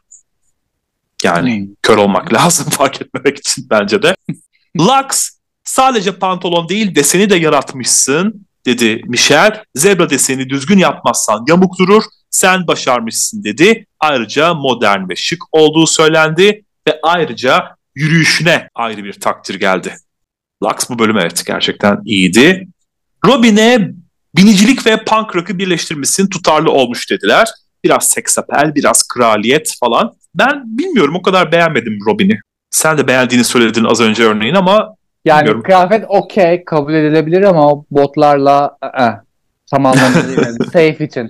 Yani 1.24 1.58
Hmm. 1.60 1.68
kör 1.82 1.98
olmak 1.98 2.34
lazım 2.38 2.70
fark 2.70 3.02
etmemek 3.02 3.38
için 3.38 3.68
bence 3.70 4.02
de. 4.02 4.16
Lux 4.80 5.30
sadece 5.64 6.12
pantolon 6.20 6.70
değil 6.70 6.96
deseni 6.96 7.30
de 7.30 7.36
yaratmışsın 7.36 8.46
dedi 8.66 9.02
Michel. 9.06 9.64
Zebra 9.76 10.10
deseni 10.10 10.50
düzgün 10.50 10.78
yapmazsan 10.78 11.46
yamuk 11.48 11.80
durur. 11.80 12.04
Sen 12.30 12.68
başarmışsın 12.68 13.44
dedi. 13.44 13.86
Ayrıca 14.00 14.54
modern 14.54 15.10
ve 15.10 15.16
şık 15.16 15.44
olduğu 15.52 15.88
söylendi 15.88 16.66
ve 16.88 17.00
ayrıca 17.04 17.76
yürüyüşüne 17.96 18.70
ayrı 18.76 19.04
bir 19.04 19.14
takdir 19.14 19.56
geldi. 19.56 19.96
Lux 20.64 20.90
bu 20.90 21.00
bölüm 21.00 21.18
evet 21.18 21.44
gerçekten 21.48 22.02
iyiydi. 22.06 22.68
Robin'e 23.26 23.92
binicilik 24.38 24.86
ve 24.86 25.04
punk 25.04 25.36
rock'ı 25.36 25.58
birleştirmişsin 25.58 26.28
tutarlı 26.28 26.72
olmuş 26.72 27.10
dediler. 27.10 27.50
Biraz 27.84 28.10
seksapel, 28.10 28.76
biraz 28.76 29.08
kraliyet 29.08 29.76
falan. 29.80 30.14
Ben 30.36 30.64
bilmiyorum 30.66 31.16
o 31.16 31.22
kadar 31.22 31.52
beğenmedim 31.52 32.00
Robin'i. 32.08 32.40
Sen 32.70 32.98
de 32.98 33.08
beğendiğini 33.08 33.44
söyledin 33.44 33.84
az 33.84 34.02
önce 34.02 34.24
örneğin 34.24 34.56
ama 34.56 34.96
Yani 35.26 35.40
Bilmiyorum. 35.40 35.64
kıyafet 35.64 36.06
okey 36.08 36.66
kabul 36.66 36.94
edilebilir 36.94 37.42
ama 37.42 37.84
botlarla 37.92 38.78
ı-ı, 38.84 39.24
değil. 40.28 40.40
Yani 40.46 40.58
safe 40.66 41.06
için. 41.06 41.30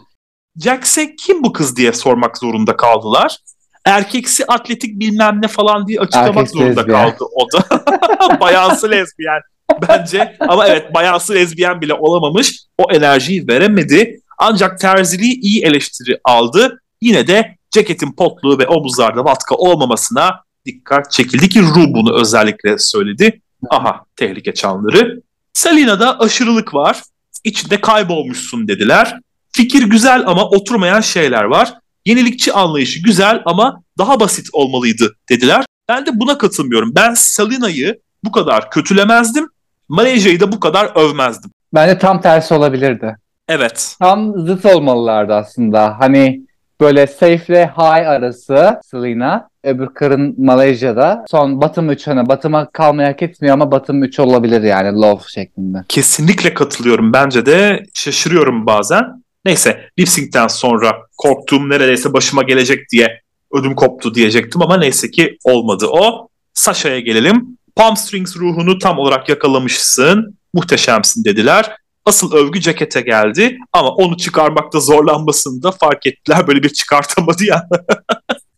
Jax'e 0.63 1.15
kim 1.15 1.43
bu 1.43 1.53
kız 1.53 1.77
diye 1.77 1.93
sormak 1.93 2.37
zorunda 2.37 2.75
kaldılar. 2.75 3.37
Erkeksi 3.85 4.45
atletik 4.47 4.99
bilmem 4.99 5.41
ne 5.41 5.47
falan 5.47 5.87
diye 5.87 5.99
açıklamak 5.99 6.37
Erkeksi 6.37 6.57
zorunda 6.57 6.81
lezbiyen. 6.81 7.11
kaldı 7.11 7.23
o 7.35 7.47
da. 7.51 8.39
bayansı 8.39 8.91
lezbiyen 8.91 9.41
bence. 9.89 10.35
Ama 10.39 10.67
evet 10.67 10.93
bayansı 10.93 11.33
lezbiyen 11.33 11.81
bile 11.81 11.93
olamamış. 11.93 12.59
O 12.77 12.91
enerjiyi 12.91 13.47
veremedi. 13.47 14.19
Ancak 14.37 14.79
terziliği 14.79 15.39
iyi 15.41 15.63
eleştiri 15.63 16.19
aldı. 16.23 16.81
Yine 17.01 17.27
de 17.27 17.55
ceketin 17.71 18.11
potluğu 18.11 18.59
ve 18.59 18.67
omuzlarda 18.67 19.25
vatka 19.25 19.55
olmamasına 19.55 20.43
dikkat 20.65 21.11
çekildi 21.11 21.49
ki 21.49 21.61
Ru 21.61 21.93
bunu 21.93 22.19
özellikle 22.21 22.77
söyledi. 22.77 23.41
Aha 23.69 24.05
tehlike 24.15 24.53
çanları. 24.53 25.21
Selina'da 25.53 26.19
aşırılık 26.19 26.73
var. 26.73 27.01
İçinde 27.43 27.81
kaybolmuşsun 27.81 28.67
dediler. 28.67 29.19
Fikir 29.51 29.83
güzel 29.83 30.23
ama 30.27 30.49
oturmayan 30.49 31.01
şeyler 31.01 31.43
var. 31.43 31.73
Yenilikçi 32.05 32.53
anlayışı 32.53 33.03
güzel 33.03 33.41
ama 33.45 33.83
daha 33.97 34.19
basit 34.19 34.47
olmalıydı 34.53 35.15
dediler. 35.29 35.65
Ben 35.89 36.05
de 36.05 36.09
buna 36.13 36.37
katılmıyorum. 36.37 36.91
Ben 36.95 37.13
Selina'yı 37.13 37.99
bu 38.23 38.31
kadar 38.31 38.71
kötülemezdim. 38.71 39.49
Malezya'yı 39.89 40.39
da 40.39 40.51
bu 40.51 40.59
kadar 40.59 40.91
övmezdim. 40.95 41.51
Bence 41.73 41.97
tam 41.97 42.21
tersi 42.21 42.53
olabilirdi. 42.53 43.17
Evet. 43.49 43.95
Tam 43.99 44.45
zıt 44.45 44.65
olmalılardı 44.65 45.33
aslında. 45.33 45.99
Hani 45.99 46.41
böyle 46.81 47.07
safe 47.07 47.45
ile 47.47 47.67
high 47.67 48.09
arası 48.09 48.79
Selena. 48.83 49.49
Öbür 49.63 49.87
karın 49.87 50.35
Malezya'da. 50.37 51.25
Son 51.31 51.61
Batım 51.61 51.89
3 51.89 52.07
hani 52.07 52.29
Batım'a 52.29 52.69
kalmayı 52.69 53.07
hak 53.07 53.21
etmiyor 53.21 53.53
ama 53.53 53.71
Batım 53.71 54.03
3 54.03 54.19
olabilir 54.19 54.61
yani 54.61 55.01
love 55.01 55.21
şeklinde. 55.27 55.77
Kesinlikle 55.89 56.53
katılıyorum. 56.53 57.13
Bence 57.13 57.45
de 57.45 57.83
şaşırıyorum 57.93 58.65
bazen. 58.65 59.23
Neyse 59.45 59.89
lip 59.99 60.09
sync'ten 60.09 60.47
sonra 60.47 60.97
korktuğum 61.17 61.69
neredeyse 61.69 62.13
başıma 62.13 62.43
gelecek 62.43 62.89
diye 62.91 63.21
ödüm 63.53 63.75
koptu 63.75 64.15
diyecektim 64.15 64.61
ama 64.61 64.77
neyse 64.77 65.11
ki 65.11 65.37
olmadı 65.43 65.87
o. 65.89 66.27
Sasha'ya 66.53 66.99
gelelim. 66.99 67.57
Palm 67.75 67.97
Strings 67.97 68.37
ruhunu 68.37 68.79
tam 68.79 68.99
olarak 68.99 69.29
yakalamışsın. 69.29 70.37
Muhteşemsin 70.53 71.23
dediler. 71.23 71.71
Asıl 72.05 72.33
övgü 72.33 72.61
cekete 72.61 73.01
geldi 73.01 73.57
ama 73.73 73.89
onu 73.89 74.17
çıkarmakta 74.17 74.79
zorlanmasını 74.79 75.63
da 75.63 75.71
fark 75.71 76.05
ettiler. 76.05 76.47
Böyle 76.47 76.63
bir 76.63 76.69
çıkartamadı 76.69 77.43
ya. 77.45 77.67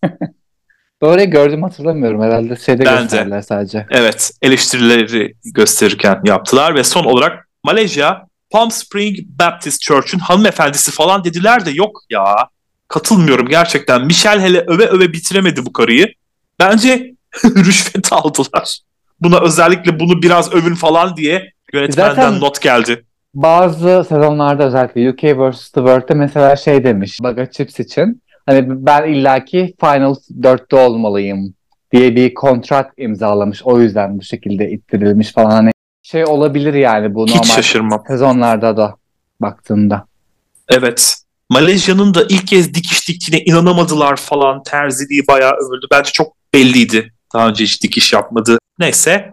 Böyle 1.06 1.26
gördüm 1.26 1.64
hatırlamıyorum 1.64 2.22
herhalde. 2.22 2.56
Şeyde 2.56 2.86
Ben 2.86 2.98
de. 2.98 3.02
gösterdiler 3.02 3.42
sadece. 3.42 3.86
Evet, 3.92 4.32
eleştirileri 4.42 5.34
gösterirken 5.46 6.22
yaptılar 6.26 6.76
ve 6.76 6.84
son 6.84 7.04
olarak 7.04 7.48
Malezya 7.64 8.28
Palm 8.52 8.72
Spring 8.72 9.18
Baptist 9.28 9.82
Church'ün 9.82 10.20
hanımefendisi 10.20 10.92
falan 10.92 11.24
dediler 11.24 11.66
de 11.66 11.72
yok 11.72 12.02
ya. 12.10 12.36
Katılmıyorum 12.88 13.48
gerçekten. 13.48 14.06
Michel 14.06 14.42
hele 14.42 14.64
öve 14.68 14.86
öve 14.86 15.14
bitiremedi 15.14 15.66
bu 15.66 15.74
karıyı. 15.74 16.14
Bence 16.60 17.12
rüşvet 17.46 18.14
aldılar. 18.14 18.80
Buna 19.22 19.40
özellikle 19.40 20.00
bunu 20.00 20.22
biraz 20.22 20.54
övün 20.54 20.76
falan 20.76 21.18
diye 21.18 21.52
yönetmenden 21.74 22.16
Zaten- 22.16 22.40
not 22.40 22.62
geldi. 22.62 23.06
Bazı 23.34 24.06
sezonlarda 24.10 24.64
özellikle 24.68 25.10
UK 25.10 25.24
vs. 25.24 25.72
The 25.72 25.80
World'de 25.80 26.14
mesela 26.14 26.56
şey 26.56 26.84
demiş 26.84 27.20
Baga 27.24 27.52
Chips 27.52 27.80
için. 27.80 28.22
Hani 28.46 28.64
ben 28.86 29.14
illaki 29.14 29.76
Final 29.80 30.16
4'te 30.42 30.76
olmalıyım 30.76 31.54
diye 31.92 32.16
bir 32.16 32.34
kontrat 32.34 32.92
imzalamış. 32.98 33.62
O 33.64 33.80
yüzden 33.82 34.20
bu 34.20 34.24
şekilde 34.24 34.72
ittirilmiş 34.72 35.32
falan. 35.32 35.50
Hani 35.52 35.72
şey 36.04 36.26
olabilir 36.26 36.74
yani 36.74 37.14
bu 37.14 37.26
Hiç 37.28 37.36
normal 37.36 37.48
şaşırmam. 37.56 38.04
sezonlarda 38.08 38.78
da 38.78 38.96
baktığında. 39.42 40.06
Evet. 40.70 41.16
Malezya'nın 41.50 42.14
da 42.14 42.24
ilk 42.30 42.48
kez 42.48 42.74
dikiş 42.74 43.08
diktiğine 43.10 43.44
inanamadılar 43.44 44.16
falan. 44.16 44.64
Terziliği 44.64 45.28
bayağı 45.28 45.52
övüldü. 45.54 45.86
Bence 45.92 46.12
çok 46.12 46.34
belliydi. 46.54 47.14
Daha 47.34 47.50
önce 47.50 47.64
hiç 47.64 47.84
dikiş 47.84 48.14
yapmadı. 48.14 48.58
Neyse. 48.80 49.32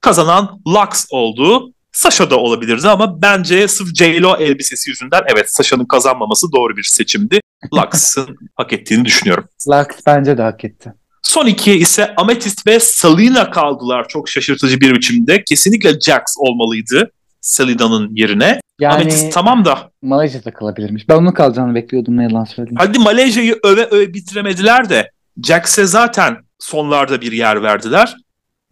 Kazanan 0.00 0.60
Lux 0.68 1.06
oldu. 1.10 1.72
Sasha 1.92 2.30
da 2.30 2.36
olabilirdi 2.36 2.88
ama 2.88 3.22
bence 3.22 3.68
sırf 3.68 3.88
J-Lo 3.94 4.36
elbisesi 4.36 4.90
yüzünden 4.90 5.20
evet 5.34 5.52
Sasha'nın 5.54 5.84
kazanmaması 5.86 6.46
doğru 6.52 6.76
bir 6.76 6.82
seçimdi. 6.82 7.39
Lux'ın 7.74 8.36
hak 8.54 8.72
ettiğini 8.72 9.04
düşünüyorum. 9.04 9.44
Lux 9.68 9.86
bence 10.06 10.38
de 10.38 10.42
hak 10.42 10.64
etti. 10.64 10.92
Son 11.22 11.46
ikiye 11.46 11.76
ise 11.76 12.14
Amethyst 12.14 12.66
ve 12.66 12.80
Selena 12.80 13.50
kaldılar 13.50 14.08
çok 14.08 14.28
şaşırtıcı 14.28 14.80
bir 14.80 14.94
biçimde. 14.94 15.44
Kesinlikle 15.44 16.00
Jax 16.00 16.22
olmalıydı 16.38 17.10
Selena'nın 17.40 18.16
yerine. 18.16 18.60
Yani 18.80 18.94
Amethyst 18.94 19.32
tamam 19.32 19.64
da 19.64 19.90
Malezya'da 20.02 20.52
kalabilirmiş. 20.52 21.08
Ben 21.08 21.14
onun 21.14 21.32
kalacağını 21.32 21.74
bekliyordum 21.74 22.16
ne 22.16 22.22
yalan 22.22 22.44
söyleyeyim. 22.44 22.76
Hadi 22.78 22.98
Malezya'yı 22.98 23.58
öve 23.64 23.84
öve 23.84 24.14
bitiremediler 24.14 24.88
de 24.90 25.10
Jax'e 25.44 25.86
zaten 25.86 26.36
sonlarda 26.58 27.20
bir 27.20 27.32
yer 27.32 27.62
verdiler. 27.62 28.16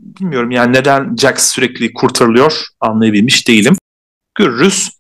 Bilmiyorum 0.01 0.51
yani 0.51 0.73
neden 0.73 1.17
Jax 1.17 1.43
sürekli 1.43 1.93
kurtarılıyor 1.93 2.65
anlayabilmiş 2.81 3.49
değilim. 3.49 3.77
Görürüz. 4.35 4.91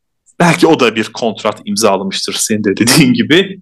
Belki 0.40 0.66
o 0.66 0.80
da 0.80 0.96
bir 0.96 1.12
kontrat 1.12 1.60
imzalamıştır 1.64 2.32
senin 2.32 2.64
de 2.64 2.76
dediğin 2.76 3.12
gibi. 3.12 3.60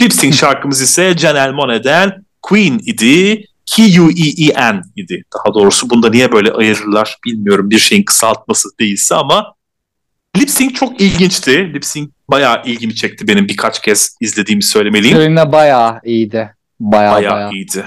Lip 0.00 0.12
Sync 0.12 0.34
şarkımız 0.34 0.80
ise 0.80 1.14
Janelle 1.18 1.52
Monáe'den 1.52 2.24
Queen 2.42 2.80
idi. 2.86 3.44
Q-U-E-E-N 3.76 4.82
idi. 4.96 5.24
Daha 5.34 5.54
doğrusu 5.54 5.90
bunda 5.90 6.10
niye 6.10 6.32
böyle 6.32 6.52
ayırırlar 6.52 7.16
bilmiyorum 7.24 7.70
bir 7.70 7.78
şeyin 7.78 8.02
kısaltması 8.02 8.68
değilse 8.80 9.14
ama 9.14 9.54
Lip 10.36 10.50
Sync 10.50 10.74
çok 10.74 11.00
ilginçti. 11.00 11.74
Lip 11.74 11.84
Sync 11.84 12.10
bayağı 12.30 12.62
ilgimi 12.64 12.94
çekti 12.94 13.28
benim 13.28 13.48
birkaç 13.48 13.82
kez 13.82 14.16
izlediğimi 14.20 14.62
söylemeliyim. 14.62 15.16
Selena 15.16 15.52
bayağı 15.52 16.00
iyiydi. 16.04 16.54
Bayağı 16.80 17.14
Bayağı, 17.14 17.34
bayağı. 17.34 17.52
iyiydi. 17.52 17.84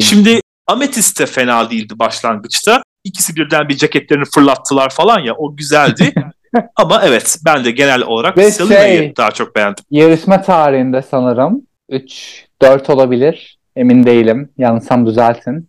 Şimdi 0.00 0.40
Amethyst 0.66 1.20
de 1.20 1.26
fena 1.26 1.70
değildi 1.70 1.98
başlangıçta. 1.98 2.82
İkisi 3.04 3.36
birden 3.36 3.68
bir 3.68 3.76
ceketlerini 3.76 4.24
fırlattılar 4.34 4.90
falan 4.90 5.20
ya 5.20 5.34
o 5.34 5.56
güzeldi. 5.56 6.12
Ama 6.76 7.02
evet 7.04 7.38
ben 7.44 7.64
de 7.64 7.70
genel 7.70 8.02
olarak 8.02 8.38
Ve 8.38 8.50
Selena'yı 8.50 8.98
şey- 8.98 9.16
daha 9.16 9.30
çok 9.30 9.56
beğendim. 9.56 9.84
Yarışma 9.90 10.42
tarihinde 10.42 11.02
sanırım 11.02 11.62
3 11.88 12.46
4 12.62 12.90
olabilir. 12.90 13.58
Emin 13.76 14.06
değilim. 14.06 14.50
Yanlışsam 14.58 15.06
düzeltin. 15.06 15.68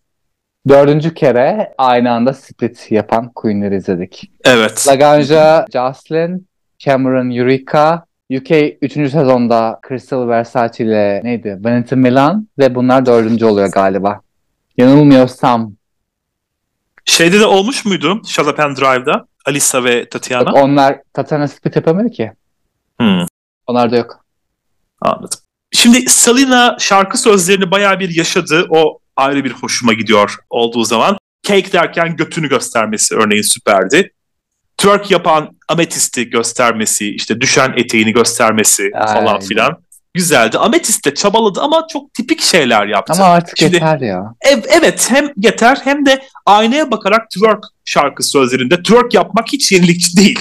Dördüncü 0.68 1.14
kere 1.14 1.74
aynı 1.78 2.12
anda 2.12 2.34
split 2.34 2.92
yapan 2.92 3.32
Queen'leri 3.36 3.76
izledik. 3.76 4.32
Evet. 4.46 4.86
Laganja, 4.88 5.66
Jocelyn, 5.74 6.48
Cameron, 6.80 7.30
Eureka, 7.30 8.06
UK 8.38 8.52
3. 8.82 8.94
sezonda 8.94 9.80
Crystal 9.88 10.28
Versace 10.28 10.84
ile 10.84 11.22
neydi? 11.24 11.58
Vanity 11.62 11.96
Milan 11.96 12.48
ve 12.60 12.76
bunlar 12.76 13.06
dördüncü 13.06 13.46
oluyor 13.46 13.72
galiba. 13.72 14.22
Yanılmıyorsam. 14.78 15.74
Şeyde 17.10 17.40
de 17.40 17.46
olmuş 17.46 17.86
muydu? 17.86 18.22
Shalapen 18.28 18.76
Drive'da? 18.76 19.28
Alisa 19.46 19.84
ve 19.84 20.10
Tatiana? 20.10 20.50
Yok, 20.50 20.58
onlar 20.58 20.98
Tatiana 21.14 21.48
split 21.48 21.76
yapamıyor 21.76 22.12
ki. 22.12 22.32
Hmm, 23.00 23.26
Onlar 23.68 23.92
da 23.92 23.98
yok. 23.98 24.26
anladım. 25.02 25.40
Şimdi 25.72 26.02
Selena 26.10 26.78
şarkı 26.80 27.18
sözlerini 27.18 27.72
bayağı 27.72 28.00
bir 28.00 28.16
yaşadı. 28.16 28.68
O 28.70 29.00
ayrı 29.16 29.44
bir 29.44 29.52
hoşuma 29.52 29.94
gidiyor 29.94 30.36
olduğu 30.50 30.84
zaman. 30.84 31.18
Cake 31.44 31.72
derken 31.72 32.16
götünü 32.16 32.50
göstermesi 32.50 33.16
örneğin 33.16 33.42
süperdi. 33.42 34.14
Twerk 34.78 35.12
yapan 35.12 35.58
ametisti 35.68 36.30
göstermesi, 36.30 37.16
işte 37.16 37.42
düşen 37.42 37.74
eteğini 37.78 38.14
göstermesi 38.14 38.92
falan 38.92 39.26
Aynen. 39.26 39.40
filan. 39.40 39.84
Güzeldi. 40.14 40.58
Ametist 40.58 41.06
de 41.06 41.14
çabaladı 41.14 41.62
ama 41.62 41.86
çok 41.90 42.14
tipik 42.14 42.42
şeyler 42.42 42.88
yaptı. 42.88 43.14
Ama 43.14 43.26
artık 43.26 43.58
Şimdi- 43.58 43.76
yeter 43.76 44.00
ya. 44.00 44.36
Ev, 44.42 44.60
evet 44.70 45.12
hem 45.12 45.30
yeter 45.38 45.78
hem 45.84 46.06
de 46.06 46.22
aynaya 46.46 46.92
bakarak 46.92 47.30
twerk 47.30 47.64
şarkı 47.86 48.24
sözlerinde 48.24 48.84
twerk 48.84 49.14
yapmak 49.14 49.48
hiç 49.54 49.72
yenilikçi 49.72 50.18
değil. 50.18 50.40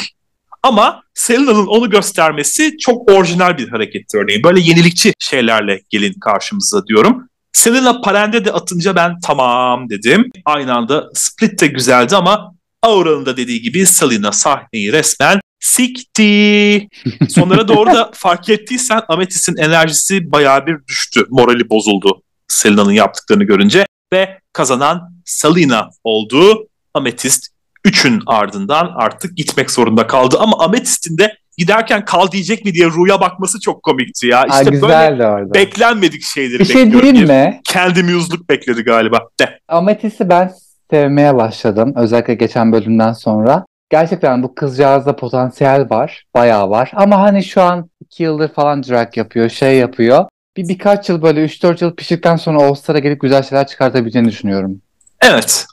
Ama 0.62 1.02
Selena'nın 1.14 1.66
onu 1.66 1.90
göstermesi 1.90 2.78
çok 2.78 3.10
orijinal 3.10 3.58
bir 3.58 3.68
hareketti 3.68 4.18
örneğin. 4.18 4.42
Böyle 4.42 4.60
yenilikçi 4.60 5.12
şeylerle 5.18 5.80
gelin 5.90 6.12
karşımıza 6.20 6.86
diyorum. 6.86 7.28
Selena 7.52 8.00
parende 8.00 8.44
de 8.44 8.52
atınca 8.52 8.96
ben 8.96 9.20
tamam 9.20 9.90
dedim. 9.90 10.30
Aynı 10.44 10.74
anda 10.74 11.08
split 11.14 11.60
de 11.60 11.66
güzeldi 11.66 12.16
ama 12.16 12.54
Aura'nın 12.82 13.26
da 13.26 13.36
dediği 13.36 13.62
gibi 13.62 13.86
Selena 13.86 14.32
sahneyi 14.32 14.92
resmen 14.92 15.40
sikti. 15.60 16.88
Sonlara 17.28 17.68
doğru 17.68 17.90
da 17.94 18.10
fark 18.14 18.48
ettiysen 18.48 19.00
Amethyst'in 19.08 19.56
enerjisi 19.56 20.32
bayağı 20.32 20.66
bir 20.66 20.76
düştü. 20.88 21.24
Morali 21.30 21.70
bozuldu 21.70 22.22
Selena'nın 22.48 22.92
yaptıklarını 22.92 23.44
görünce 23.44 23.86
ve 24.12 24.38
kazanan 24.52 25.12
Selena 25.24 25.90
oldu. 26.04 26.68
Amethyst 26.94 27.46
3'ün 27.86 28.22
ardından 28.26 28.92
artık 28.96 29.36
gitmek 29.36 29.70
zorunda 29.70 30.06
kaldı. 30.06 30.36
Ama 30.40 30.58
Amethyst'in 30.58 31.18
de 31.18 31.34
giderken 31.58 32.04
kal 32.04 32.30
diyecek 32.30 32.64
mi 32.64 32.74
diye 32.74 32.86
Ru'ya 32.86 33.20
bakması 33.20 33.60
çok 33.60 33.82
komikti 33.82 34.26
ya. 34.26 34.40
Aa, 34.40 34.46
İşte 34.46 34.64
böyle 34.66 34.76
güzeldi 34.80 35.26
orada. 35.26 35.54
beklenmedik 35.54 36.22
şeyleri 36.22 36.58
bir 36.58 36.64
şey 36.64 36.92
diyeyim 36.92 37.26
mi? 37.26 37.60
Kendi 37.64 38.02
muzluk 38.02 38.48
bekledi 38.50 38.82
galiba. 38.82 39.20
De. 39.40 39.58
Ametist'i 39.68 40.28
ben 40.28 40.52
sevmeye 40.90 41.36
başladım. 41.36 41.92
Özellikle 41.96 42.34
geçen 42.34 42.72
bölümden 42.72 43.12
sonra. 43.12 43.64
Gerçekten 43.90 44.42
bu 44.42 44.54
kızcağızda 44.54 45.16
potansiyel 45.16 45.90
var. 45.90 46.26
Bayağı 46.34 46.70
var. 46.70 46.90
Ama 46.94 47.20
hani 47.20 47.44
şu 47.44 47.62
an 47.62 47.90
2 48.00 48.22
yıldır 48.22 48.48
falan 48.48 48.82
drag 48.82 49.16
yapıyor, 49.16 49.48
şey 49.48 49.76
yapıyor. 49.76 50.24
Bir 50.56 50.68
birkaç 50.68 51.08
yıl 51.08 51.22
böyle 51.22 51.44
3-4 51.44 51.84
yıl 51.84 51.94
piştikten 51.96 52.36
sonra 52.36 52.58
All 52.62 52.74
Star'a 52.74 52.98
gelip 52.98 53.20
güzel 53.20 53.42
şeyler 53.42 53.66
çıkartabileceğini 53.66 54.28
düşünüyorum. 54.28 54.80
Evet. 55.20 55.66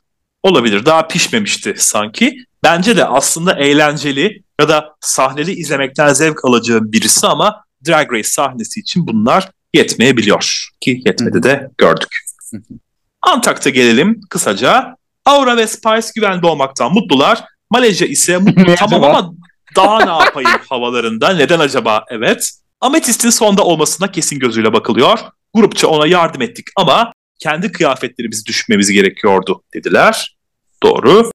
Olabilir. 0.44 0.86
Daha 0.86 1.08
pişmemişti 1.08 1.74
sanki. 1.78 2.38
Bence 2.64 2.98
de 2.98 3.06
aslında 3.06 3.54
eğlenceli 3.54 4.44
ya 4.62 4.70
da 4.70 4.96
sahneli 5.02 5.52
izlemekten 5.52 6.14
zevk 6.14 6.46
alacağım 6.46 6.92
birisi 6.92 7.28
ama 7.28 7.64
Drag 7.88 8.14
Race 8.14 8.28
sahnesi 8.28 8.80
için 8.80 9.08
bunlar 9.08 9.50
yetmeyebiliyor. 9.74 10.70
Ki 10.82 11.02
yetmedi 11.06 11.44
de 11.44 11.70
gördük. 11.78 12.10
Antak'ta 13.22 13.70
gelelim 13.70 14.22
kısaca. 14.30 14.96
Aura 15.26 15.58
ve 15.58 15.68
Spice 15.68 16.08
güvende 16.16 16.48
olmaktan 16.48 16.94
mutlular. 16.94 17.44
Malezya 17.70 18.08
ise 18.08 18.40
tamam 18.78 19.04
ama 19.04 19.34
daha 19.76 20.06
ne 20.06 20.24
yapayım 20.24 20.50
havalarında. 20.70 21.30
Neden 21.34 21.60
acaba? 21.60 22.06
Evet. 22.10 22.52
Amethyst'in 22.82 23.30
sonda 23.30 23.64
olmasına 23.64 24.12
kesin 24.12 24.40
gözüyle 24.40 24.74
bakılıyor. 24.74 25.20
Grupça 25.54 25.88
ona 25.88 26.08
yardım 26.08 26.42
ettik 26.42 26.68
ama 26.76 27.14
kendi 27.40 27.72
kıyafetlerimizi 27.72 28.46
düşünmemiz 28.46 28.92
gerekiyordu 28.92 29.64
dediler. 29.74 30.38
Doğru. 30.84 31.32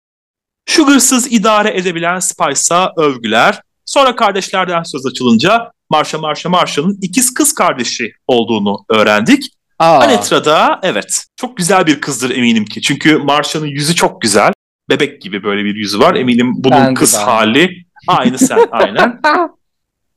Sugar'sız 0.68 1.32
idare 1.32 1.78
edebilen 1.78 2.18
Spice'a 2.18 2.92
övgüler. 2.96 3.60
Sonra 3.84 4.16
kardeşlerden 4.16 4.82
söz 4.82 5.06
açılınca 5.06 5.72
Marsha 5.90 6.18
Marsha 6.18 6.48
Marshall'ın 6.48 6.98
ikiz 7.02 7.34
kız 7.34 7.54
kardeşi 7.54 8.12
olduğunu 8.26 8.84
öğrendik. 8.88 9.44
Aa, 9.78 9.98
Anetra 9.98 10.44
da 10.44 10.80
evet 10.82 11.24
çok 11.36 11.56
güzel 11.56 11.86
bir 11.86 12.00
kızdır 12.00 12.30
eminim 12.30 12.64
ki. 12.64 12.82
Çünkü 12.82 13.18
Marsha'nın 13.18 13.66
yüzü 13.66 13.94
çok 13.94 14.22
güzel. 14.22 14.52
Bebek 14.90 15.22
gibi 15.22 15.42
böyle 15.42 15.64
bir 15.64 15.74
yüzü 15.74 15.98
var. 15.98 16.14
Eminim 16.14 16.52
bunun 16.56 16.76
Ben 16.78 16.94
kız 16.94 17.14
ben. 17.18 17.24
hali 17.24 17.84
aynı 18.08 18.38
sen 18.38 18.58
aynen. 18.70 19.20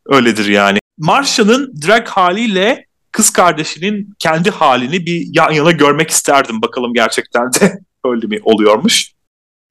Öyledir 0.06 0.46
yani. 0.46 0.80
Marsha'nın 0.98 1.74
drag 1.88 2.08
haliyle 2.08 2.86
kız 3.12 3.30
kardeşinin 3.30 4.14
kendi 4.20 4.50
halini 4.50 5.06
bir 5.06 5.28
yan 5.34 5.52
yana 5.52 5.72
görmek 5.72 6.10
isterdim. 6.10 6.62
Bakalım 6.62 6.94
gerçekten 6.94 7.54
de 7.54 7.80
öyle 8.06 8.28
mi 8.28 8.40
oluyormuş. 8.44 9.12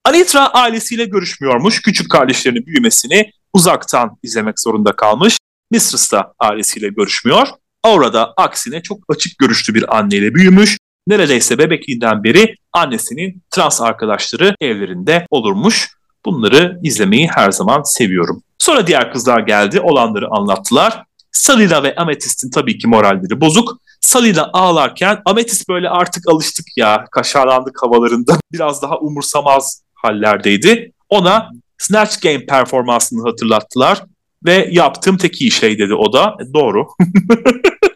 Anitra 0.05 0.47
ailesiyle 0.47 1.05
görüşmüyormuş. 1.05 1.83
Küçük 1.83 2.11
kardeşlerinin 2.11 2.67
büyümesini 2.67 3.31
uzaktan 3.53 4.19
izlemek 4.23 4.61
zorunda 4.61 4.97
kalmış. 4.97 5.39
Mistress 5.71 6.13
da 6.13 6.35
ailesiyle 6.39 6.89
görüşmüyor. 6.89 7.47
Aura 7.83 8.13
da 8.13 8.33
aksine 8.37 8.83
çok 8.83 8.99
açık 9.09 9.39
görüşlü 9.39 9.75
bir 9.75 9.97
anneyle 9.99 10.35
büyümüş. 10.35 10.79
Neredeyse 11.07 11.59
bebekliğinden 11.59 12.25
beri 12.25 12.57
annesinin 12.73 13.43
trans 13.51 13.81
arkadaşları 13.81 14.55
evlerinde 14.61 15.27
olurmuş. 15.31 15.89
Bunları 16.25 16.79
izlemeyi 16.83 17.29
her 17.29 17.51
zaman 17.51 17.83
seviyorum. 17.83 18.43
Sonra 18.59 18.87
diğer 18.87 19.13
kızlar 19.13 19.41
geldi, 19.41 19.81
olanları 19.81 20.29
anlattılar. 20.31 21.05
Salina 21.33 21.83
ve 21.83 21.95
Amethyst'in 21.95 22.51
tabii 22.51 22.79
ki 22.79 22.89
moralleri 22.89 23.41
bozuk. 23.41 23.79
Salina 24.01 24.51
ağlarken 24.53 25.23
Amethyst 25.25 25.69
böyle 25.69 25.89
artık 25.89 26.29
alıştık 26.29 26.67
ya 26.77 27.05
kaşarlandık 27.11 27.83
havalarında 27.83 28.39
biraz 28.53 28.83
daha 28.83 28.99
umursamaz 28.99 29.83
hallerdeydi. 29.95 30.93
Ona 31.09 31.51
Snatch 31.79 32.21
Game 32.23 32.47
performansını 32.47 33.23
hatırlattılar 33.23 34.03
ve 34.45 34.69
yaptığım 34.73 35.17
tek 35.17 35.41
iyi 35.41 35.51
şey 35.51 35.79
dedi 35.79 35.95
o 35.95 36.13
da. 36.13 36.37
Doğru. 36.55 36.87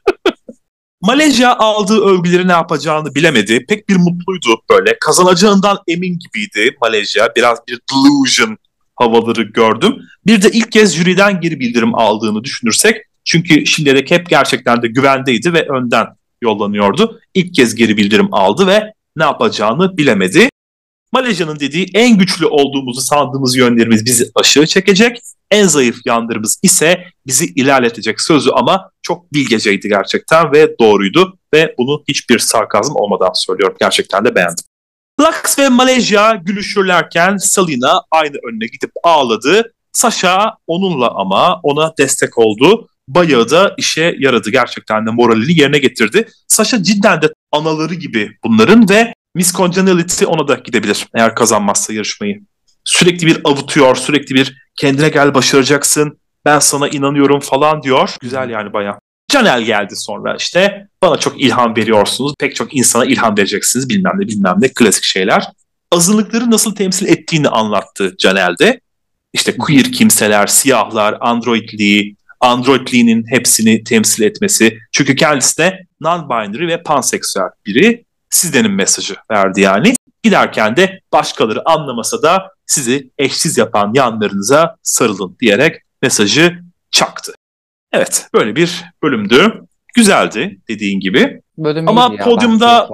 Malezya 1.00 1.56
aldığı 1.56 2.04
övgüleri 2.04 2.48
ne 2.48 2.52
yapacağını 2.52 3.14
bilemedi. 3.14 3.66
Pek 3.66 3.88
bir 3.88 3.96
mutluydu 3.96 4.62
böyle. 4.70 4.98
Kazanacağından 5.00 5.78
emin 5.88 6.18
gibiydi 6.18 6.76
Malezya. 6.80 7.32
Biraz 7.36 7.58
bir 7.68 7.80
delusion 7.92 8.58
havaları 8.96 9.42
gördüm. 9.42 9.96
Bir 10.26 10.42
de 10.42 10.50
ilk 10.50 10.72
kez 10.72 10.96
jüriden 10.96 11.40
geri 11.40 11.60
bildirim 11.60 11.94
aldığını 11.94 12.44
düşünürsek 12.44 12.96
çünkü 13.24 13.66
şimdiye 13.66 13.96
dek 13.96 14.10
hep 14.10 14.28
gerçekten 14.28 14.82
de 14.82 14.88
güvendeydi 14.88 15.52
ve 15.52 15.68
önden 15.68 16.06
yollanıyordu. 16.42 17.20
İlk 17.34 17.54
kez 17.54 17.74
geri 17.74 17.96
bildirim 17.96 18.34
aldı 18.34 18.66
ve 18.66 18.92
ne 19.16 19.24
yapacağını 19.24 19.96
bilemedi. 19.96 20.48
Malezya'nın 21.12 21.60
dediği 21.60 21.86
en 21.94 22.18
güçlü 22.18 22.46
olduğumuzu 22.46 23.00
sandığımız 23.00 23.56
yönlerimiz 23.56 24.04
bizi 24.04 24.30
aşağı 24.34 24.66
çekecek. 24.66 25.20
En 25.50 25.66
zayıf 25.66 25.96
yanlarımız 26.06 26.60
ise 26.62 27.04
bizi 27.26 27.46
ilerletecek 27.46 28.20
sözü 28.20 28.50
ama 28.50 28.90
çok 29.02 29.32
bilgeceydi 29.32 29.88
gerçekten 29.88 30.52
ve 30.52 30.78
doğruydu. 30.80 31.38
Ve 31.54 31.74
bunu 31.78 32.02
hiçbir 32.08 32.38
sarkazm 32.38 32.92
olmadan 32.96 33.32
söylüyorum. 33.34 33.76
Gerçekten 33.80 34.24
de 34.24 34.34
beğendim. 34.34 34.64
Lux 35.20 35.58
ve 35.58 35.68
Malezya 35.68 36.34
gülüşürlerken 36.34 37.36
Salina 37.36 38.02
aynı 38.10 38.36
önüne 38.48 38.66
gidip 38.66 38.90
ağladı. 39.02 39.72
Sasha 39.92 40.56
onunla 40.66 41.10
ama 41.14 41.60
ona 41.62 41.94
destek 41.98 42.38
oldu. 42.38 42.88
Bayağı 43.08 43.50
da 43.50 43.74
işe 43.78 44.14
yaradı. 44.18 44.50
Gerçekten 44.50 45.06
de 45.06 45.10
moralini 45.10 45.58
yerine 45.58 45.78
getirdi. 45.78 46.28
Sasha 46.48 46.82
cidden 46.82 47.22
de 47.22 47.32
anaları 47.52 47.94
gibi 47.94 48.30
bunların 48.44 48.88
ve 48.88 49.14
Miss 49.36 49.54
Congeniality 49.54 50.26
ona 50.26 50.48
da 50.48 50.54
gidebilir 50.54 51.06
eğer 51.14 51.34
kazanmazsa 51.34 51.92
yarışmayı. 51.92 52.40
Sürekli 52.84 53.26
bir 53.26 53.40
avutuyor, 53.44 53.96
sürekli 53.96 54.34
bir 54.34 54.56
kendine 54.76 55.08
gel 55.08 55.34
başaracaksın, 55.34 56.18
ben 56.44 56.58
sana 56.58 56.88
inanıyorum 56.88 57.40
falan 57.40 57.82
diyor. 57.82 58.14
Güzel 58.20 58.50
yani 58.50 58.72
bayağı. 58.72 58.98
Canel 59.30 59.62
geldi 59.62 59.96
sonra 59.96 60.36
işte 60.38 60.88
bana 61.02 61.16
çok 61.16 61.40
ilham 61.40 61.76
veriyorsunuz, 61.76 62.34
pek 62.38 62.56
çok 62.56 62.76
insana 62.76 63.04
ilham 63.04 63.38
vereceksiniz 63.38 63.88
bilmem 63.88 64.12
ne 64.16 64.26
bilmem 64.26 64.56
ne 64.58 64.68
klasik 64.68 65.04
şeyler. 65.04 65.44
Azınlıkları 65.92 66.50
nasıl 66.50 66.74
temsil 66.74 67.06
ettiğini 67.06 67.48
anlattı 67.48 68.14
Canel'de. 68.18 68.80
İşte 69.32 69.56
queer 69.56 69.92
kimseler, 69.92 70.46
siyahlar, 70.46 71.16
androidliği, 71.20 72.16
androidliğinin 72.40 73.24
hepsini 73.30 73.84
temsil 73.84 74.22
etmesi. 74.22 74.78
Çünkü 74.92 75.16
kendisi 75.16 75.58
de 75.58 75.80
non-binary 76.00 76.68
ve 76.68 76.82
panseksüel 76.82 77.48
biri. 77.66 78.05
Sizdenin 78.36 78.70
mesajı 78.70 79.14
verdi 79.30 79.60
yani. 79.60 79.94
Giderken 80.22 80.76
de 80.76 81.00
başkaları 81.12 81.68
anlamasa 81.68 82.22
da 82.22 82.50
sizi 82.66 83.10
eşsiz 83.18 83.58
yapan 83.58 83.92
yanlarınıza 83.94 84.76
sarılın 84.82 85.36
diyerek 85.40 85.76
mesajı 86.02 86.58
çaktı. 86.90 87.32
Evet 87.92 88.28
böyle 88.34 88.56
bir 88.56 88.84
bölümdü. 89.02 89.64
Güzeldi 89.94 90.58
dediğin 90.68 91.00
gibi. 91.00 91.40
Bölüm 91.58 91.88
Ama 91.88 92.14
ya, 92.18 92.24
podyumda-. 92.24 92.88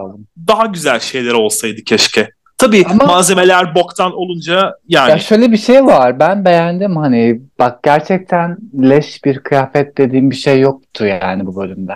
Daha 0.49 0.67
güzel 0.67 1.01
şeyler 1.01 1.33
olsaydı 1.33 1.85
keşke. 1.85 2.29
Tabii 2.59 2.85
Ama- 2.87 3.07
malzemeler 3.07 3.75
boktan 3.75 4.13
olunca 4.13 4.75
yani 4.89 5.11
Ya 5.11 5.19
şöyle 5.19 5.53
bir 5.53 5.59
şey 5.59 5.85
var. 5.85 6.19
Ben 6.19 6.45
beğendim 6.45 6.97
hani 6.97 7.41
bak 7.59 7.83
gerçekten 7.83 8.57
leş 8.83 9.25
bir 9.25 9.39
kıyafet 9.39 9.99
dediğim 9.99 10.31
bir 10.31 10.37
şey 10.37 10.61
yoktu 10.61 11.07
yani 11.07 11.47
bu 11.47 11.57
bölümde. 11.57 11.95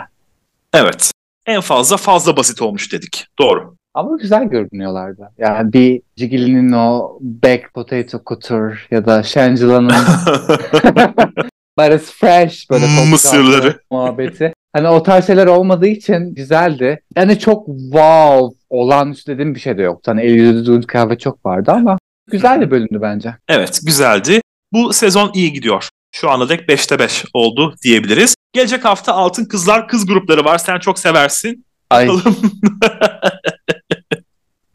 evet. 0.75 1.13
En 1.47 1.61
fazla 1.61 1.97
fazla 1.97 2.37
basit 2.37 2.63
olmuş 2.63 2.93
dedik. 2.93 3.27
Doğru. 3.39 3.77
Ama 3.95 4.17
güzel 4.17 4.45
görünüyorlardı. 4.45 5.31
Yani 5.39 5.73
bir 5.73 6.03
Jiggly'nin 6.17 6.73
o 6.73 7.19
Baked 7.21 7.71
Potato 7.75 8.21
Couture 8.27 8.79
ya 8.91 9.07
da 9.07 9.23
Shangila'nın 9.23 9.91
it's 11.95 12.11
fresh 12.13 12.71
böyle 12.71 12.87
koktu 12.87 13.11
Mısırları. 13.11 13.81
muhabbeti. 13.91 14.53
Hani 14.73 14.89
o 14.89 15.03
tarz 15.03 15.27
şeyler 15.27 15.47
olmadığı 15.47 15.87
için 15.87 16.35
güzeldi. 16.35 17.01
Yani 17.17 17.39
çok 17.39 17.67
wow 17.67 18.57
olağanüstü 18.71 19.33
dediğim 19.33 19.55
bir 19.55 19.61
şey 19.61 19.79
de 19.79 19.83
yoktu. 19.83 20.11
Hani 20.11 20.23
el 20.23 20.31
yüzü 20.31 20.67
duyduğum 20.67 20.83
kıyafet 20.83 21.21
çok 21.21 21.47
vardı 21.47 21.73
ama 21.73 21.99
güzel 22.31 22.61
bir 22.61 22.71
bölümdü 22.71 22.99
bence. 23.03 23.35
Evet 23.49 23.81
güzeldi. 23.87 24.41
Bu 24.73 24.93
sezon 24.93 25.31
iyi 25.35 25.53
gidiyor. 25.53 25.89
Şu 26.21 26.31
ana 26.31 26.49
dek 26.49 26.61
5'te 26.61 26.99
5 26.99 27.25
oldu 27.35 27.75
diyebiliriz. 27.83 28.35
Gelecek 28.53 28.85
hafta 28.85 29.13
Altın 29.13 29.45
Kızlar 29.45 29.89
kız 29.89 30.07
grupları 30.07 30.45
var. 30.45 30.59
Sen 30.59 30.79
çok 30.79 30.99
seversin. 30.99 31.65
Ay 31.91 32.09
Bakalım. 32.09 32.37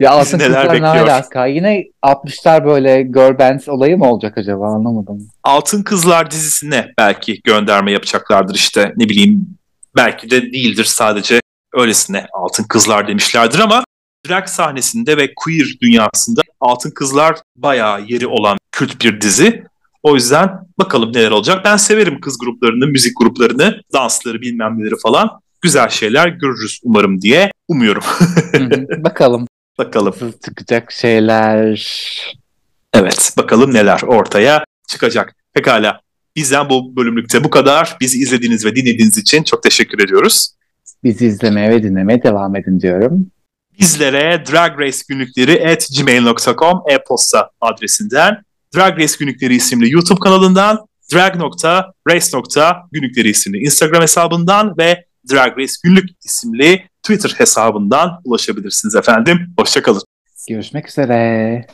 Bizi 0.00 0.08
altın 0.08 0.38
neler 0.38 0.48
kızlar 0.48 0.68
ne 0.68 0.72
bekliyor? 0.72 1.08
alaka? 1.08 1.46
Yine 1.46 1.84
60'lar 2.02 2.64
böyle 2.64 3.02
girl 3.02 3.38
bands 3.38 3.68
olayı 3.68 3.98
mı 3.98 4.12
olacak 4.12 4.38
acaba 4.38 4.66
anlamadım. 4.66 5.28
Altın 5.42 5.82
Kızlar 5.82 6.30
dizisine 6.30 6.92
belki 6.98 7.40
gönderme 7.44 7.92
yapacaklardır 7.92 8.54
işte 8.54 8.92
ne 8.96 9.08
bileyim 9.08 9.46
belki 9.96 10.30
de 10.30 10.42
değildir 10.42 10.84
sadece 10.84 11.40
öylesine 11.74 12.26
Altın 12.32 12.64
Kızlar 12.64 13.08
demişlerdir 13.08 13.58
ama 13.58 13.84
drag 14.28 14.46
sahnesinde 14.46 15.16
ve 15.16 15.34
queer 15.36 15.66
dünyasında 15.82 16.40
Altın 16.60 16.90
Kızlar 16.90 17.36
bayağı 17.56 18.02
yeri 18.08 18.26
olan 18.26 18.58
kült 18.72 19.04
bir 19.04 19.20
dizi. 19.20 19.71
O 20.02 20.14
yüzden 20.14 20.50
bakalım 20.78 21.12
neler 21.12 21.30
olacak. 21.30 21.64
Ben 21.64 21.76
severim 21.76 22.20
kız 22.20 22.38
gruplarını, 22.38 22.86
müzik 22.86 23.18
gruplarını, 23.18 23.80
dansları 23.92 24.40
bilmem 24.40 24.78
neleri 24.78 24.94
falan. 25.02 25.40
Güzel 25.60 25.88
şeyler 25.88 26.28
görürüz 26.28 26.80
umarım 26.84 27.22
diye 27.22 27.50
umuyorum. 27.68 28.02
Bakalım 29.04 29.46
bakalım. 29.78 30.14
çıkacak 30.44 30.92
şeyler. 30.92 31.92
Evet 32.94 33.34
bakalım 33.36 33.74
neler 33.74 34.00
ortaya 34.02 34.64
çıkacak. 34.88 35.36
Pekala 35.52 36.00
bizden 36.36 36.70
bu 36.70 36.96
bölümlükte 36.96 37.44
bu 37.44 37.50
kadar. 37.50 37.96
Bizi 38.00 38.18
izlediğiniz 38.18 38.66
ve 38.66 38.76
dinlediğiniz 38.76 39.18
için 39.18 39.42
çok 39.42 39.62
teşekkür 39.62 40.04
ediyoruz. 40.04 40.50
Bizi 41.04 41.26
izlemeye 41.26 41.70
ve 41.70 41.82
dinlemeye 41.82 42.22
devam 42.22 42.56
edin 42.56 42.80
diyorum. 42.80 43.30
Bizlere 43.80 44.44
Drag 44.52 44.80
Race 44.80 44.98
günlükleri 45.08 45.68
at 45.68 45.88
gmail.com 45.98 46.82
e-posta 46.88 47.50
adresinden 47.60 48.42
Drag 48.76 48.98
Race 48.98 49.14
günlükleri 49.18 49.54
isimli 49.54 49.92
YouTube 49.92 50.20
kanalından 50.20 50.86
drag.race.günlükleri 51.12 53.28
isimli 53.28 53.58
Instagram 53.58 54.02
hesabından 54.02 54.78
ve 54.78 55.04
Drag 55.32 55.58
Race 55.58 55.72
günlük 55.84 56.10
isimli 56.24 56.88
Twitter 57.02 57.34
hesabından 57.38 58.20
ulaşabilirsiniz 58.24 58.94
efendim. 58.94 59.54
Hoşçakalın. 59.58 60.02
Görüşmek 60.48 60.88
üzere. 60.88 61.66